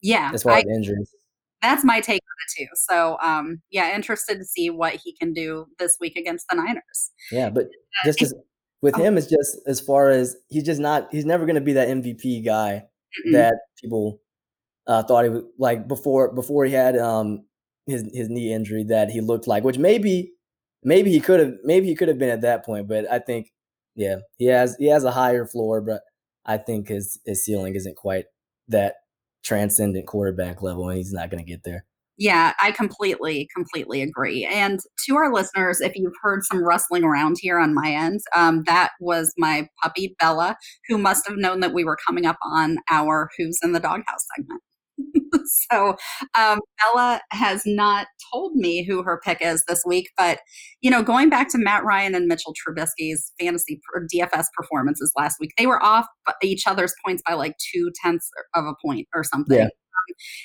Yeah, 0.02 0.30
as 0.32 0.42
far 0.42 0.58
as 0.58 0.64
injuries. 0.64 1.14
That's 1.62 1.84
my 1.84 2.00
take 2.00 2.22
on 2.22 2.36
it 2.46 2.64
too. 2.64 2.68
So, 2.74 3.18
um, 3.22 3.60
yeah, 3.70 3.94
interested 3.94 4.38
to 4.38 4.44
see 4.44 4.70
what 4.70 4.94
he 4.94 5.14
can 5.14 5.34
do 5.34 5.66
this 5.78 5.98
week 6.00 6.16
against 6.16 6.46
the 6.48 6.56
Niners. 6.56 7.10
Yeah, 7.30 7.50
but 7.50 7.64
uh, 7.64 8.06
just 8.06 8.22
as, 8.22 8.34
with 8.80 8.98
oh. 8.98 9.02
him, 9.02 9.18
it's 9.18 9.26
just 9.26 9.58
as 9.66 9.78
far 9.78 10.08
as 10.08 10.36
he's 10.48 10.64
just 10.64 10.80
not. 10.80 11.08
He's 11.12 11.26
never 11.26 11.44
going 11.44 11.56
to 11.56 11.60
be 11.60 11.74
that 11.74 11.88
MVP 11.88 12.44
guy 12.44 12.84
mm-hmm. 12.84 13.32
that 13.32 13.56
people 13.80 14.20
uh, 14.90 15.04
thought 15.04 15.24
he 15.24 15.30
was 15.30 15.44
like 15.56 15.86
before. 15.86 16.34
Before 16.34 16.64
he 16.64 16.72
had 16.72 16.98
um 16.98 17.44
his 17.86 18.02
his 18.12 18.28
knee 18.28 18.52
injury 18.52 18.84
that 18.84 19.10
he 19.10 19.20
looked 19.20 19.46
like, 19.46 19.62
which 19.62 19.78
maybe 19.78 20.32
maybe 20.82 21.10
he 21.12 21.20
could 21.20 21.40
have 21.40 21.54
maybe 21.62 21.86
he 21.86 21.94
could 21.94 22.08
have 22.08 22.18
been 22.18 22.28
at 22.28 22.40
that 22.42 22.64
point. 22.64 22.88
But 22.88 23.10
I 23.10 23.20
think 23.20 23.52
yeah, 23.94 24.16
he 24.36 24.46
has 24.46 24.76
he 24.78 24.86
has 24.86 25.04
a 25.04 25.12
higher 25.12 25.46
floor, 25.46 25.80
but 25.80 26.02
I 26.44 26.58
think 26.58 26.88
his 26.88 27.20
his 27.24 27.44
ceiling 27.44 27.76
isn't 27.76 27.96
quite 27.96 28.24
that 28.68 28.96
transcendent 29.44 30.06
quarterback 30.08 30.60
level, 30.60 30.88
and 30.88 30.98
he's 30.98 31.12
not 31.12 31.30
going 31.30 31.44
to 31.44 31.48
get 31.48 31.62
there. 31.62 31.84
Yeah, 32.18 32.52
I 32.60 32.72
completely, 32.72 33.48
completely 33.54 34.02
agree. 34.02 34.44
And 34.44 34.78
to 35.06 35.16
our 35.16 35.32
listeners, 35.32 35.80
if 35.80 35.96
you've 35.96 36.12
heard 36.20 36.44
some 36.44 36.62
rustling 36.62 37.02
around 37.02 37.36
here 37.40 37.58
on 37.58 37.74
my 37.74 37.92
end, 37.92 38.20
um, 38.36 38.64
that 38.64 38.90
was 39.00 39.32
my 39.38 39.68
puppy 39.82 40.14
Bella, 40.18 40.56
who 40.86 40.98
must 40.98 41.26
have 41.26 41.38
known 41.38 41.60
that 41.60 41.72
we 41.72 41.82
were 41.82 41.96
coming 42.06 42.26
up 42.26 42.36
on 42.44 42.76
our 42.90 43.30
Who's 43.38 43.58
in 43.62 43.72
the 43.72 43.80
Doghouse 43.80 44.26
segment. 44.36 44.60
so 45.70 45.96
um, 46.38 46.60
Bella 46.78 47.20
has 47.30 47.62
not 47.66 48.06
told 48.32 48.54
me 48.54 48.84
who 48.84 49.02
her 49.02 49.20
pick 49.24 49.38
is 49.40 49.64
this 49.66 49.82
week, 49.86 50.10
but 50.16 50.40
you 50.80 50.90
know, 50.90 51.02
going 51.02 51.28
back 51.28 51.48
to 51.50 51.58
Matt 51.58 51.84
Ryan 51.84 52.14
and 52.14 52.26
Mitchell 52.26 52.54
Trubisky's 52.54 53.32
fantasy 53.38 53.80
or 53.94 54.06
DFS 54.12 54.46
performances 54.56 55.12
last 55.16 55.36
week, 55.40 55.52
they 55.58 55.66
were 55.66 55.82
off 55.82 56.06
each 56.42 56.66
other's 56.66 56.94
points 57.04 57.22
by 57.26 57.34
like 57.34 57.54
two 57.72 57.90
tenths 58.02 58.30
of 58.54 58.64
a 58.64 58.74
point 58.84 59.06
or 59.14 59.24
something. 59.24 59.58
Yeah. 59.58 59.68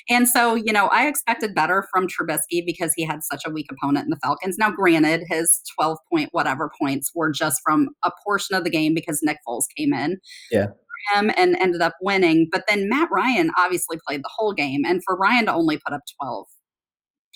And 0.08 0.28
so, 0.28 0.54
you 0.54 0.72
know, 0.72 0.86
I 0.88 1.08
expected 1.08 1.54
better 1.54 1.84
from 1.90 2.06
Trubisky 2.06 2.64
because 2.64 2.92
he 2.94 3.04
had 3.04 3.24
such 3.24 3.42
a 3.46 3.50
weak 3.50 3.66
opponent 3.70 4.04
in 4.04 4.10
the 4.10 4.18
Falcons. 4.22 4.56
Now, 4.58 4.70
granted, 4.70 5.24
his 5.28 5.60
12 5.78 5.98
point 6.12 6.28
whatever 6.32 6.70
points 6.80 7.10
were 7.14 7.32
just 7.32 7.60
from 7.64 7.88
a 8.04 8.12
portion 8.24 8.54
of 8.54 8.64
the 8.64 8.70
game 8.70 8.94
because 8.94 9.20
Nick 9.22 9.38
Foles 9.46 9.64
came 9.76 9.92
in. 9.92 10.18
Yeah 10.50 10.68
him 11.14 11.30
and 11.36 11.56
ended 11.60 11.82
up 11.82 11.94
winning. 12.00 12.48
But 12.50 12.64
then 12.68 12.88
Matt 12.88 13.08
Ryan 13.10 13.50
obviously 13.58 13.98
played 14.06 14.22
the 14.22 14.30
whole 14.34 14.52
game. 14.52 14.82
And 14.86 15.02
for 15.04 15.16
Ryan 15.16 15.46
to 15.46 15.54
only 15.54 15.78
put 15.78 15.94
up 15.94 16.02
12 16.20 16.46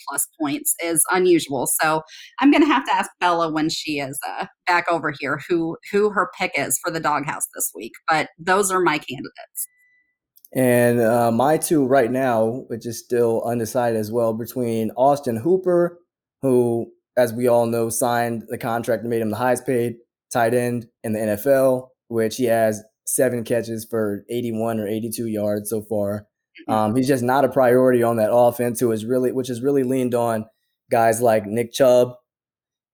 plus 0.08 0.26
points 0.40 0.74
is 0.82 1.04
unusual. 1.10 1.68
So 1.80 2.02
I'm 2.40 2.50
going 2.50 2.62
to 2.62 2.68
have 2.68 2.84
to 2.86 2.94
ask 2.94 3.10
Bella 3.20 3.52
when 3.52 3.68
she 3.68 3.98
is 3.98 4.18
uh, 4.26 4.46
back 4.66 4.86
over 4.90 5.12
here 5.18 5.40
who 5.48 5.76
who 5.92 6.10
her 6.10 6.30
pick 6.38 6.52
is 6.56 6.78
for 6.82 6.90
the 6.90 7.00
doghouse 7.00 7.46
this 7.54 7.70
week. 7.74 7.92
But 8.08 8.28
those 8.38 8.70
are 8.70 8.80
my 8.80 8.98
candidates. 8.98 9.66
And 10.52 11.00
uh, 11.00 11.30
my 11.30 11.58
two 11.58 11.86
right 11.86 12.10
now, 12.10 12.64
which 12.66 12.84
is 12.84 12.98
still 12.98 13.42
undecided 13.44 13.98
as 13.98 14.10
well, 14.10 14.32
between 14.34 14.90
Austin 14.96 15.36
Hooper, 15.36 15.98
who, 16.42 16.90
as 17.16 17.32
we 17.32 17.46
all 17.46 17.66
know, 17.66 17.88
signed 17.88 18.44
the 18.48 18.58
contract 18.58 19.02
and 19.02 19.10
made 19.10 19.22
him 19.22 19.30
the 19.30 19.36
highest 19.36 19.64
paid 19.64 19.94
tight 20.32 20.54
end 20.54 20.86
in 21.04 21.12
the 21.12 21.20
NFL, 21.20 21.88
which 22.08 22.36
he 22.36 22.44
has 22.46 22.82
seven 23.14 23.44
catches 23.44 23.84
for 23.84 24.24
81 24.30 24.78
or 24.78 24.86
82 24.86 25.26
yards 25.26 25.70
so 25.70 25.82
far. 25.82 26.26
Mm-hmm. 26.68 26.72
Um, 26.72 26.96
he's 26.96 27.08
just 27.08 27.22
not 27.22 27.44
a 27.44 27.48
priority 27.48 28.02
on 28.02 28.16
that 28.16 28.32
offense, 28.32 28.80
who 28.80 28.92
is 28.92 29.04
really, 29.04 29.32
which 29.32 29.50
is 29.50 29.62
really 29.62 29.82
leaned 29.82 30.14
on 30.14 30.46
guys 30.90 31.20
like 31.20 31.46
Nick 31.46 31.72
Chubb, 31.72 32.14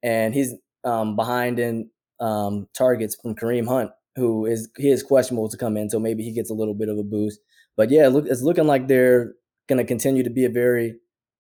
and 0.03 0.35
he's 0.35 0.55
um, 0.85 1.17
behind 1.17 1.59
in 1.59 1.91
um, 2.21 2.69
targets 2.77 3.17
from 3.21 3.35
Kareem 3.35 3.67
Hunt, 3.67 3.91
who 4.17 4.47
is 4.47 4.69
he 4.77 4.91
is 4.91 5.03
questionable 5.03 5.49
to 5.49 5.57
come 5.57 5.77
in, 5.77 5.91
so 5.91 5.99
maybe 5.99 6.23
he 6.23 6.33
gets 6.33 6.51
a 6.51 6.55
little 6.55 6.75
bit 6.75 6.89
of 6.89 6.99
a 6.99 7.03
boost. 7.03 7.41
But 7.77 7.91
yeah, 7.91 8.09
look, 8.09 8.27
it's 8.27 8.43
looking 8.43 8.67
like 8.67 8.89
they're 8.89 9.35
going 9.69 9.79
to 9.79 9.85
continue 9.85 10.23
to 10.23 10.31
be 10.31 10.45
a 10.45 10.51
very 10.51 10.95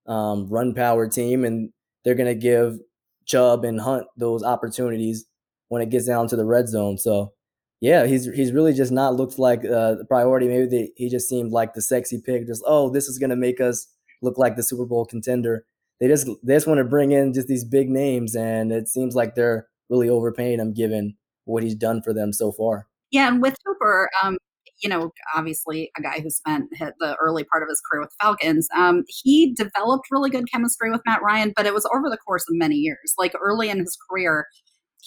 um, 0.06 0.48
run 0.48 0.74
power 0.74 1.08
team, 1.08 1.44
and 1.44 1.70
they're 2.04 2.14
going 2.14 2.34
to 2.34 2.40
give 2.40 2.78
Chubb 3.26 3.64
and 3.64 3.80
Hunt 3.80 4.06
those 4.16 4.42
opportunities 4.42 5.26
when 5.68 5.82
it 5.82 5.90
gets 5.90 6.06
down 6.06 6.28
to 6.28 6.36
the 6.36 6.44
red 6.44 6.68
zone. 6.68 6.98
So 6.98 7.32
yeah, 7.80 8.06
he's 8.06 8.26
he's 8.26 8.52
really 8.52 8.72
just 8.72 8.92
not 8.92 9.16
looked 9.16 9.38
like 9.38 9.60
uh, 9.64 9.96
the 9.96 10.04
priority. 10.08 10.48
Maybe 10.48 10.66
they, 10.66 10.90
he 10.96 11.10
just 11.10 11.28
seemed 11.28 11.52
like 11.52 11.74
the 11.74 11.82
sexy 11.82 12.20
pick. 12.24 12.46
Just 12.46 12.62
oh, 12.66 12.90
this 12.90 13.06
is 13.06 13.18
going 13.18 13.30
to 13.30 13.36
make 13.36 13.60
us 13.60 13.86
look 14.22 14.38
like 14.38 14.56
the 14.56 14.62
Super 14.62 14.86
Bowl 14.86 15.04
contender. 15.04 15.66
They 16.00 16.08
just 16.08 16.26
they 16.42 16.54
just 16.54 16.66
want 16.66 16.78
to 16.78 16.84
bring 16.84 17.12
in 17.12 17.34
just 17.34 17.48
these 17.48 17.64
big 17.64 17.90
names, 17.90 18.34
and 18.34 18.72
it 18.72 18.88
seems 18.88 19.14
like 19.14 19.34
they're 19.34 19.68
really 19.90 20.08
overpaying 20.08 20.58
him 20.58 20.72
given 20.72 21.16
what 21.44 21.62
he's 21.62 21.74
done 21.74 22.02
for 22.02 22.12
them 22.14 22.32
so 22.32 22.50
far. 22.50 22.88
Yeah, 23.10 23.28
and 23.28 23.42
with 23.42 23.56
Hooper, 23.64 24.08
um, 24.22 24.38
you 24.82 24.88
know, 24.88 25.10
obviously 25.34 25.90
a 25.98 26.02
guy 26.02 26.20
who 26.20 26.30
spent 26.30 26.70
the 26.78 27.16
early 27.20 27.44
part 27.44 27.62
of 27.62 27.68
his 27.68 27.80
career 27.90 28.02
with 28.02 28.14
Falcons, 28.20 28.68
um, 28.74 29.04
he 29.08 29.54
developed 29.54 30.06
really 30.10 30.30
good 30.30 30.50
chemistry 30.50 30.90
with 30.90 31.02
Matt 31.06 31.22
Ryan, 31.22 31.52
but 31.54 31.66
it 31.66 31.74
was 31.74 31.88
over 31.94 32.08
the 32.10 32.18
course 32.18 32.44
of 32.48 32.56
many 32.56 32.76
years. 32.76 33.14
Like 33.18 33.32
early 33.40 33.68
in 33.70 33.78
his 33.78 33.96
career, 34.10 34.46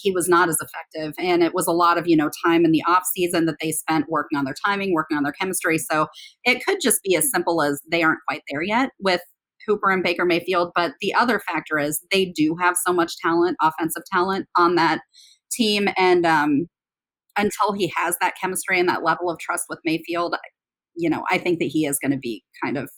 he 0.00 0.10
was 0.10 0.28
not 0.28 0.48
as 0.48 0.58
effective. 0.60 1.14
And 1.18 1.42
it 1.42 1.54
was 1.54 1.66
a 1.66 1.72
lot 1.72 1.98
of, 1.98 2.06
you 2.06 2.16
know, 2.16 2.30
time 2.44 2.64
in 2.64 2.72
the 2.72 2.82
off 2.86 3.04
season 3.04 3.46
that 3.46 3.56
they 3.60 3.72
spent 3.72 4.06
working 4.08 4.38
on 4.38 4.44
their 4.44 4.54
timing, 4.64 4.94
working 4.94 5.16
on 5.16 5.22
their 5.22 5.32
chemistry. 5.32 5.78
So 5.78 6.06
it 6.44 6.64
could 6.64 6.78
just 6.82 7.02
be 7.02 7.16
as 7.16 7.30
simple 7.30 7.62
as 7.62 7.80
they 7.90 8.02
aren't 8.02 8.20
quite 8.28 8.42
there 8.50 8.62
yet 8.62 8.90
with 9.00 9.20
Hooper 9.66 9.90
and 9.90 10.02
Baker 10.02 10.24
Mayfield. 10.24 10.72
But 10.74 10.92
the 11.00 11.14
other 11.14 11.40
factor 11.40 11.78
is 11.78 12.04
they 12.10 12.26
do 12.26 12.56
have 12.60 12.76
so 12.86 12.92
much 12.92 13.14
talent, 13.22 13.56
offensive 13.60 14.02
talent 14.12 14.46
on 14.56 14.74
that 14.76 15.00
team. 15.52 15.88
And 15.96 16.24
um, 16.26 16.66
until 17.36 17.72
he 17.72 17.92
has 17.96 18.16
that 18.20 18.34
chemistry 18.40 18.78
and 18.78 18.88
that 18.88 19.02
level 19.02 19.30
of 19.30 19.38
trust 19.38 19.64
with 19.68 19.78
Mayfield, 19.84 20.34
you 20.94 21.10
know, 21.10 21.24
I 21.30 21.38
think 21.38 21.58
that 21.60 21.66
he 21.66 21.86
is 21.86 21.98
going 21.98 22.12
to 22.12 22.18
be 22.18 22.42
kind 22.62 22.76
of 22.76 22.90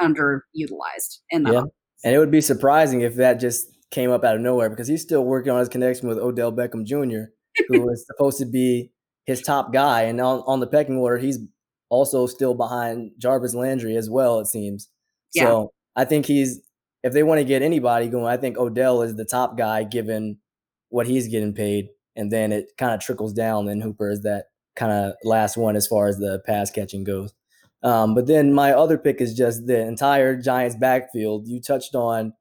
underutilized 0.00 1.18
in 1.30 1.44
that. 1.44 1.52
Yeah. 1.52 1.62
And 2.04 2.14
it 2.14 2.18
would 2.18 2.30
be 2.30 2.40
surprising 2.40 3.00
if 3.00 3.14
that 3.16 3.34
just 3.34 3.73
came 3.90 4.10
up 4.10 4.24
out 4.24 4.36
of 4.36 4.40
nowhere 4.40 4.70
because 4.70 4.88
he's 4.88 5.02
still 5.02 5.24
working 5.24 5.52
on 5.52 5.60
his 5.60 5.68
connection 5.68 6.08
with 6.08 6.18
Odell 6.18 6.52
Beckham 6.52 6.84
Jr., 6.84 7.30
who 7.68 7.80
was 7.86 8.06
supposed 8.06 8.38
to 8.38 8.46
be 8.46 8.90
his 9.26 9.42
top 9.42 9.72
guy. 9.72 10.02
And 10.02 10.20
on, 10.20 10.42
on 10.46 10.60
the 10.60 10.66
pecking 10.66 10.96
order, 10.96 11.18
he's 11.18 11.38
also 11.88 12.26
still 12.26 12.54
behind 12.54 13.12
Jarvis 13.18 13.54
Landry 13.54 13.96
as 13.96 14.10
well, 14.10 14.40
it 14.40 14.46
seems. 14.46 14.88
Yeah. 15.32 15.44
So 15.44 15.72
I 15.96 16.04
think 16.04 16.26
he's, 16.26 16.60
if 17.02 17.12
they 17.12 17.22
want 17.22 17.38
to 17.38 17.44
get 17.44 17.62
anybody 17.62 18.08
going, 18.08 18.26
I 18.26 18.36
think 18.36 18.58
Odell 18.58 19.02
is 19.02 19.16
the 19.16 19.24
top 19.24 19.56
guy 19.56 19.84
given 19.84 20.38
what 20.88 21.06
he's 21.06 21.28
getting 21.28 21.54
paid. 21.54 21.88
And 22.16 22.30
then 22.30 22.52
it 22.52 22.72
kind 22.78 22.94
of 22.94 23.00
trickles 23.00 23.32
down. 23.32 23.68
And 23.68 23.82
Hooper 23.82 24.10
is 24.10 24.22
that 24.22 24.46
kind 24.76 24.92
of 24.92 25.14
last 25.24 25.56
one 25.56 25.76
as 25.76 25.86
far 25.86 26.08
as 26.08 26.18
the 26.18 26.40
pass 26.46 26.70
catching 26.70 27.04
goes. 27.04 27.32
Um, 27.82 28.14
but 28.14 28.26
then 28.26 28.54
my 28.54 28.72
other 28.72 28.96
pick 28.96 29.20
is 29.20 29.34
just 29.34 29.66
the 29.66 29.78
entire 29.78 30.40
Giants 30.40 30.76
backfield. 30.76 31.46
You 31.46 31.60
touched 31.60 31.94
on 31.94 32.32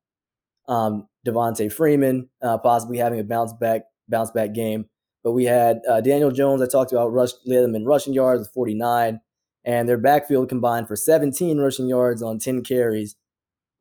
um, 0.67 1.07
Devonta 1.25 1.71
Freeman 1.71 2.29
uh, 2.41 2.57
possibly 2.57 2.97
having 2.97 3.19
a 3.19 3.23
bounce 3.23 3.53
back 3.53 3.83
bounce 4.07 4.31
back 4.31 4.53
game. 4.53 4.85
But 5.23 5.31
we 5.31 5.45
had 5.45 5.81
uh, 5.89 6.01
Daniel 6.01 6.31
Jones. 6.31 6.61
I 6.61 6.67
talked 6.67 6.91
about 6.91 7.13
rush 7.13 7.31
led 7.45 7.63
them 7.63 7.75
in 7.75 7.85
rushing 7.85 8.13
yards 8.13 8.39
with 8.39 8.51
49, 8.53 9.21
and 9.63 9.89
their 9.89 9.97
backfield 9.97 10.49
combined 10.49 10.87
for 10.87 10.95
17 10.95 11.59
rushing 11.59 11.87
yards 11.87 12.21
on 12.21 12.39
10 12.39 12.63
carries 12.63 13.15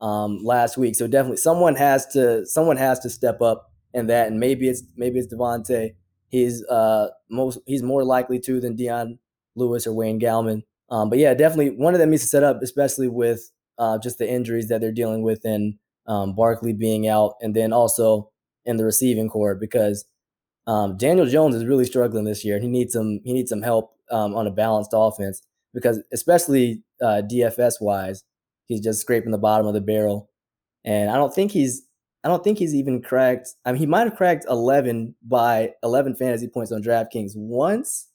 um, 0.00 0.38
last 0.44 0.76
week. 0.76 0.94
So 0.94 1.06
definitely 1.06 1.38
someone 1.38 1.76
has 1.76 2.06
to 2.08 2.46
someone 2.46 2.76
has 2.76 3.00
to 3.00 3.10
step 3.10 3.40
up 3.40 3.72
in 3.92 4.06
that, 4.06 4.28
and 4.28 4.38
maybe 4.38 4.68
it's 4.68 4.82
maybe 4.96 5.18
it's 5.18 5.32
Devonta. 5.32 5.94
He's 6.28 6.64
uh 6.66 7.08
most 7.30 7.58
he's 7.66 7.82
more 7.82 8.04
likely 8.04 8.38
to 8.40 8.60
than 8.60 8.76
Dion 8.76 9.18
Lewis 9.56 9.86
or 9.86 9.92
Wayne 9.92 10.20
Gallman. 10.20 10.62
Um, 10.90 11.08
but 11.10 11.18
yeah, 11.18 11.34
definitely 11.34 11.70
one 11.70 11.94
of 11.94 12.00
them 12.00 12.10
needs 12.10 12.22
to 12.22 12.28
set 12.28 12.42
up, 12.42 12.60
especially 12.62 13.08
with 13.08 13.50
uh, 13.78 13.98
just 13.98 14.18
the 14.18 14.30
injuries 14.30 14.68
that 14.68 14.80
they're 14.80 14.92
dealing 14.92 15.22
with 15.22 15.44
and 15.44 15.74
um, 16.06 16.34
Barkley 16.34 16.72
being 16.72 17.08
out, 17.08 17.34
and 17.40 17.54
then 17.54 17.72
also 17.72 18.30
in 18.64 18.76
the 18.76 18.84
receiving 18.84 19.28
corps 19.28 19.54
because 19.54 20.04
um, 20.66 20.96
Daniel 20.96 21.26
Jones 21.26 21.54
is 21.54 21.64
really 21.64 21.84
struggling 21.84 22.24
this 22.24 22.44
year, 22.44 22.54
and 22.56 22.64
he 22.64 22.70
needs 22.70 22.92
some 22.92 23.20
he 23.24 23.32
needs 23.32 23.50
some 23.50 23.62
help 23.62 23.96
um, 24.10 24.34
on 24.34 24.46
a 24.46 24.50
balanced 24.50 24.90
offense 24.94 25.42
because 25.74 26.00
especially 26.12 26.82
uh, 27.00 27.22
DFS 27.30 27.74
wise, 27.80 28.24
he's 28.66 28.80
just 28.80 29.00
scraping 29.00 29.32
the 29.32 29.38
bottom 29.38 29.66
of 29.66 29.74
the 29.74 29.80
barrel. 29.80 30.30
and 30.84 31.10
I 31.10 31.16
don't 31.16 31.34
think 31.34 31.52
he's 31.52 31.82
I 32.24 32.28
don't 32.28 32.44
think 32.44 32.58
he's 32.58 32.74
even 32.74 33.02
cracked. 33.02 33.48
I 33.64 33.72
mean, 33.72 33.80
he 33.80 33.86
might 33.86 34.06
have 34.06 34.16
cracked 34.16 34.46
11 34.48 35.16
by 35.26 35.72
11 35.82 36.14
fantasy 36.14 36.46
points 36.46 36.70
on 36.70 36.82
DraftKings 36.82 37.32
once. 37.34 38.08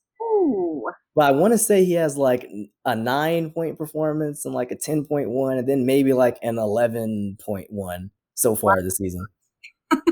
But 1.17 1.29
I 1.29 1.31
want 1.31 1.51
to 1.55 1.57
say 1.57 1.83
he 1.83 1.93
has 1.93 2.15
like 2.15 2.47
a 2.85 2.95
nine 2.95 3.49
point 3.49 3.75
performance 3.75 4.45
and 4.45 4.53
like 4.53 4.69
a 4.69 4.75
10.1, 4.75 5.57
and 5.57 5.67
then 5.67 5.83
maybe 5.83 6.13
like 6.13 6.37
an 6.43 6.57
11.1 6.57 8.09
so 8.35 8.55
far 8.55 8.83
this 8.83 8.97
season. 8.97 9.25
that 9.89 10.03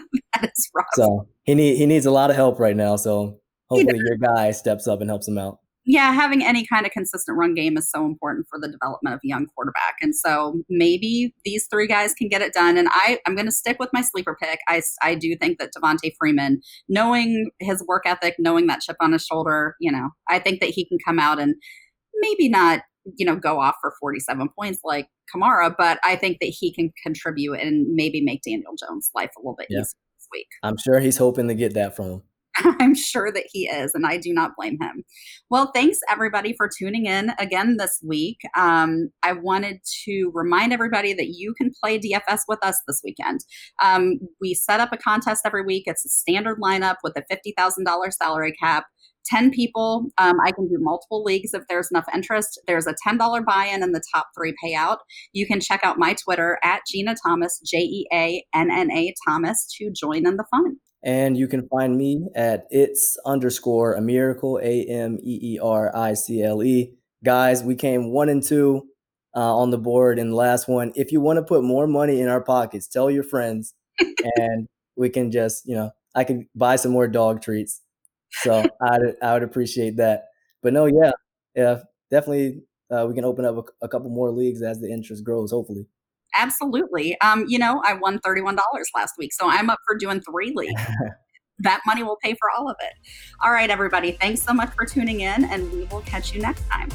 is 0.41 0.71
rough. 0.73 0.87
So 0.93 1.27
he 1.43 1.53
need 1.53 1.77
he 1.77 1.85
needs 1.85 2.07
a 2.07 2.11
lot 2.11 2.31
of 2.31 2.35
help 2.35 2.59
right 2.59 2.75
now. 2.75 2.95
So 2.95 3.39
hopefully 3.69 3.99
your 4.03 4.17
guy 4.17 4.49
steps 4.49 4.87
up 4.87 4.99
and 4.99 5.07
helps 5.07 5.27
him 5.27 5.37
out 5.37 5.59
yeah, 5.85 6.11
having 6.11 6.43
any 6.43 6.65
kind 6.65 6.85
of 6.85 6.91
consistent 6.91 7.37
run 7.37 7.53
game 7.53 7.77
is 7.77 7.89
so 7.89 8.05
important 8.05 8.47
for 8.49 8.59
the 8.59 8.67
development 8.67 9.13
of 9.13 9.19
a 9.23 9.27
young 9.27 9.45
quarterback. 9.45 9.95
And 10.01 10.15
so 10.15 10.63
maybe 10.67 11.33
these 11.45 11.67
three 11.69 11.85
guys 11.85 12.13
can 12.13 12.27
get 12.27 12.41
it 12.41 12.53
done. 12.53 12.77
And 12.77 12.87
I, 12.91 13.19
I'm 13.27 13.35
going 13.35 13.45
to 13.45 13.51
stick 13.51 13.77
with 13.79 13.89
my 13.93 14.01
sleeper 14.01 14.35
pick. 14.41 14.59
I, 14.67 14.81
I 15.03 15.13
do 15.13 15.35
think 15.35 15.59
that 15.59 15.71
Devonta 15.77 16.11
Freeman, 16.19 16.61
knowing 16.89 17.51
his 17.59 17.85
work 17.87 18.03
ethic, 18.07 18.35
knowing 18.39 18.65
that 18.67 18.81
chip 18.81 18.97
on 18.99 19.13
his 19.13 19.23
shoulder, 19.23 19.75
you 19.79 19.91
know, 19.91 20.09
I 20.27 20.39
think 20.39 20.59
that 20.61 20.71
he 20.71 20.85
can 20.85 20.97
come 21.05 21.19
out 21.19 21.39
and 21.39 21.53
maybe 22.15 22.49
not, 22.49 22.81
you 23.17 23.25
know, 23.25 23.35
go 23.35 23.59
off 23.61 23.75
for 23.79 23.93
47 23.99 24.49
points 24.57 24.79
like 24.83 25.07
Kamara, 25.33 25.75
but 25.77 25.99
I 26.03 26.15
think 26.15 26.39
that 26.39 26.47
he 26.47 26.73
can 26.73 26.91
contribute 27.03 27.59
and 27.59 27.93
maybe 27.93 28.21
make 28.21 28.41
Daniel 28.41 28.73
Jones' 28.79 29.11
life 29.13 29.29
a 29.37 29.39
little 29.39 29.55
bit 29.55 29.67
yeah. 29.69 29.81
easier 29.81 29.99
this 30.17 30.27
week. 30.31 30.47
I'm 30.63 30.77
sure 30.77 30.99
he's 30.99 31.17
hoping 31.17 31.47
to 31.47 31.53
get 31.53 31.75
that 31.75 31.95
from 31.95 32.05
him. 32.05 32.21
I'm 32.79 32.95
sure 32.95 33.31
that 33.31 33.45
he 33.51 33.67
is, 33.67 33.91
and 33.93 34.05
I 34.05 34.17
do 34.17 34.33
not 34.33 34.51
blame 34.57 34.77
him. 34.81 35.03
Well, 35.49 35.71
thanks 35.73 35.99
everybody 36.09 36.53
for 36.55 36.69
tuning 36.77 37.05
in 37.05 37.31
again 37.39 37.77
this 37.77 37.99
week. 38.05 38.39
Um, 38.57 39.09
I 39.23 39.33
wanted 39.33 39.79
to 40.05 40.31
remind 40.33 40.71
everybody 40.71 41.13
that 41.13 41.29
you 41.29 41.53
can 41.53 41.71
play 41.83 41.99
DFS 41.99 42.41
with 42.47 42.59
us 42.63 42.79
this 42.87 43.01
weekend. 43.03 43.41
Um, 43.83 44.19
we 44.39 44.53
set 44.53 44.79
up 44.79 44.93
a 44.93 44.97
contest 44.97 45.41
every 45.45 45.63
week. 45.63 45.83
It's 45.85 46.05
a 46.05 46.09
standard 46.09 46.59
lineup 46.61 46.95
with 47.03 47.17
a 47.17 47.23
$50,000 47.33 48.13
salary 48.13 48.53
cap. 48.61 48.85
10 49.25 49.49
people. 49.51 50.05
Um, 50.17 50.35
I 50.45 50.51
can 50.51 50.67
do 50.67 50.77
multiple 50.79 51.23
leagues 51.23 51.53
if 51.53 51.63
there's 51.67 51.89
enough 51.91 52.05
interest. 52.13 52.59
There's 52.67 52.87
a 52.87 52.95
$10 53.07 53.45
buy 53.45 53.65
in 53.65 53.81
and 53.81 53.93
the 53.93 54.03
top 54.13 54.27
three 54.37 54.53
payout. 54.63 54.97
You 55.33 55.47
can 55.47 55.59
check 55.59 55.81
out 55.83 55.97
my 55.97 56.13
Twitter 56.13 56.59
at 56.63 56.81
Jeanna 56.87 57.15
Thomas, 57.25 57.59
J 57.65 57.79
E 57.79 58.07
A 58.13 58.43
N 58.53 58.69
N 58.71 58.91
A 58.91 59.13
Thomas, 59.27 59.67
to 59.79 59.91
join 59.91 60.27
in 60.27 60.37
the 60.37 60.45
fun. 60.51 60.77
And 61.05 61.37
you 61.37 61.47
can 61.47 61.67
find 61.69 61.97
me 61.97 62.27
at 62.35 62.67
it's 62.71 63.17
underscore 63.25 63.93
a 63.95 64.01
miracle, 64.01 64.59
A 64.63 64.85
M 64.85 65.19
E 65.23 65.39
E 65.55 65.59
R 65.61 65.95
I 65.95 66.15
C 66.15 66.43
L 66.43 66.63
E. 66.63 66.93
Guys, 67.23 67.63
we 67.63 67.75
came 67.75 68.11
one 68.11 68.29
and 68.29 68.43
two 68.43 68.87
uh, 69.35 69.55
on 69.55 69.69
the 69.71 69.77
board 69.77 70.19
in 70.19 70.31
the 70.31 70.35
last 70.35 70.67
one. 70.67 70.91
If 70.95 71.11
you 71.11 71.21
want 71.21 71.37
to 71.37 71.43
put 71.43 71.63
more 71.63 71.87
money 71.87 72.21
in 72.21 72.27
our 72.27 72.41
pockets, 72.41 72.87
tell 72.87 73.11
your 73.11 73.23
friends 73.23 73.75
and 74.37 74.67
we 74.95 75.09
can 75.09 75.31
just, 75.31 75.67
you 75.67 75.75
know, 75.75 75.91
I 76.15 76.23
can 76.23 76.49
buy 76.55 76.77
some 76.77 76.91
more 76.91 77.07
dog 77.07 77.41
treats. 77.41 77.81
So 78.31 78.65
I'd, 78.81 79.01
I 79.21 79.33
would 79.33 79.43
appreciate 79.43 79.97
that. 79.97 80.25
But 80.63 80.73
no, 80.73 80.85
yeah, 80.87 81.11
yeah, 81.55 81.79
definitely 82.11 82.63
uh, 82.91 83.05
we 83.07 83.13
can 83.15 83.25
open 83.25 83.45
up 83.45 83.57
a, 83.57 83.85
a 83.85 83.89
couple 83.89 84.09
more 84.09 84.31
leagues 84.31 84.61
as 84.61 84.79
the 84.79 84.91
interest 84.91 85.23
grows, 85.23 85.51
hopefully. 85.51 85.85
Absolutely. 86.37 87.19
Um, 87.21 87.45
you 87.47 87.57
know, 87.57 87.81
I 87.85 87.93
won 87.93 88.19
$31 88.19 88.57
last 88.95 89.15
week, 89.17 89.33
so 89.33 89.49
I'm 89.49 89.69
up 89.69 89.79
for 89.85 89.95
doing 89.97 90.21
three 90.21 90.51
leagues. 90.55 90.81
that 91.59 91.81
money 91.85 92.03
will 92.03 92.17
pay 92.21 92.33
for 92.33 92.49
all 92.57 92.69
of 92.69 92.75
it. 92.81 92.93
All 93.43 93.51
right, 93.51 93.69
everybody. 93.69 94.11
Thanks 94.11 94.41
so 94.41 94.53
much 94.53 94.73
for 94.73 94.85
tuning 94.85 95.21
in, 95.21 95.45
and 95.45 95.71
we 95.71 95.83
will 95.85 96.01
catch 96.01 96.33
you 96.33 96.41
next 96.41 96.67
time. 96.69 96.89